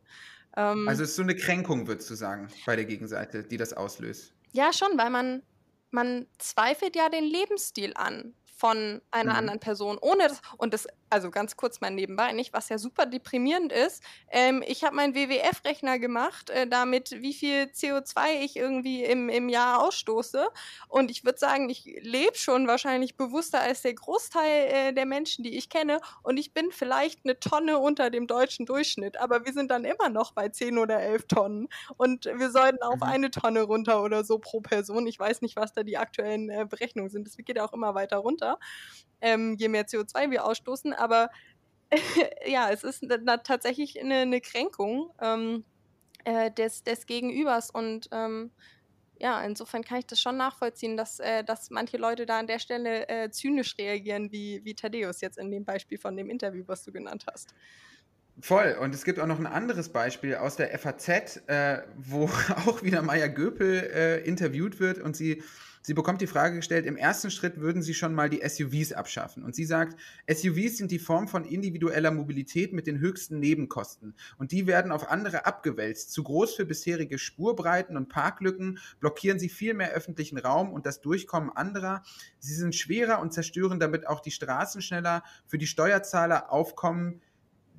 [0.55, 3.73] Ähm, also es ist so eine Kränkung, würdest du sagen, bei der Gegenseite, die das
[3.73, 4.33] auslöst.
[4.53, 5.43] Ja, schon, weil man,
[5.91, 9.37] man zweifelt ja den Lebensstil an von einer mhm.
[9.39, 13.07] anderen Person, ohne das, und das, also ganz kurz mal nebenbei, nicht, was ja super
[13.07, 14.03] deprimierend ist.
[14.29, 19.49] Ähm, ich habe meinen WWF-Rechner gemacht, äh, damit, wie viel CO2 ich irgendwie im, im
[19.49, 20.47] Jahr ausstoße.
[20.89, 25.43] Und ich würde sagen, ich lebe schon wahrscheinlich bewusster als der Großteil äh, der Menschen,
[25.43, 25.99] die ich kenne.
[26.21, 30.09] Und ich bin vielleicht eine Tonne unter dem deutschen Durchschnitt, aber wir sind dann immer
[30.09, 31.67] noch bei 10 oder 11 Tonnen.
[31.97, 33.03] Und wir sollten auf mhm.
[33.03, 35.07] eine Tonne runter oder so pro Person.
[35.07, 37.25] Ich weiß nicht, was da die aktuellen äh, Berechnungen sind.
[37.25, 38.50] Das geht auch immer weiter runter
[39.21, 40.93] ähm, je mehr CO2 wir ausstoßen.
[40.93, 41.29] Aber
[42.45, 45.65] ja, es ist na, tatsächlich eine, eine Kränkung ähm,
[46.23, 48.51] äh, des, des Gegenübers und ähm,
[49.21, 52.57] ja, insofern kann ich das schon nachvollziehen, dass, äh, dass manche Leute da an der
[52.57, 56.83] Stelle äh, zynisch reagieren, wie, wie Thaddeus jetzt in dem Beispiel von dem Interview, was
[56.83, 57.53] du genannt hast.
[58.39, 58.75] Voll.
[58.81, 62.25] Und es gibt auch noch ein anderes Beispiel aus der FAZ, äh, wo
[62.65, 65.43] auch wieder Maya Göpel äh, interviewt wird und sie
[65.83, 69.43] Sie bekommt die Frage gestellt, im ersten Schritt würden Sie schon mal die SUVs abschaffen.
[69.43, 69.99] Und sie sagt,
[70.29, 74.13] SUVs sind die Form von individueller Mobilität mit den höchsten Nebenkosten.
[74.37, 76.11] Und die werden auf andere abgewälzt.
[76.11, 81.01] Zu groß für bisherige Spurbreiten und Parklücken blockieren sie viel mehr öffentlichen Raum und das
[81.01, 82.03] Durchkommen anderer.
[82.37, 85.23] Sie sind schwerer und zerstören damit auch die Straßen schneller.
[85.47, 87.21] Für die Steuerzahler aufkommen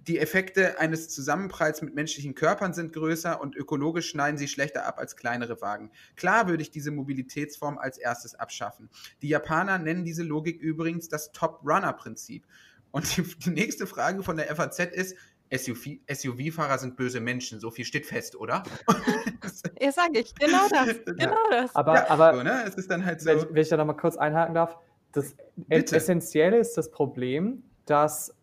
[0.08, 4.98] die Effekte eines Zusammenpralls mit menschlichen Körpern sind größer und ökologisch schneiden sie schlechter ab
[4.98, 5.90] als kleinere Wagen.
[6.16, 8.90] Klar würde ich diese Mobilitätsform als erstes abschaffen.
[9.22, 12.46] Die Japaner nennen diese Logik übrigens das Top-Runner-Prinzip.
[12.90, 15.16] Und die, die, nächste Frage von der FAZ ist,
[15.52, 18.62] SUV-Fahrer sind böse Menschen, so viel steht fest, oder?
[19.80, 21.74] ja, sage ich, genau das, genau das.
[21.76, 22.64] Aber, ja, aber so, ne?
[22.66, 23.26] es ist dann halt so.
[23.26, 24.78] Wenn, wenn ich da nochmal kurz einhaken darf,
[25.12, 25.96] das Bitte.
[25.96, 28.34] Essentielle ist das Problem, dass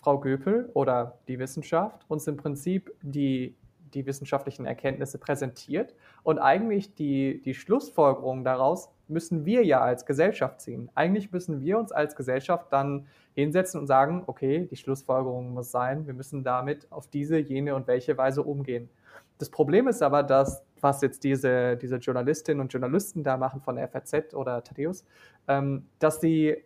[0.00, 3.54] Frau Göpel oder die Wissenschaft uns im Prinzip die,
[3.92, 10.60] die wissenschaftlichen Erkenntnisse präsentiert und eigentlich die, die Schlussfolgerungen daraus müssen wir ja als Gesellschaft
[10.60, 10.88] ziehen.
[10.94, 16.06] Eigentlich müssen wir uns als Gesellschaft dann hinsetzen und sagen, okay, die Schlussfolgerung muss sein,
[16.06, 18.88] wir müssen damit auf diese, jene und welche Weise umgehen.
[19.38, 23.76] Das Problem ist aber, dass, was jetzt diese, diese Journalistinnen und Journalisten da machen von
[23.76, 25.04] der FAZ oder Thaddeus,
[25.48, 26.62] ähm, dass sie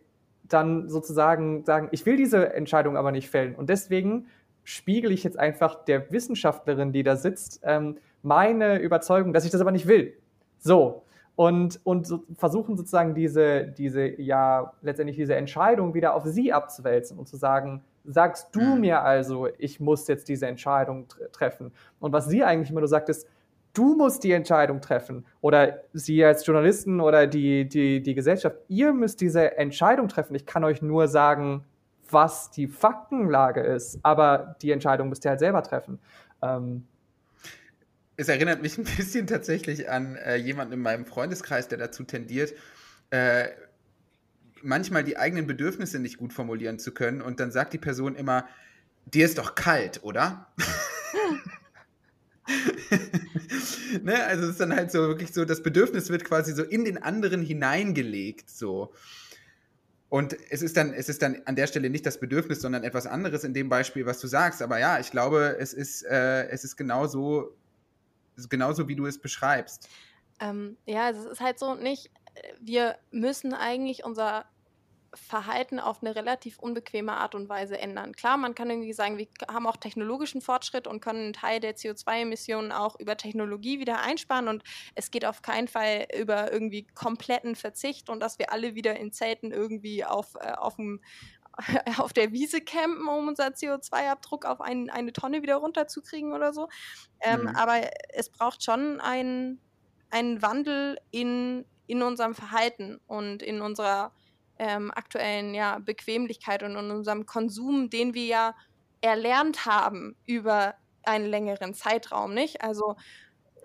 [0.47, 3.55] dann sozusagen sagen, ich will diese Entscheidung aber nicht fällen.
[3.55, 4.27] Und deswegen
[4.63, 9.61] spiegel ich jetzt einfach der Wissenschaftlerin, die da sitzt, ähm, meine Überzeugung, dass ich das
[9.61, 10.13] aber nicht will.
[10.57, 11.03] So.
[11.35, 17.19] Und, und so versuchen sozusagen diese, diese, ja, letztendlich diese Entscheidung wieder auf sie abzuwälzen
[17.19, 18.81] und zu sagen, sagst du mhm.
[18.81, 21.71] mir also, ich muss jetzt diese Entscheidung treffen.
[21.99, 23.27] Und was sie eigentlich immer nur sagt, ist,
[23.75, 25.25] du musst die Entscheidung treffen.
[25.41, 30.33] Oder Sie als Journalisten oder die, die, die Gesellschaft, ihr müsst diese Entscheidung treffen.
[30.33, 31.63] Ich kann euch nur sagen,
[32.09, 35.99] was die Faktenlage ist, aber die Entscheidung müsst ihr halt selber treffen.
[36.41, 36.87] Ähm,
[38.17, 42.53] es erinnert mich ein bisschen tatsächlich an äh, jemanden in meinem Freundeskreis, der dazu tendiert,
[43.11, 43.49] äh,
[44.61, 47.21] manchmal die eigenen Bedürfnisse nicht gut formulieren zu können.
[47.21, 48.47] Und dann sagt die Person immer,
[49.05, 50.47] dir ist doch kalt, oder?
[54.03, 54.23] ne?
[54.25, 57.01] Also es ist dann halt so wirklich so, das Bedürfnis wird quasi so in den
[57.01, 58.49] anderen hineingelegt.
[58.49, 58.93] So.
[60.09, 63.07] Und es ist dann, es ist dann an der Stelle nicht das Bedürfnis, sondern etwas
[63.07, 64.61] anderes in dem Beispiel, was du sagst.
[64.61, 67.55] Aber ja, ich glaube, es ist, äh, es ist genauso,
[68.49, 69.89] genauso, wie du es beschreibst.
[70.39, 74.45] Ähm, ja, es ist halt so nicht, äh, wir müssen eigentlich unser
[75.15, 78.13] Verhalten auf eine relativ unbequeme Art und Weise ändern.
[78.13, 81.75] Klar, man kann irgendwie sagen, wir haben auch technologischen Fortschritt und können einen Teil der
[81.75, 84.63] CO2-Emissionen auch über Technologie wieder einsparen und
[84.95, 89.11] es geht auf keinen Fall über irgendwie kompletten Verzicht und dass wir alle wieder in
[89.11, 91.01] Zelten irgendwie auf, äh, auf dem
[91.99, 96.67] auf der Wiese campen, um unser CO2-Abdruck auf ein, eine Tonne wieder runterzukriegen oder so.
[97.21, 97.47] Ähm, mhm.
[97.55, 97.81] Aber
[98.13, 99.61] es braucht schon einen,
[100.09, 104.11] einen Wandel in, in unserem Verhalten und in unserer
[104.59, 108.55] ähm, aktuellen ja, Bequemlichkeit und in unserem Konsum, den wir ja
[109.01, 112.61] erlernt haben über einen längeren Zeitraum, nicht?
[112.63, 112.95] Also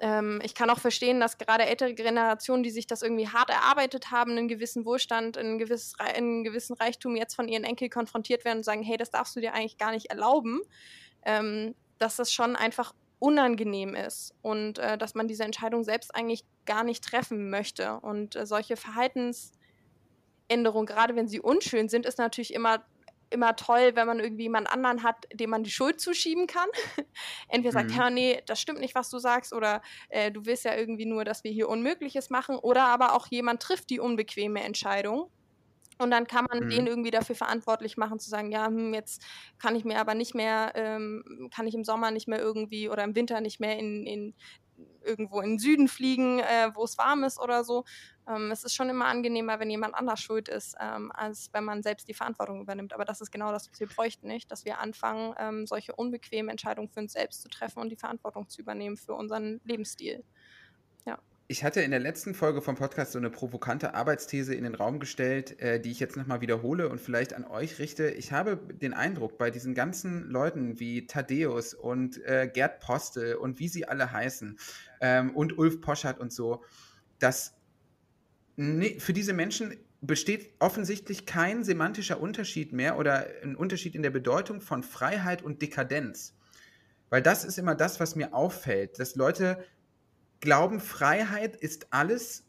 [0.01, 4.11] ähm, ich kann auch verstehen, dass gerade ältere Generationen, die sich das irgendwie hart erarbeitet
[4.11, 8.59] haben, einen gewissen Wohlstand, einen, gewiss, einen gewissen Reichtum jetzt von ihren Enkeln konfrontiert werden
[8.59, 10.61] und sagen, hey, das darfst du dir eigentlich gar nicht erlauben,
[11.25, 16.45] ähm, dass das schon einfach unangenehm ist und äh, dass man diese Entscheidung selbst eigentlich
[16.65, 18.01] gar nicht treffen möchte.
[18.01, 19.53] Und äh, solche Verhaltens-
[20.51, 22.85] Änderungen, gerade wenn sie unschön sind, ist natürlich immer
[23.31, 26.69] immer toll, wenn man irgendwie jemand anderen hat, dem man die Schuld zuschieben kann.
[27.49, 27.97] Entweder sagt, mhm.
[27.97, 31.25] ja, nee, das stimmt nicht, was du sagst, oder äh, du willst ja irgendwie nur,
[31.25, 35.31] dass wir hier Unmögliches machen, oder aber auch jemand trifft die unbequeme Entscheidung.
[35.99, 36.71] Und dann kann man mhm.
[36.71, 39.23] den irgendwie dafür verantwortlich machen, zu sagen, ja, hm, jetzt
[39.59, 43.05] kann ich mir aber nicht mehr, ähm, kann ich im Sommer nicht mehr irgendwie oder
[43.05, 44.35] im Winter nicht mehr in, in
[45.05, 47.85] irgendwo in den Süden fliegen, äh, wo es warm ist oder so.
[48.31, 51.83] Ähm, es ist schon immer angenehmer, wenn jemand anders schuld ist, ähm, als wenn man
[51.83, 52.93] selbst die Verantwortung übernimmt.
[52.93, 54.51] Aber das ist genau das, was wir bräuchten, nicht?
[54.51, 58.49] Dass wir anfangen, ähm, solche unbequemen Entscheidungen für uns selbst zu treffen und die Verantwortung
[58.49, 60.23] zu übernehmen für unseren Lebensstil.
[61.07, 61.19] Ja.
[61.49, 65.01] Ich hatte in der letzten Folge vom Podcast so eine provokante Arbeitsthese in den Raum
[65.01, 68.11] gestellt, äh, die ich jetzt nochmal wiederhole und vielleicht an euch richte.
[68.11, 73.59] Ich habe den Eindruck, bei diesen ganzen Leuten wie Thaddeus und äh, Gerd Postel und
[73.59, 74.59] wie sie alle heißen
[75.01, 76.63] ähm, und Ulf Poschert und so,
[77.19, 77.60] dass
[78.61, 84.11] nee, für diese Menschen besteht offensichtlich kein semantischer Unterschied mehr oder ein Unterschied in der
[84.11, 86.35] Bedeutung von Freiheit und Dekadenz.
[87.09, 89.65] Weil das ist immer das, was mir auffällt, dass Leute
[90.41, 92.45] glauben, Freiheit ist alles,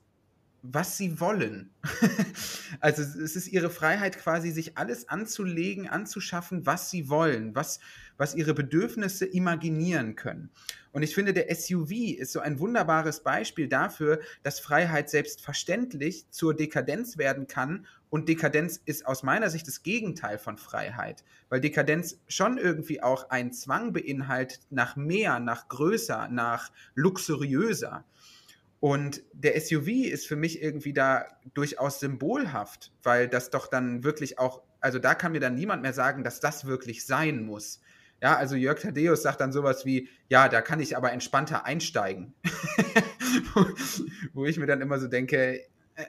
[0.64, 1.72] was sie wollen.
[2.80, 7.80] also es ist ihre Freiheit quasi, sich alles anzulegen, anzuschaffen, was sie wollen, was,
[8.18, 10.52] was ihre Bedürfnisse imaginieren können.
[10.92, 16.54] Und ich finde, der SUV ist so ein wunderbares Beispiel dafür, dass Freiheit selbstverständlich zur
[16.54, 17.88] Dekadenz werden kann.
[18.10, 23.30] Und Dekadenz ist aus meiner Sicht das Gegenteil von Freiheit, weil Dekadenz schon irgendwie auch
[23.30, 28.04] einen Zwang beinhaltet nach mehr, nach größer, nach luxuriöser.
[28.82, 34.40] Und der SUV ist für mich irgendwie da durchaus symbolhaft, weil das doch dann wirklich
[34.40, 37.80] auch, also da kann mir dann niemand mehr sagen, dass das wirklich sein muss.
[38.24, 42.34] Ja, also Jörg Thaddeus sagt dann sowas wie, ja, da kann ich aber entspannter einsteigen.
[44.34, 45.62] wo, ich mir dann immer so denke,
[45.96, 46.06] äh,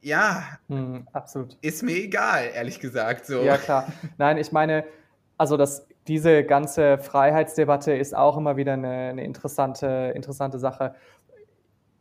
[0.00, 1.56] ja, hm, absolut.
[1.60, 3.24] Ist mir egal, ehrlich gesagt.
[3.26, 3.42] So.
[3.42, 3.92] Ja, klar.
[4.18, 4.84] Nein, ich meine,
[5.38, 10.94] also das, diese ganze Freiheitsdebatte ist auch immer wieder eine, eine interessante, interessante Sache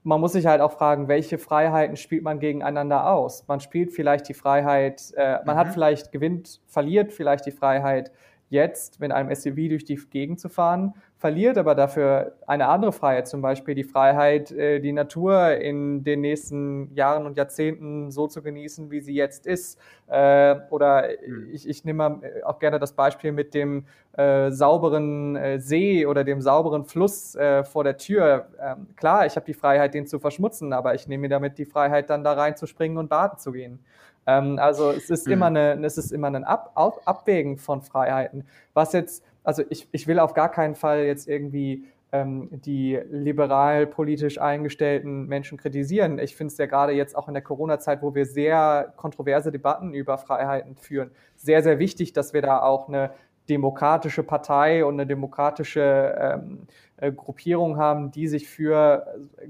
[0.06, 3.48] man muss sich halt auch fragen, welche Freiheiten spielt man gegeneinander aus?
[3.48, 5.60] Man spielt vielleicht die Freiheit, äh, man mhm.
[5.60, 8.12] hat vielleicht gewinnt, verliert vielleicht die Freiheit,
[8.56, 13.28] jetzt mit einem SUV durch die Gegend zu fahren, verliert aber dafür eine andere Freiheit,
[13.28, 18.42] zum Beispiel die Freiheit, äh, die Natur in den nächsten Jahren und Jahrzehnten so zu
[18.42, 19.80] genießen, wie sie jetzt ist.
[20.08, 21.50] Äh, oder mhm.
[21.52, 26.42] ich, ich nehme auch gerne das Beispiel mit dem äh, sauberen äh, See oder dem
[26.42, 28.48] sauberen Fluss äh, vor der Tür.
[28.62, 31.66] Ähm, klar, ich habe die Freiheit, den zu verschmutzen, aber ich nehme mir damit die
[31.66, 33.80] Freiheit, dann da reinzuspringen und baden zu gehen.
[34.28, 35.34] Ähm, also es ist mhm.
[35.34, 38.46] immer eine, es ist immer ein Ab, Ab, Abwägen von Freiheiten.
[38.74, 43.88] Was jetzt, also ich, ich will auf gar keinen Fall jetzt irgendwie ähm, die liberal
[43.88, 46.20] politisch eingestellten Menschen kritisieren.
[46.20, 49.94] Ich finde es ja gerade jetzt auch in der Corona-Zeit, wo wir sehr kontroverse Debatten
[49.94, 53.12] über Freiheiten führen, sehr, sehr wichtig, dass wir da auch eine
[53.50, 59.06] demokratische Partei und eine demokratische ähm, äh, Gruppierung haben, die sich für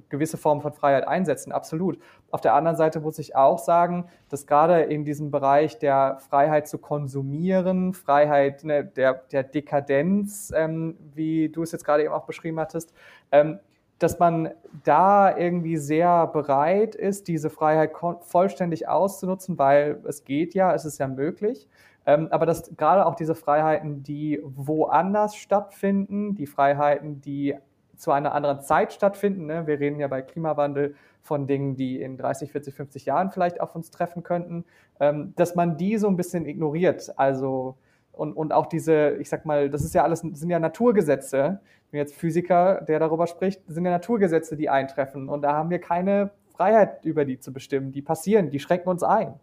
[0.09, 1.51] gewisse Formen von Freiheit einsetzen.
[1.51, 1.99] Absolut.
[2.31, 6.67] Auf der anderen Seite muss ich auch sagen, dass gerade in diesem Bereich der Freiheit
[6.67, 12.26] zu konsumieren, Freiheit ne, der, der Dekadenz, ähm, wie du es jetzt gerade eben auch
[12.26, 12.93] beschrieben hattest,
[13.31, 13.59] ähm,
[13.99, 14.49] dass man
[14.84, 17.91] da irgendwie sehr bereit ist, diese Freiheit
[18.22, 21.69] vollständig auszunutzen, weil es geht ja, es ist ja möglich.
[22.06, 27.56] Ähm, aber dass gerade auch diese Freiheiten, die woanders stattfinden, die Freiheiten, die
[27.95, 29.68] zu einer anderen Zeit stattfinden, ne?
[29.68, 33.76] wir reden ja bei Klimawandel von Dingen, die in 30, 40, 50 Jahren vielleicht auf
[33.76, 34.65] uns treffen könnten,
[34.99, 37.18] ähm, dass man die so ein bisschen ignoriert.
[37.18, 37.77] Also
[38.15, 41.60] und, und auch diese, ich sag mal, das ist ja alles, sind ja Naturgesetze.
[41.91, 45.30] Wenn jetzt Physiker, der darüber spricht, sind ja Naturgesetze, die eintreffen.
[45.30, 47.91] Und da haben wir keine Freiheit, über die zu bestimmen.
[47.91, 49.34] Die passieren, die schränken uns ein.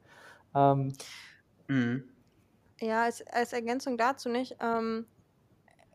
[0.54, 0.92] Ähm,
[1.68, 2.04] mhm.
[2.82, 4.56] Ja, als, als Ergänzung dazu nicht.
[4.60, 5.06] Ähm,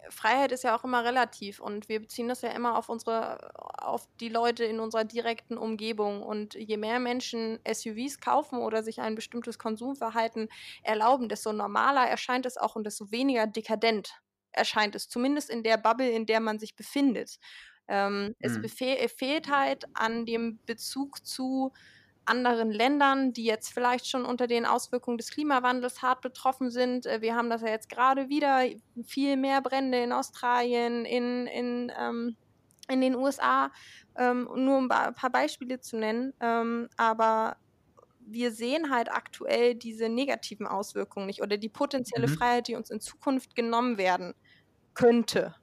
[0.10, 4.08] Freiheit ist ja auch immer relativ und wir beziehen das ja immer auf unsere, auf
[4.22, 6.24] die Leute in unserer direkten Umgebung.
[6.24, 10.48] Und je mehr Menschen SUVs kaufen oder sich ein bestimmtes Konsumverhalten
[10.82, 14.22] erlauben, desto normaler erscheint es auch und desto weniger dekadent
[14.54, 17.38] erscheint es, zumindest in der Bubble, in der man sich befindet.
[17.90, 18.64] Ähm, mhm.
[18.64, 18.74] Es
[19.12, 21.74] fehlt halt an dem Bezug zu
[22.28, 27.06] anderen Ländern, die jetzt vielleicht schon unter den Auswirkungen des Klimawandels hart betroffen sind.
[27.06, 28.64] Äh, wir haben das ja jetzt gerade wieder,
[29.06, 32.36] viel mehr Brände in Australien, in, in, ähm,
[32.90, 33.72] in den USA,
[34.18, 36.34] ähm, nur um ein paar Beispiele zu nennen.
[36.40, 37.58] Ähm, aber
[38.20, 42.34] wir sehen halt aktuell diese negativen Auswirkungen nicht oder die potenzielle mhm.
[42.34, 44.34] Freiheit, die uns in Zukunft genommen werden
[44.94, 45.56] könnte.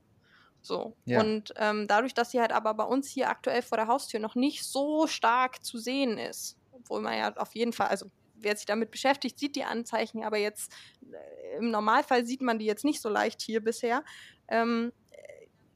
[0.64, 0.96] So.
[1.04, 1.20] Ja.
[1.20, 4.34] Und ähm, dadurch, dass sie halt aber bei uns hier aktuell vor der Haustür noch
[4.34, 8.64] nicht so stark zu sehen ist, obwohl man ja auf jeden Fall, also wer sich
[8.64, 10.72] damit beschäftigt, sieht die Anzeichen, aber jetzt
[11.02, 14.04] äh, im Normalfall sieht man die jetzt nicht so leicht hier bisher.
[14.48, 14.92] Ähm,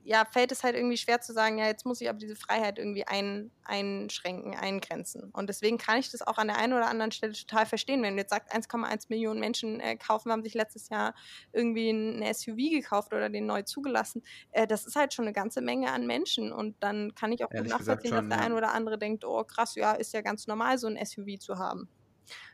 [0.09, 2.79] ja, fällt es halt irgendwie schwer zu sagen, ja, jetzt muss ich aber diese Freiheit
[2.79, 5.31] irgendwie ein, einschränken, eingrenzen.
[5.35, 8.03] Und deswegen kann ich das auch an der einen oder anderen Stelle total verstehen.
[8.03, 11.15] Wenn du jetzt sagst, 1,1 Millionen Menschen äh, kaufen, haben sich letztes Jahr
[11.53, 14.23] irgendwie ein SUV gekauft oder den neu zugelassen,
[14.53, 16.53] äh, das ist halt schon eine ganze Menge an Menschen.
[16.53, 18.45] Und dann kann ich auch gut nachvollziehen, schon, dass der ja.
[18.47, 21.59] ein oder andere denkt, oh krass, ja, ist ja ganz normal, so ein SUV zu
[21.59, 21.87] haben.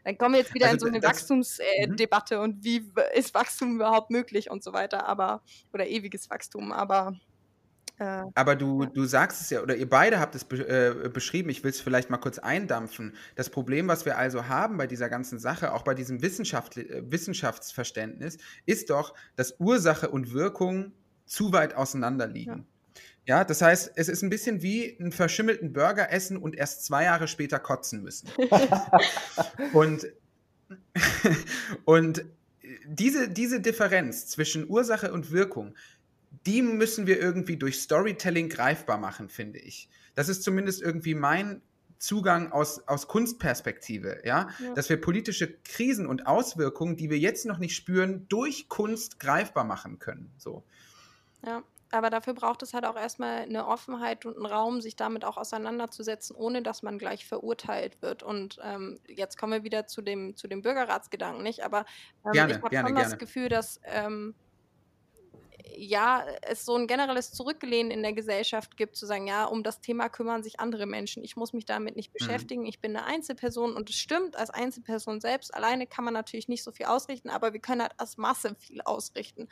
[0.03, 2.43] Dann kommen wir jetzt wieder also in so eine Wachstumsdebatte äh, mhm.
[2.43, 7.15] und wie ist Wachstum überhaupt möglich und so weiter, aber oder ewiges Wachstum, aber
[7.99, 11.49] äh, Aber du, du sagst es ja, oder ihr beide habt es be äh, beschrieben,
[11.49, 13.15] ich will es vielleicht mal kurz eindampfen.
[13.37, 17.03] Das Problem, was wir also haben bei dieser ganzen Sache, auch bei diesem Wissenschaft äh,
[17.11, 20.93] Wissenschaftsverständnis, ist doch, dass Ursache und Wirkung
[21.25, 22.67] zu weit auseinander liegen.
[23.27, 23.39] Ja.
[23.39, 23.45] ja.
[23.45, 27.29] das heißt, es ist ein bisschen wie einen verschimmelten Burger essen und erst zwei Jahre
[27.29, 28.29] später kotzen müssen.
[29.73, 30.07] und,
[31.85, 32.25] und
[32.87, 35.75] diese, diese Differenz zwischen Ursache und Wirkung,
[36.47, 39.89] die müssen wir irgendwie durch Storytelling greifbar machen, finde ich.
[40.15, 41.63] Das ist zumindest irgendwie mein
[41.99, 44.49] Zugang aus, aus Kunstperspektive, ja?
[44.59, 44.75] ja?
[44.75, 49.65] dass wir politische Krisen und Auswirkungen, die wir jetzt noch nicht spüren, durch Kunst greifbar
[49.65, 50.31] machen können.
[50.37, 50.65] So.
[51.45, 55.25] Ja, aber dafür braucht es halt auch erstmal eine Offenheit und einen Raum, sich damit
[55.25, 58.23] auch auseinanderzusetzen, ohne dass man gleich verurteilt wird.
[58.23, 61.65] Und ähm, jetzt kommen wir wieder zu dem, zu dem Bürgerratsgedanken, nicht?
[61.65, 61.85] Aber
[62.25, 64.35] ähm, gerne, ich habe schon das Gefühl, dass ähm,
[65.77, 69.81] ja, es so ein generelles Zurücklehnen in der Gesellschaft gibt, zu sagen, ja, um das
[69.81, 71.25] Thema kümmern sich andere Menschen.
[71.25, 72.19] Ich muss mich damit nicht mhm.
[72.19, 72.63] beschäftigen.
[72.63, 72.69] Mhm.
[72.69, 76.63] Ich bin eine Einzelperson und es stimmt, als Einzelperson selbst alleine kann man natürlich nicht
[76.63, 79.49] so viel ausrichten, aber wir können halt als Masse viel ausrichten.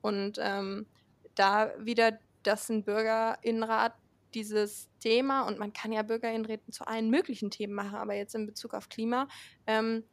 [0.00, 0.86] Und ähm,
[1.34, 3.94] da wieder, dass ein Bürgerinnenrat
[4.34, 8.46] dieses Thema, und man kann ja Bürgerinnenräten zu allen möglichen Themen machen, aber jetzt in
[8.46, 9.28] Bezug auf Klima,
[9.66, 10.04] ähm,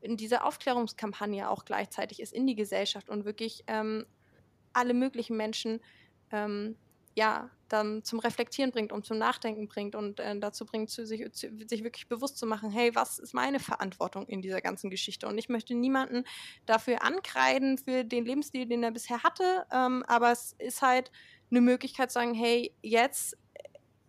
[0.00, 4.06] in dieser Aufklärungskampagne auch gleichzeitig ist in die Gesellschaft und wirklich ähm,
[4.76, 5.80] alle möglichen Menschen
[6.30, 6.76] ähm,
[7.16, 11.24] ja, dann zum Reflektieren bringt und zum Nachdenken bringt und äh, dazu bringt, zu sich,
[11.32, 15.26] zu, sich wirklich bewusst zu machen, hey, was ist meine Verantwortung in dieser ganzen Geschichte?
[15.26, 16.24] Und ich möchte niemanden
[16.66, 21.10] dafür ankreiden, für den Lebensstil, den er bisher hatte, ähm, aber es ist halt
[21.50, 23.36] eine Möglichkeit zu sagen, hey, jetzt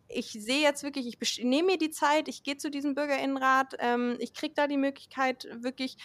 [0.10, 4.16] ich sehe jetzt wirklich, ich nehme mir die Zeit, ich gehe zu diesem Bürgerinnenrat, ähm,
[4.20, 5.98] ich kriege da die Möglichkeit, wirklich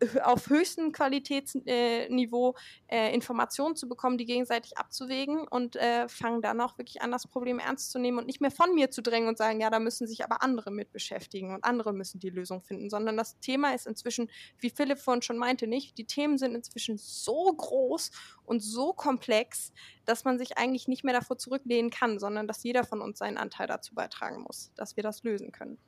[0.00, 2.56] äh, auf höchstem Qualitätsniveau
[2.88, 7.26] äh, Informationen zu bekommen, die gegenseitig abzuwägen und äh, fange dann auch wirklich an, das
[7.26, 9.78] Problem ernst zu nehmen und nicht mehr von mir zu drängen und sagen, ja, da
[9.78, 13.74] müssen sich aber andere mit beschäftigen und andere müssen die Lösung finden, sondern das Thema
[13.74, 18.10] ist inzwischen, wie Philipp vorhin schon meinte, nicht, die Themen sind inzwischen so groß
[18.44, 19.72] und so komplex,
[20.06, 23.36] dass man sich eigentlich nicht mehr davor zurücklehnen kann, sondern dass jeder von uns seinen
[23.36, 25.78] Anteil dazu beitragen muss, dass wir das lösen können.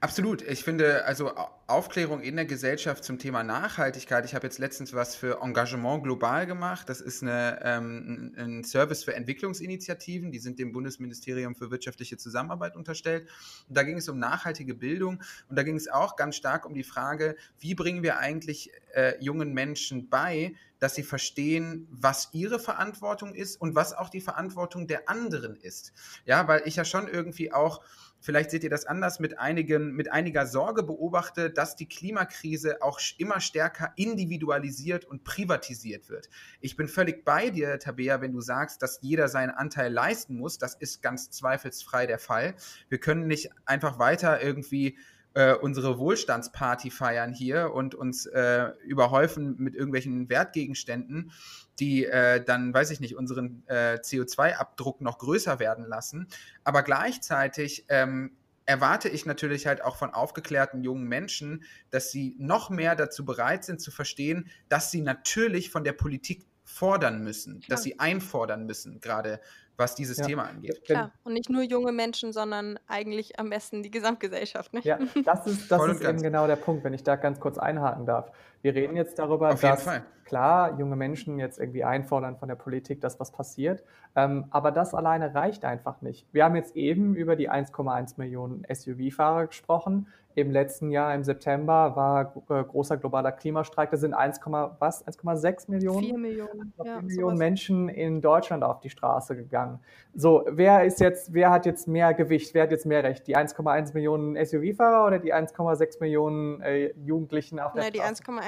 [0.00, 0.42] Absolut.
[0.42, 1.32] Ich finde, also
[1.66, 4.24] Aufklärung in der Gesellschaft zum Thema Nachhaltigkeit.
[4.24, 6.88] Ich habe jetzt letztens was für Engagement global gemacht.
[6.88, 10.32] Das ist eine, ähm, ein Service für Entwicklungsinitiativen.
[10.32, 13.28] Die sind dem Bundesministerium für wirtschaftliche Zusammenarbeit unterstellt.
[13.68, 15.22] Und da ging es um nachhaltige Bildung.
[15.48, 19.14] Und da ging es auch ganz stark um die Frage, wie bringen wir eigentlich äh,
[19.20, 24.88] jungen Menschen bei, dass sie verstehen, was ihre Verantwortung ist und was auch die Verantwortung
[24.88, 25.92] der anderen ist.
[26.24, 27.82] Ja, weil ich ja schon irgendwie auch
[28.22, 32.98] vielleicht seht ihr das anders, mit, einigen, mit einiger Sorge beobachte, dass die Klimakrise auch
[33.18, 36.30] immer stärker individualisiert und privatisiert wird.
[36.60, 40.58] Ich bin völlig bei dir, Tabea, wenn du sagst, dass jeder seinen Anteil leisten muss.
[40.58, 42.54] Das ist ganz zweifelsfrei der Fall.
[42.88, 44.96] Wir können nicht einfach weiter irgendwie
[45.34, 51.32] äh, unsere Wohlstandsparty feiern hier und uns äh, überhäufen mit irgendwelchen Wertgegenständen,
[51.80, 56.28] die äh, dann, weiß ich nicht, unseren äh, CO2-Abdruck noch größer werden lassen.
[56.64, 58.36] Aber gleichzeitig ähm,
[58.66, 63.64] erwarte ich natürlich halt auch von aufgeklärten jungen Menschen, dass sie noch mehr dazu bereit
[63.64, 67.76] sind zu verstehen, dass sie natürlich von der Politik fordern müssen, Klar.
[67.76, 69.40] dass sie einfordern müssen, gerade
[69.76, 70.26] was dieses ja.
[70.26, 70.84] Thema angeht.
[70.84, 74.72] Klar, und nicht nur junge Menschen, sondern eigentlich am besten die Gesamtgesellschaft.
[74.74, 74.84] Nicht?
[74.84, 78.06] Ja, das ist, das ist eben genau der Punkt, wenn ich da ganz kurz einhaken
[78.06, 78.30] darf.
[78.62, 79.88] Wir reden jetzt darüber, Auf dass
[80.24, 83.82] klar junge Menschen jetzt irgendwie einfordern von der Politik, dass was passiert,
[84.14, 86.26] ähm, aber das alleine reicht einfach nicht.
[86.32, 91.94] Wir haben jetzt eben über die 1,1 Millionen SUV-Fahrer gesprochen im letzten Jahr im September
[91.94, 93.90] war äh, großer globaler Klimastreik.
[93.90, 94.40] Da sind 1,
[94.78, 95.06] was?
[95.06, 99.80] 1,6 Millionen, 4 Millionen, ja, Millionen Menschen in Deutschland auf die Straße gegangen.
[100.14, 102.54] So, wer ist jetzt, wer hat jetzt mehr Gewicht?
[102.54, 103.26] Wer hat jetzt mehr Recht?
[103.26, 108.00] Die 1,1 Millionen SUV-Fahrer oder die 1,6 Millionen äh, Jugendlichen auf der Na, Straße?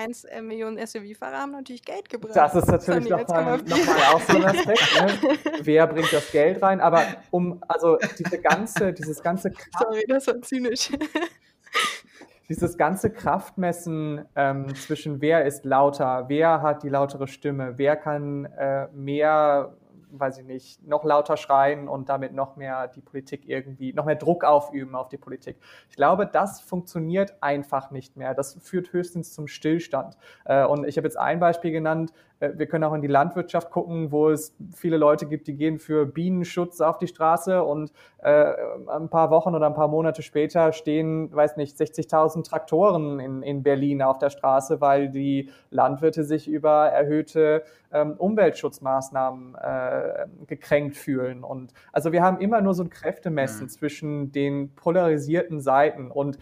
[0.07, 2.37] Die 1,1 äh, Millionen SUV-Fahrer haben natürlich Geld gebracht.
[2.37, 5.23] Das ist natürlich nochmal noch auch so ein Aspekt.
[5.23, 5.39] Ne?
[5.63, 6.81] wer bringt das Geld rein?
[6.81, 9.53] Aber um, also diese ganze, dieses ganze.
[9.79, 10.91] Sorry, das war zynisch
[12.49, 18.45] dieses ganze Kraftmessen ähm, zwischen wer ist lauter, wer hat die lautere Stimme, wer kann
[18.45, 19.75] äh, mehr
[20.19, 24.17] weiß ich nicht, noch lauter schreien und damit noch mehr die Politik irgendwie, noch mehr
[24.17, 25.57] Druck aufüben auf die Politik.
[25.91, 28.35] Ich glaube, das funktioniert einfach nicht mehr.
[28.35, 30.17] Das führt höchstens zum Stillstand.
[30.45, 32.13] Äh, und ich habe jetzt ein Beispiel genannt.
[32.41, 35.79] Äh, wir können auch in die Landwirtschaft gucken, wo es viele Leute gibt, die gehen
[35.79, 38.53] für Bienenschutz auf die Straße und äh,
[38.89, 43.63] ein paar Wochen oder ein paar Monate später stehen, weiß nicht, 60.000 Traktoren in, in
[43.63, 51.45] Berlin auf der Straße, weil die Landwirte sich über erhöhte ähm, Umweltschutzmaßnahmen äh, gekränkt fühlen.
[51.45, 53.69] Und also wir haben immer nur so ein Kräftemessen mhm.
[53.69, 56.39] zwischen den polarisierten Seiten und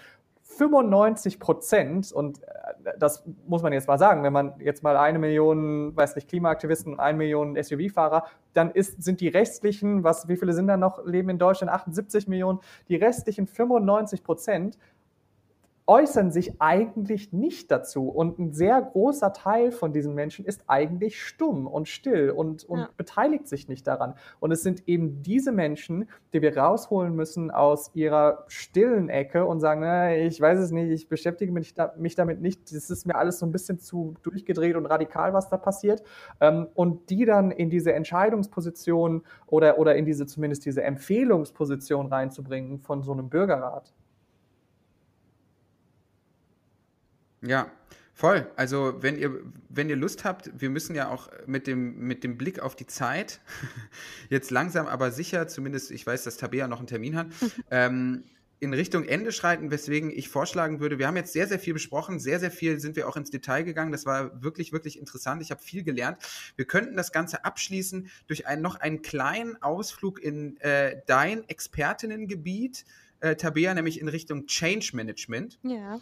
[0.62, 5.18] 95 Prozent, und äh, das muss man jetzt mal sagen, wenn man jetzt mal eine
[5.18, 10.36] Million, weiß nicht, Klimaaktivisten und eine Million SUV-Fahrer, dann ist, sind die restlichen, was, wie
[10.36, 11.72] viele sind da noch, leben in Deutschland?
[11.72, 12.60] 78 Millionen.
[12.88, 14.78] Die restlichen 95 Prozent
[15.92, 18.08] äußern sich eigentlich nicht dazu.
[18.08, 22.78] Und ein sehr großer Teil von diesen Menschen ist eigentlich stumm und still und, und
[22.78, 22.88] ja.
[22.96, 24.14] beteiligt sich nicht daran.
[24.40, 29.60] Und es sind eben diese Menschen, die wir rausholen müssen aus ihrer stillen Ecke und
[29.60, 33.06] sagen, na, ich weiß es nicht, ich beschäftige mich, da, mich damit nicht, das ist
[33.06, 36.02] mir alles so ein bisschen zu durchgedreht und radikal, was da passiert.
[36.40, 42.78] Ähm, und die dann in diese Entscheidungsposition oder, oder in diese zumindest diese Empfehlungsposition reinzubringen
[42.78, 43.92] von so einem Bürgerrat.
[47.42, 47.70] Ja,
[48.14, 48.50] voll.
[48.56, 52.38] Also wenn ihr, wenn ihr Lust habt, wir müssen ja auch mit dem, mit dem
[52.38, 53.40] Blick auf die Zeit
[54.30, 57.26] jetzt langsam aber sicher, zumindest ich weiß, dass Tabea noch einen Termin hat,
[57.70, 58.24] ähm,
[58.62, 62.20] in Richtung Ende schreiten, weswegen ich vorschlagen würde, wir haben jetzt sehr, sehr viel besprochen,
[62.20, 63.90] sehr, sehr viel sind wir auch ins Detail gegangen.
[63.90, 65.42] Das war wirklich, wirklich interessant.
[65.42, 66.18] Ich habe viel gelernt.
[66.54, 72.84] Wir könnten das Ganze abschließen durch einen, noch einen kleinen Ausflug in äh, dein Expertinnengebiet,
[73.18, 75.58] äh, Tabea, nämlich in Richtung Change Management.
[75.64, 75.98] Ja.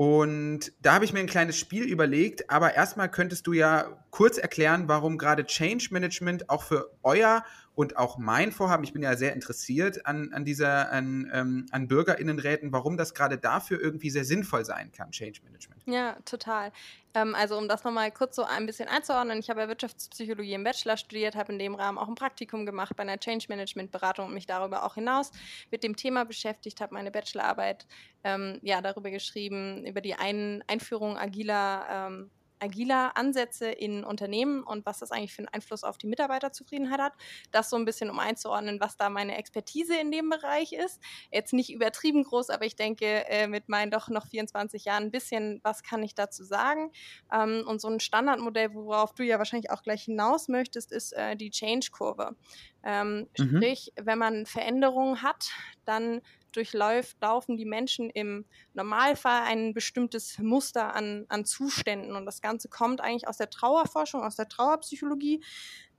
[0.00, 4.38] Und da habe ich mir ein kleines Spiel überlegt, aber erstmal könntest du ja kurz
[4.38, 7.44] erklären, warum gerade Change Management auch für euer
[7.80, 11.88] Und auch mein Vorhaben, ich bin ja sehr interessiert an, an dieser, an, ähm, an
[11.88, 15.80] BürgerInnenräten, warum das gerade dafür irgendwie sehr sinnvoll sein kann, Change Management.
[15.86, 16.72] Ja, total.
[17.14, 20.62] Ähm, also um das nochmal kurz so ein bisschen einzuordnen, ich habe ja Wirtschaftspsychologie im
[20.62, 24.26] Bachelor studiert, habe in dem Rahmen auch ein Praktikum gemacht bei einer Change Management Beratung
[24.26, 25.30] und mich darüber auch hinaus
[25.70, 27.86] mit dem Thema beschäftigt, habe meine Bachelorarbeit
[28.24, 32.30] ähm, ja darüber geschrieben, über die ein Einführung agiler ähm,
[32.60, 37.12] agiler Ansätze in Unternehmen und was das eigentlich für einen Einfluss auf die Mitarbeiterzufriedenheit hat.
[37.50, 41.00] Das so ein bisschen, um einzuordnen, was da meine Expertise in dem Bereich ist.
[41.30, 45.10] Jetzt nicht übertrieben groß, aber ich denke, äh, mit meinen doch noch 24 Jahren ein
[45.10, 46.92] bisschen, was kann ich dazu sagen?
[47.32, 51.36] Ähm, und so ein Standardmodell, worauf du ja wahrscheinlich auch gleich hinaus möchtest, ist äh,
[51.36, 52.36] die Change-Kurve.
[52.82, 53.56] Ähm, mhm.
[53.56, 55.50] Sprich, wenn man Veränderungen hat,
[55.84, 58.44] dann durchläuft, laufen die Menschen im
[58.74, 62.14] Normalfall ein bestimmtes Muster an, an Zuständen.
[62.16, 65.38] Und das Ganze kommt eigentlich aus der Trauerforschung, aus der Trauerpsychologie.
[65.38, 65.42] Mhm.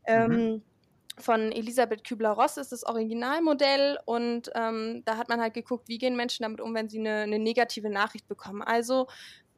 [0.05, 0.61] Ähm,
[1.17, 6.15] von Elisabeth Kübler-Ross ist das Originalmodell und ähm, da hat man halt geguckt, wie gehen
[6.15, 8.61] Menschen damit um, wenn sie eine, eine negative Nachricht bekommen.
[8.61, 9.07] Also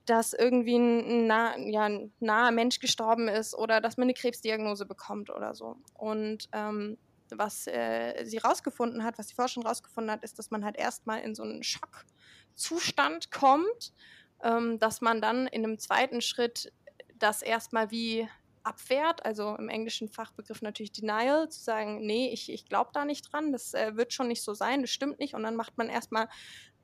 [0.06, 4.86] dass irgendwie ein, nah, ja, ein naher Mensch gestorben ist oder dass man eine Krebsdiagnose
[4.86, 5.78] bekommt oder so.
[5.94, 6.98] Und ähm,
[7.38, 11.22] was äh, sie rausgefunden hat, was die Forschung rausgefunden hat, ist, dass man halt erstmal
[11.22, 13.94] in so einen Schockzustand kommt,
[14.42, 16.72] ähm, dass man dann in einem zweiten Schritt
[17.16, 18.28] das erstmal wie
[18.64, 23.32] abwehrt, also im englischen Fachbegriff natürlich Denial, zu sagen, nee, ich, ich glaube da nicht
[23.32, 25.34] dran, das äh, wird schon nicht so sein, das stimmt nicht.
[25.34, 26.30] Und dann macht man erstmal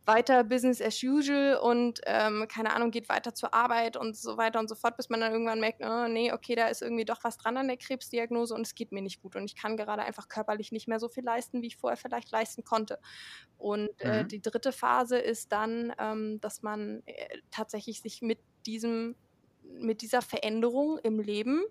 [0.09, 4.59] weiter Business as usual und ähm, keine Ahnung, geht weiter zur Arbeit und so weiter
[4.59, 7.23] und so fort, bis man dann irgendwann merkt, oh, nee, okay, da ist irgendwie doch
[7.23, 10.01] was dran an der Krebsdiagnose und es geht mir nicht gut und ich kann gerade
[10.01, 12.99] einfach körperlich nicht mehr so viel leisten, wie ich vorher vielleicht leisten konnte.
[13.59, 14.27] Und äh, mhm.
[14.29, 19.15] die dritte Phase ist dann, ähm, dass man äh, tatsächlich sich mit diesem,
[19.61, 21.63] mit dieser Veränderung im Leben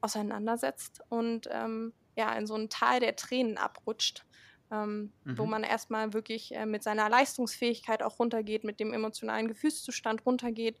[0.00, 4.24] auseinandersetzt und ähm, ja, in so ein Tal der Tränen abrutscht
[4.72, 5.38] ähm, mhm.
[5.38, 10.78] wo man erstmal wirklich äh, mit seiner Leistungsfähigkeit auch runtergeht, mit dem emotionalen Gefühlszustand runtergeht.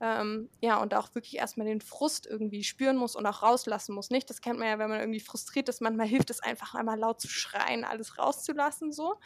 [0.00, 4.10] Ähm, ja, und auch wirklich erstmal den Frust irgendwie spüren muss und auch rauslassen muss.
[4.10, 4.30] Nicht?
[4.30, 5.80] Das kennt man ja, wenn man irgendwie frustriert ist.
[5.80, 8.92] Manchmal hilft es einfach einmal laut zu schreien, alles rauszulassen.
[8.92, 9.16] So.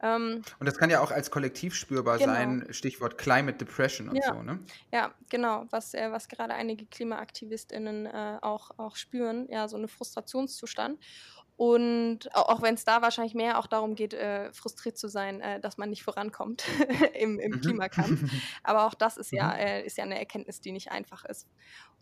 [0.00, 2.32] Ähm, und das kann ja auch als Kollektiv spürbar genau.
[2.32, 4.32] sein, Stichwort Climate Depression und ja.
[4.32, 4.60] so, ne?
[4.92, 9.88] Ja, genau, was, äh, was gerade einige KlimaaktivistInnen äh, auch, auch spüren, ja, so eine
[9.88, 11.00] Frustrationszustand.
[11.58, 15.58] Und auch wenn es da wahrscheinlich mehr auch darum geht, äh, frustriert zu sein, äh,
[15.58, 16.62] dass man nicht vorankommt
[17.14, 17.60] im, im mhm.
[17.60, 18.30] Klimakampf.
[18.62, 19.58] Aber auch das ist ja, mhm.
[19.58, 21.48] äh, ist ja eine Erkenntnis, die nicht einfach ist.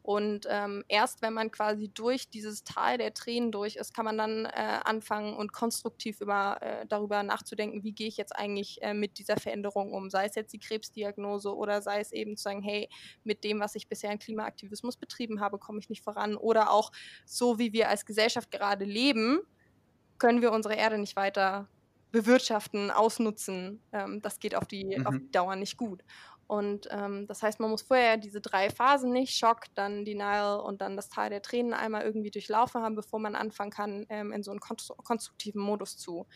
[0.07, 4.17] Und ähm, erst wenn man quasi durch dieses Tal der Tränen durch ist, kann man
[4.17, 8.95] dann äh, anfangen und konstruktiv über, äh, darüber nachzudenken, wie gehe ich jetzt eigentlich äh,
[8.95, 10.09] mit dieser Veränderung um.
[10.09, 12.89] Sei es jetzt die Krebsdiagnose oder sei es eben zu sagen, hey,
[13.25, 16.37] mit dem, was ich bisher in Klimaaktivismus betrieben habe, komme ich nicht voran.
[16.37, 16.93] Oder auch
[17.25, 19.41] so, wie wir als Gesellschaft gerade leben,
[20.19, 21.69] können wir unsere Erde nicht weiter
[22.13, 23.83] bewirtschaften, ausnutzen.
[23.91, 25.07] Ähm, das geht auf die, mhm.
[25.09, 26.05] auf die Dauer nicht gut.
[26.47, 30.81] Und ähm, das heißt, man muss vorher diese drei Phasen nicht, Schock, dann Denial und
[30.81, 34.45] dann das Tal der Tränen einmal irgendwie durchlaufen haben, bevor man anfangen kann, ähm, in
[34.45, 36.27] so einen konstruktiven Modus zu,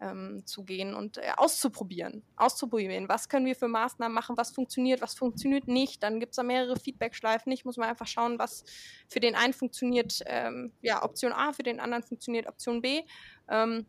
[0.00, 2.22] ähm, zu gehen und äh, auszuprobieren.
[2.36, 3.08] Auszuprobieren.
[3.08, 6.00] Was können wir für Maßnahmen machen, was funktioniert, was funktioniert nicht.
[6.02, 7.50] Dann gibt es da mehrere Feedback-Schleifen.
[7.50, 8.64] Ich muss mal einfach schauen, was
[9.08, 13.02] für den einen funktioniert, ähm, ja, Option A, für den anderen funktioniert Option B.
[13.48, 13.86] Ähm,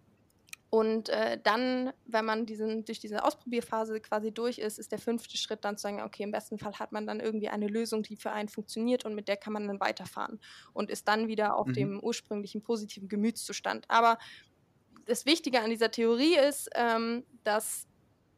[0.69, 5.37] und äh, dann, wenn man diesen, durch diese Ausprobierphase quasi durch ist, ist der fünfte
[5.37, 8.17] Schritt dann zu sagen, okay, im besten Fall hat man dann irgendwie eine Lösung, die
[8.17, 10.39] für einen funktioniert und mit der kann man dann weiterfahren
[10.73, 11.73] und ist dann wieder auf mhm.
[11.73, 13.85] dem ursprünglichen positiven Gemütszustand.
[13.89, 14.17] Aber
[15.05, 17.87] das Wichtige an dieser Theorie ist, ähm, dass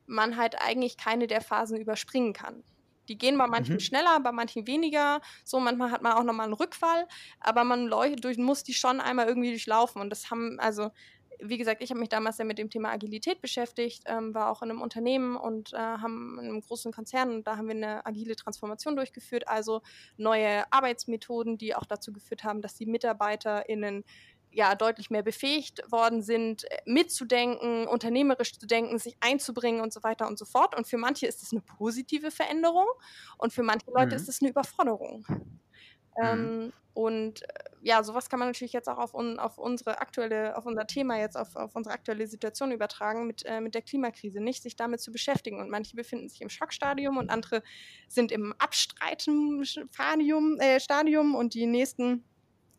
[0.05, 2.63] man halt eigentlich keine der Phasen überspringen kann.
[3.07, 3.79] Die gehen bei manchen mhm.
[3.79, 5.19] schneller, bei manchen weniger.
[5.43, 7.07] So, manchmal hat man auch nochmal einen Rückfall,
[7.39, 9.99] aber man durch, muss die schon einmal irgendwie durchlaufen.
[9.99, 10.91] Und das haben, also
[11.41, 14.61] wie gesagt, ich habe mich damals ja mit dem Thema Agilität beschäftigt, ähm, war auch
[14.61, 18.05] in einem Unternehmen und äh, haben in einem großen Konzern und da haben wir eine
[18.05, 19.81] agile Transformation durchgeführt, also
[20.17, 24.03] neue Arbeitsmethoden, die auch dazu geführt haben, dass die MitarbeiterInnen
[24.51, 30.27] ja deutlich mehr befähigt worden sind, mitzudenken, unternehmerisch zu denken, sich einzubringen und so weiter
[30.27, 30.75] und so fort.
[30.75, 32.87] Und für manche ist es eine positive Veränderung
[33.37, 34.21] und für manche Leute mhm.
[34.21, 35.25] ist es eine Überforderung.
[36.19, 36.25] Mhm.
[36.25, 37.47] Ähm, und äh,
[37.81, 41.17] ja, sowas kann man natürlich jetzt auch auf, un, auf unsere aktuelle, auf unser Thema
[41.17, 44.99] jetzt, auf, auf unsere aktuelle Situation übertragen mit, äh, mit der Klimakrise, nicht sich damit
[44.99, 45.61] zu beschäftigen.
[45.61, 47.63] Und manche befinden sich im Schockstadium und andere
[48.09, 52.25] sind im Abstreiten-Stadium äh, Stadium und die nächsten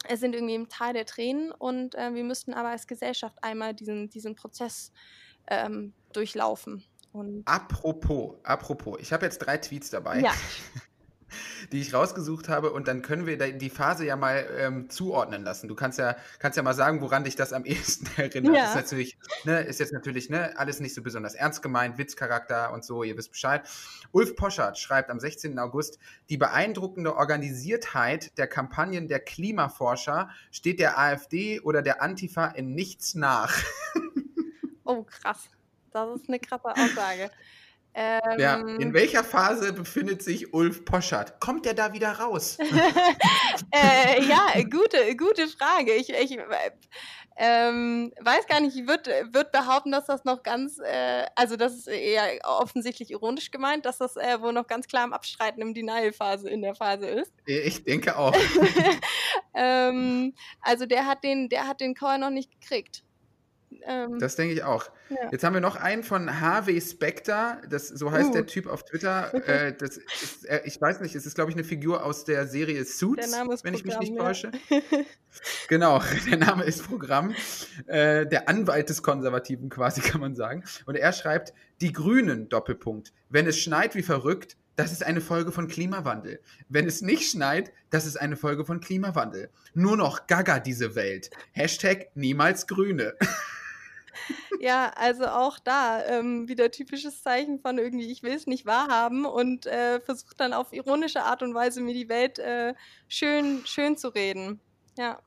[0.05, 1.51] äh, sind irgendwie im Tal der Tränen.
[1.53, 4.93] Und äh, wir müssten aber als Gesellschaft einmal diesen, diesen Prozess
[5.47, 6.85] ähm, durchlaufen.
[7.13, 10.21] Und apropos, apropos, ich habe jetzt drei Tweets dabei.
[10.21, 10.33] Ja.
[11.73, 15.69] die ich rausgesucht habe und dann können wir die Phase ja mal ähm, zuordnen lassen.
[15.69, 18.57] Du kannst ja, kannst ja mal sagen, woran dich das am ehesten erinnert.
[18.57, 18.65] Ja.
[18.67, 22.85] Ist natürlich, ne, ist jetzt natürlich ne, alles nicht so besonders ernst gemeint, Witzcharakter und
[22.85, 23.63] so, ihr wisst Bescheid.
[24.13, 25.59] Ulf Poschardt schreibt am 16.
[25.59, 25.99] August,
[26.29, 33.15] die beeindruckende Organisiertheit der Kampagnen der Klimaforscher steht der AfD oder der Antifa in nichts
[33.15, 33.55] nach.
[34.85, 35.49] oh, krass.
[35.93, 37.31] Das ist eine krasse Aussage.
[37.93, 41.41] Ähm, ja, in welcher Phase befindet sich Ulf Poschert?
[41.41, 42.57] Kommt der da wieder raus?
[43.73, 45.95] äh, ja, gute, gute Frage.
[45.95, 46.39] Ich, ich
[47.43, 51.75] ähm, weiß gar nicht, ich würde würd behaupten, dass das noch ganz, äh, also das
[51.75, 55.73] ist eher offensichtlich ironisch gemeint, dass das äh, wohl noch ganz klar im Abstreiten im
[55.73, 57.33] Denial-Phase in der Phase ist.
[57.47, 58.37] Ich denke auch.
[59.55, 63.05] ähm, also der hat den, der hat den Call noch nicht gekriegt.
[63.87, 64.91] Ähm, das denke ich auch.
[65.09, 65.17] Ja.
[65.31, 68.33] Jetzt haben wir noch einen von Harvey Specter, das, so heißt uh.
[68.33, 69.33] der Typ auf Twitter.
[69.47, 72.47] äh, das ist, äh, ich weiß nicht, es ist, glaube ich, eine Figur aus der
[72.47, 74.23] Serie Suits, wenn Programm, ich mich nicht ja.
[74.23, 74.51] täusche.
[75.69, 77.35] genau, der Name ist Programm.
[77.87, 80.65] Äh, der Anwalt des Konservativen quasi, kann man sagen.
[80.87, 83.13] Und er schreibt, die Grünen, Doppelpunkt.
[83.29, 86.41] Wenn es schneit wie verrückt, das ist eine Folge von Klimawandel.
[86.69, 89.51] Wenn es nicht schneit, das ist eine Folge von Klimawandel.
[89.75, 91.31] Nur noch Gaga diese Welt.
[91.53, 93.15] Hashtag niemals Grüne.
[94.61, 99.25] Ja, also auch da ähm, wieder typisches Zeichen von irgendwie, ich will es nicht wahrhaben
[99.25, 102.75] und äh, versuche dann auf ironische Art und Weise mir die Welt äh,
[103.09, 104.61] schön, schön zu reden.
[104.99, 105.19] Ja.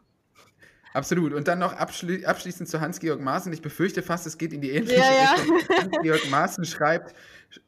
[0.94, 1.34] Absolut.
[1.34, 3.52] Und dann noch abschli abschließend zu Hans-Georg Maaßen.
[3.52, 5.60] Ich befürchte fast, es geht in die ähnliche ja, Richtung.
[5.60, 5.78] Ja.
[5.82, 7.15] Hans-Georg Maaßen schreibt,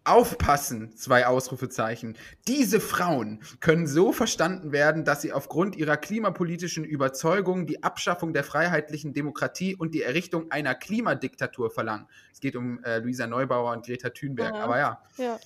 [0.03, 2.18] Aufpassen, zwei Ausrufezeichen.
[2.47, 8.43] Diese Frauen können so verstanden werden, dass sie aufgrund ihrer klimapolitischen Überzeugung die Abschaffung der
[8.43, 12.07] freiheitlichen Demokratie und die Errichtung einer Klimadiktatur verlangen.
[12.34, 14.53] Es geht um äh, Luisa Neubauer und Greta Thunberg.
[14.53, 14.64] Aha.
[14.64, 15.02] Aber ja.
[15.18, 15.39] ja.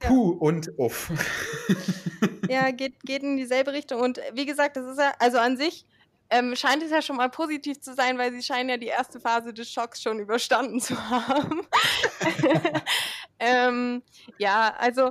[0.00, 1.10] Puh und uff.
[2.48, 4.00] Ja, geht, geht in dieselbe Richtung.
[4.00, 5.84] Und wie gesagt, das ist ja, also an sich
[6.30, 9.20] ähm, scheint es ja schon mal positiv zu sein, weil sie scheinen ja die erste
[9.20, 11.66] Phase des Schocks schon überstanden zu haben.
[13.38, 14.02] ähm,
[14.38, 15.08] ja, also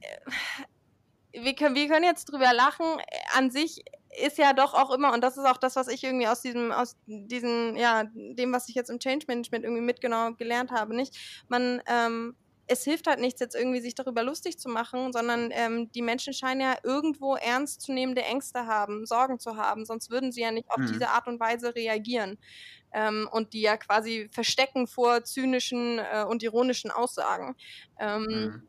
[0.00, 2.86] äh, wir, können, wir können jetzt drüber lachen.
[3.34, 3.84] An sich
[4.20, 6.72] ist ja doch auch immer, und das ist auch das, was ich irgendwie aus diesem,
[6.72, 11.16] aus diesen, ja, dem, was ich jetzt im Change Management irgendwie mitgenommen gelernt habe, nicht?
[11.48, 12.36] Man ähm,
[12.72, 16.32] es hilft halt nichts, jetzt irgendwie sich darüber lustig zu machen, sondern ähm, die Menschen
[16.32, 20.78] scheinen ja irgendwo ernstzunehmende Ängste haben, Sorgen zu haben, sonst würden sie ja nicht auf
[20.78, 20.86] mhm.
[20.86, 22.38] diese Art und Weise reagieren.
[22.94, 27.56] Ähm, und die ja quasi verstecken vor zynischen äh, und ironischen Aussagen.
[27.98, 28.68] Ähm, mhm.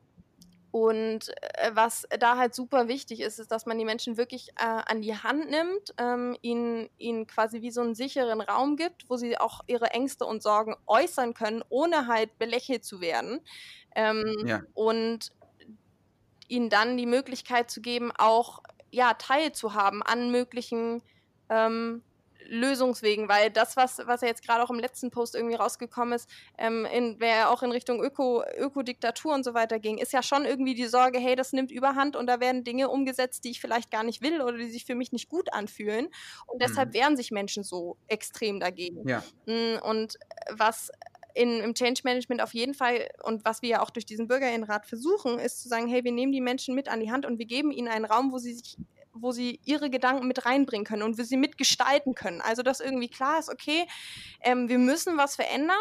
[0.73, 1.29] Und
[1.59, 5.03] äh, was da halt super wichtig ist, ist, dass man die Menschen wirklich äh, an
[5.03, 9.37] die Hand nimmt, ähm, ihnen, ihnen quasi wie so einen sicheren Raum gibt, wo sie
[9.37, 13.41] auch ihre Ängste und Sorgen äußern können, ohne halt belächelt zu werden.
[13.95, 14.63] Ähm, ja.
[14.73, 15.31] Und
[16.47, 21.03] ihnen dann die Möglichkeit zu geben, auch ja, teilzuhaben an möglichen
[21.49, 22.01] ähm,
[22.47, 26.29] Lösungswegen, weil das, was, was ja jetzt gerade auch im letzten Post irgendwie rausgekommen ist,
[26.57, 30.45] ähm, in, wer auch in Richtung Öko, Ökodiktatur und so weiter ging, ist ja schon
[30.45, 33.91] irgendwie die Sorge, hey, das nimmt Überhand und da werden Dinge umgesetzt, die ich vielleicht
[33.91, 36.09] gar nicht will oder die sich für mich nicht gut anfühlen.
[36.47, 36.93] Und deshalb mhm.
[36.93, 39.07] wehren sich Menschen so extrem dagegen.
[39.07, 39.23] Ja.
[39.45, 40.17] Mm, und
[40.49, 40.91] was
[41.35, 44.85] in, im Change Management auf jeden Fall und was wir ja auch durch diesen Bürgerinnenrat
[44.85, 47.45] versuchen, ist zu sagen, hey, wir nehmen die Menschen mit an die Hand und wir
[47.45, 48.77] geben ihnen einen Raum, wo sie sich
[49.13, 52.41] wo sie ihre Gedanken mit reinbringen können und wo sie mitgestalten können.
[52.41, 53.85] Also, dass irgendwie klar ist, okay,
[54.41, 55.75] ähm, wir müssen was verändern,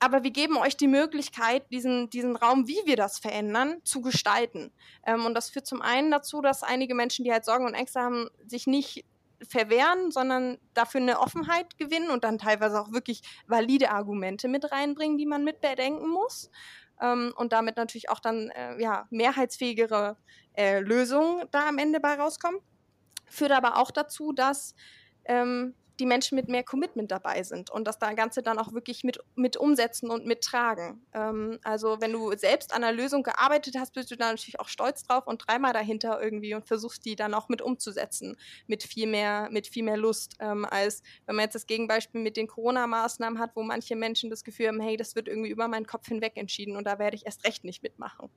[0.00, 4.72] aber wir geben euch die Möglichkeit, diesen, diesen Raum, wie wir das verändern, zu gestalten.
[5.06, 8.00] Ähm, und das führt zum einen dazu, dass einige Menschen, die halt Sorgen und Ängste
[8.00, 9.04] haben, sich nicht
[9.48, 15.18] verwehren, sondern dafür eine Offenheit gewinnen und dann teilweise auch wirklich valide Argumente mit reinbringen,
[15.18, 16.50] die man mit bedenken muss.
[17.04, 20.16] Ähm, und damit natürlich auch dann äh, ja, mehrheitsfähigere
[20.56, 22.60] äh, Lösungen da am Ende bei rauskommen.
[23.28, 24.74] Führt aber auch dazu, dass
[25.26, 29.18] ähm, die Menschen mit mehr Commitment dabei sind und das Ganze dann auch wirklich mit,
[29.36, 31.06] mit umsetzen und mittragen.
[31.12, 34.68] Ähm, also wenn du selbst an einer Lösung gearbeitet hast, bist du da natürlich auch
[34.68, 39.06] stolz drauf und dreimal dahinter irgendwie und versuchst die dann auch mit umzusetzen, mit viel
[39.06, 43.38] mehr, mit viel mehr Lust, ähm, als wenn man jetzt das Gegenbeispiel mit den Corona-Maßnahmen
[43.38, 46.32] hat, wo manche Menschen das Gefühl haben, hey, das wird irgendwie über meinen Kopf hinweg
[46.36, 48.30] entschieden und da werde ich erst recht nicht mitmachen.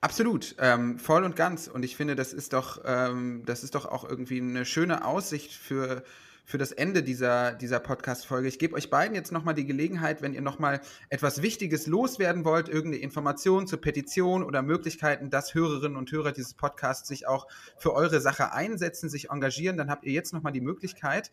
[0.00, 1.66] Absolut, ähm, voll und ganz.
[1.68, 5.52] Und ich finde, das ist doch, ähm, das ist doch auch irgendwie eine schöne Aussicht
[5.52, 6.04] für,
[6.44, 8.48] für das Ende dieser, dieser Podcast-Folge.
[8.48, 12.68] Ich gebe euch beiden jetzt nochmal die Gelegenheit, wenn ihr nochmal etwas Wichtiges loswerden wollt,
[12.68, 17.46] irgendeine Information zur Petition oder Möglichkeiten, dass Hörerinnen und Hörer dieses Podcasts sich auch
[17.78, 21.30] für eure Sache einsetzen, sich engagieren, dann habt ihr jetzt nochmal die Möglichkeit,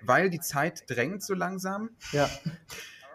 [0.00, 1.90] weil die Zeit drängt so langsam.
[2.12, 2.30] Ja.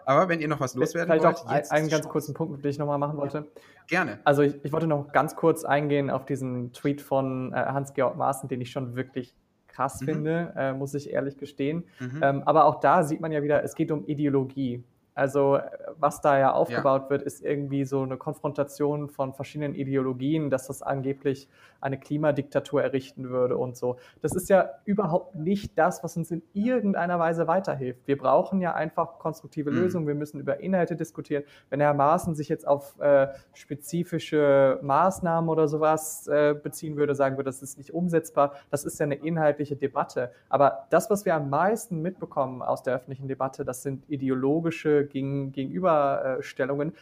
[0.04, 2.70] Aber wenn ihr noch was loswerden Vielleicht wollt, auch ein, einen ganz kurzen Punkt, den
[2.70, 3.46] ich nochmal machen wollte.
[3.88, 4.20] Gerne.
[4.24, 8.48] Also ich, ich wollte noch ganz kurz eingehen auf diesen Tweet von äh, Hans-Georg Maaßen,
[8.48, 9.34] den ich schon wirklich
[9.68, 10.04] krass mhm.
[10.04, 11.84] finde, äh, muss ich ehrlich gestehen.
[11.98, 12.20] Mhm.
[12.22, 14.84] Ähm, aber auch da sieht man ja wieder, es geht um Ideologie.
[15.14, 15.58] Also
[15.98, 17.10] was da ja aufgebaut ja.
[17.10, 21.48] wird, ist irgendwie so eine Konfrontation von verschiedenen Ideologien, dass das angeblich
[21.82, 23.96] eine Klimadiktatur errichten würde und so.
[24.20, 28.06] Das ist ja überhaupt nicht das, was uns in irgendeiner Weise weiterhilft.
[28.06, 29.78] Wir brauchen ja einfach konstruktive mhm.
[29.78, 30.06] Lösungen.
[30.06, 31.42] Wir müssen über Inhalte diskutieren.
[31.70, 37.36] Wenn Herr Maaßen sich jetzt auf äh, spezifische Maßnahmen oder sowas äh, beziehen würde, sagen
[37.36, 40.30] würde, das ist nicht umsetzbar, das ist ja eine inhaltliche Debatte.
[40.48, 45.52] Aber das, was wir am meisten mitbekommen aus der öffentlichen Debatte, das sind ideologische gegen,
[45.52, 46.92] Gegenüberstellungen,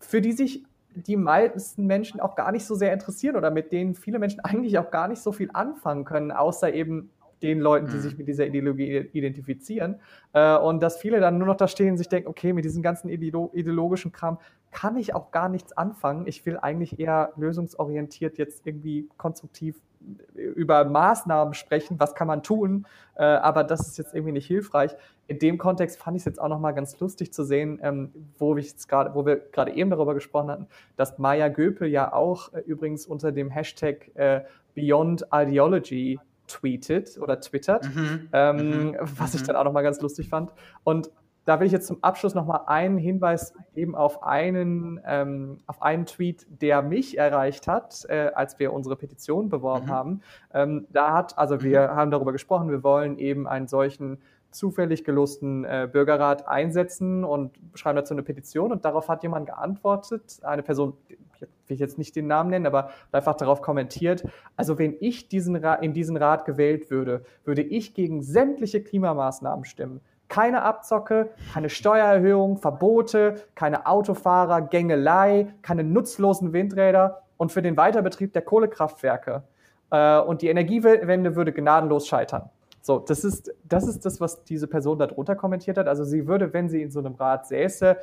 [0.00, 0.64] für die sich
[0.94, 4.78] die meisten Menschen auch gar nicht so sehr interessieren oder mit denen viele Menschen eigentlich
[4.78, 7.10] auch gar nicht so viel anfangen können, außer eben
[7.42, 8.00] den Leuten, die mhm.
[8.00, 9.96] sich mit dieser Ideologie identifizieren.
[10.32, 12.82] Äh, und dass viele dann nur noch da stehen und sich denken, okay, mit diesem
[12.82, 14.38] ganzen ideologischen Kram
[14.70, 16.26] kann ich auch gar nichts anfangen.
[16.26, 19.80] Ich will eigentlich eher lösungsorientiert jetzt irgendwie konstruktiv
[20.34, 24.96] über Maßnahmen sprechen, was kann man tun, äh, aber das ist jetzt irgendwie nicht hilfreich.
[25.26, 28.56] In dem Kontext fand ich es jetzt auch nochmal ganz lustig zu sehen, ähm, wo,
[28.56, 30.66] ich jetzt grad, wo wir gerade eben darüber gesprochen hatten,
[30.96, 34.42] dass Maya Göpel ja auch äh, übrigens unter dem Hashtag äh,
[34.74, 36.18] Beyond Ideology
[36.48, 38.28] tweetet oder twittert, mhm.
[38.32, 38.96] Ähm, mhm.
[39.16, 39.46] was ich mhm.
[39.46, 40.52] dann auch nochmal ganz lustig fand.
[40.84, 41.10] Und
[41.44, 46.06] da will ich jetzt zum Abschluss nochmal einen Hinweis geben auf einen, ähm, auf einen
[46.06, 49.90] Tweet, der mich erreicht hat, äh, als wir unsere Petition beworben mhm.
[49.90, 50.20] haben.
[50.54, 51.96] Ähm, da hat, also wir mhm.
[51.96, 54.18] haben darüber gesprochen, wir wollen eben einen solchen
[54.52, 60.40] zufällig gelosten äh, Bürgerrat einsetzen und schreiben dazu eine Petition und darauf hat jemand geantwortet,
[60.42, 60.92] eine Person,
[61.40, 64.24] will ich jetzt nicht den Namen nennen, aber einfach darauf kommentiert,
[64.54, 70.02] also wenn ich diesen in diesen Rat gewählt würde, würde ich gegen sämtliche Klimamaßnahmen stimmen
[70.32, 78.32] keine Abzocke, keine Steuererhöhung, Verbote, keine Autofahrer, Gängelei, keine nutzlosen Windräder und für den Weiterbetrieb
[78.32, 79.42] der Kohlekraftwerke.
[79.90, 82.48] Äh, und die Energiewende würde gnadenlos scheitern.
[82.80, 85.86] So, das ist, das ist das, was diese Person darunter kommentiert hat.
[85.86, 87.98] Also sie würde, wenn sie in so einem Rat säße,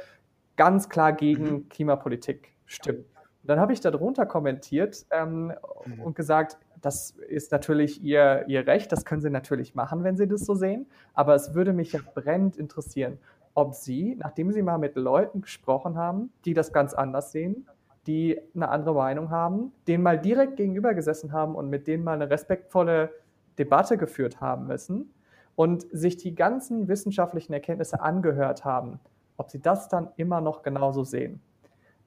[0.55, 1.69] ganz klar gegen mhm.
[1.69, 3.05] Klimapolitik stimmen.
[3.49, 5.53] Dann habe ich darunter kommentiert ähm,
[5.85, 6.01] mhm.
[6.03, 10.27] und gesagt, das ist natürlich ihr, ihr Recht, das können sie natürlich machen, wenn sie
[10.27, 10.85] das so sehen.
[11.15, 13.17] Aber es würde mich ja brennend interessieren,
[13.55, 17.67] ob sie, nachdem sie mal mit Leuten gesprochen haben, die das ganz anders sehen,
[18.05, 22.13] die eine andere Meinung haben, denen mal direkt gegenüber gesessen haben und mit denen mal
[22.13, 23.09] eine respektvolle
[23.57, 25.11] Debatte geführt haben müssen
[25.55, 28.99] und sich die ganzen wissenschaftlichen Erkenntnisse angehört haben,
[29.37, 31.41] ob sie das dann immer noch genauso sehen.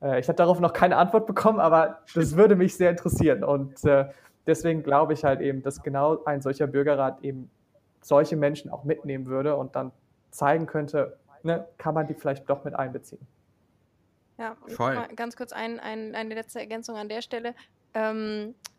[0.03, 3.45] Äh, ich habe darauf noch keine Antwort bekommen, aber das würde mich sehr interessieren.
[3.45, 4.07] Und äh,
[4.47, 7.51] deswegen glaube ich halt eben, dass genau ein solcher Bürgerrat eben
[8.01, 9.93] solche Menschen auch mitnehmen würde und dann
[10.31, 13.27] zeigen könnte, ne, kann man die vielleicht doch mit einbeziehen.
[14.39, 14.99] Ja, Voll.
[15.15, 17.55] ganz kurz ein, ein, eine letzte Ergänzung an der Stelle.
[17.95, 18.72] Ähm, äh,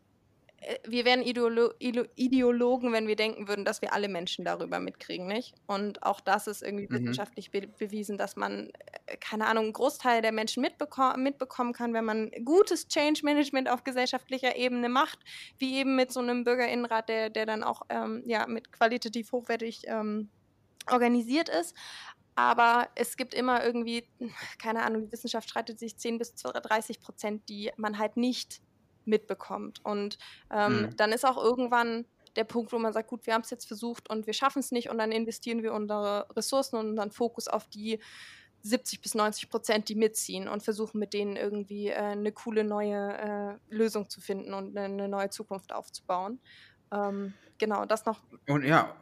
[0.86, 5.54] wir wären Ideolo Ideologen, wenn wir denken würden, dass wir alle Menschen darüber mitkriegen, nicht?
[5.66, 6.94] Und auch das ist irgendwie mhm.
[6.94, 8.70] wissenschaftlich be bewiesen, dass man,
[9.06, 13.68] äh, keine Ahnung, einen Großteil der Menschen mitbeko mitbekommen kann, wenn man gutes Change Management
[13.68, 15.18] auf gesellschaftlicher Ebene macht,
[15.58, 19.82] wie eben mit so einem Bürgerinnenrat, der, der dann auch ähm, ja, mit qualitativ hochwertig
[19.86, 20.28] ähm,
[20.90, 21.74] organisiert ist.
[22.36, 24.08] Aber es gibt immer irgendwie,
[24.58, 28.60] keine Ahnung, die Wissenschaft streitet sich 10 bis 30 Prozent, die man halt nicht
[29.06, 29.80] mitbekommt.
[29.84, 30.18] Und
[30.50, 30.96] ähm, mhm.
[30.96, 32.04] dann ist auch irgendwann
[32.36, 34.72] der Punkt, wo man sagt, gut, wir haben es jetzt versucht und wir schaffen es
[34.72, 38.00] nicht und dann investieren wir unsere Ressourcen und unseren Fokus auf die
[38.62, 43.58] 70 bis 90 Prozent, die mitziehen und versuchen mit denen irgendwie äh, eine coole neue
[43.70, 46.40] äh, Lösung zu finden und eine neue Zukunft aufzubauen.
[46.90, 48.20] Ähm, genau, das noch.
[48.48, 48.96] Und ja,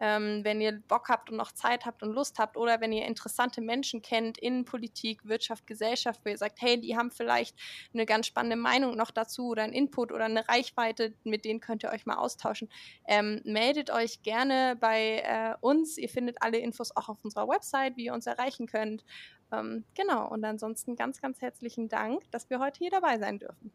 [0.00, 3.04] ähm, wenn ihr Bock habt und noch Zeit habt und Lust habt oder wenn ihr
[3.04, 7.54] interessante Menschen kennt in Politik, Wirtschaft, Gesellschaft, wo ihr sagt, hey, die haben vielleicht
[7.92, 11.84] eine ganz spannende Meinung noch dazu oder einen Input oder eine Reichweite, mit denen könnt
[11.84, 12.68] ihr euch mal austauschen.
[13.06, 15.98] Ähm, meldet euch gerne bei äh, uns.
[15.98, 19.04] Ihr findet alle Infos auch auf unserer Website, wie ihr uns erreichen könnt.
[19.52, 23.70] Ähm, genau, und ansonsten ganz, ganz herzlichen Dank, dass wir heute hier dabei sein dürfen.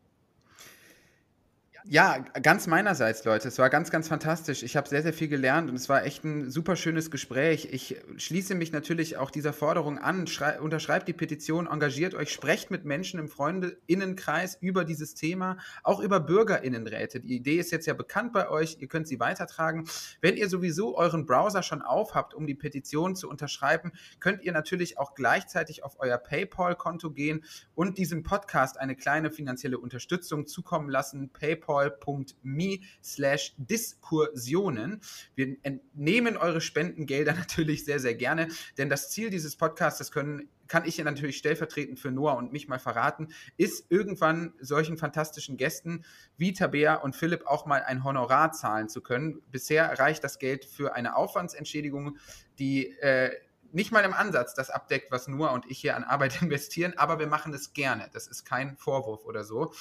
[1.88, 3.48] Ja, ganz meinerseits, Leute.
[3.48, 4.64] Es war ganz, ganz fantastisch.
[4.64, 7.68] Ich habe sehr, sehr viel gelernt und es war echt ein super schönes Gespräch.
[7.72, 10.26] Ich schließe mich natürlich auch dieser Forderung an.
[10.62, 16.20] unterschreibt die Petition, engagiert euch, sprecht mit Menschen im Freundinnenkreis über dieses Thema, auch über
[16.20, 17.20] Bürgerinnenräte.
[17.20, 18.78] Die Idee ist jetzt ja bekannt bei euch.
[18.80, 19.88] Ihr könnt sie weitertragen.
[20.22, 24.98] Wenn ihr sowieso euren Browser schon aufhabt, um die Petition zu unterschreiben, könnt ihr natürlich
[24.98, 27.46] auch gleichzeitig auf euer PayPal-Konto gehen
[27.76, 31.30] und diesem Podcast eine kleine finanzielle Unterstützung zukommen lassen.
[31.76, 35.02] paypal.me slash Diskursionen.
[35.36, 38.48] Wir entnehmen eure Spendengelder natürlich sehr, sehr gerne,
[38.78, 42.52] denn das Ziel dieses Podcasts, das können kann ich ja natürlich stellvertretend für Noah und
[42.52, 46.04] mich mal verraten, ist irgendwann solchen fantastischen Gästen
[46.38, 49.44] wie Tabea und Philipp auch mal ein Honorar zahlen zu können.
[49.52, 52.18] Bisher reicht das Geld für eine Aufwandsentschädigung,
[52.58, 53.30] die äh,
[53.76, 57.20] nicht mal im Ansatz das abdeckt, was Noah und ich hier an Arbeit investieren, aber
[57.20, 58.10] wir machen es gerne.
[58.14, 59.74] Das ist kein Vorwurf oder so.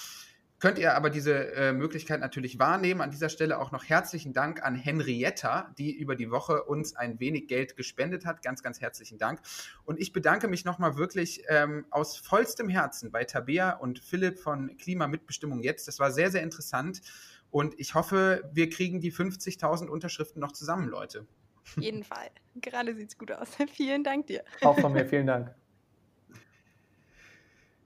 [0.64, 3.02] Könnt ihr aber diese äh, Möglichkeit natürlich wahrnehmen.
[3.02, 7.20] An dieser Stelle auch noch herzlichen Dank an Henrietta, die über die Woche uns ein
[7.20, 8.40] wenig Geld gespendet hat.
[8.40, 9.42] Ganz, ganz herzlichen Dank.
[9.84, 14.74] Und ich bedanke mich nochmal wirklich ähm, aus vollstem Herzen bei Tabea und Philipp von
[14.78, 15.86] Klimamitbestimmung jetzt.
[15.86, 17.02] Das war sehr, sehr interessant.
[17.50, 21.26] Und ich hoffe, wir kriegen die 50.000 Unterschriften noch zusammen, Leute.
[21.66, 22.30] Auf jeden Fall.
[22.54, 23.50] Gerade sieht es gut aus.
[23.70, 24.42] vielen Dank dir.
[24.62, 25.54] Auch von mir, vielen Dank.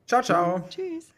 [0.06, 0.64] Ciao, ciao.
[0.70, 1.08] Tschüss.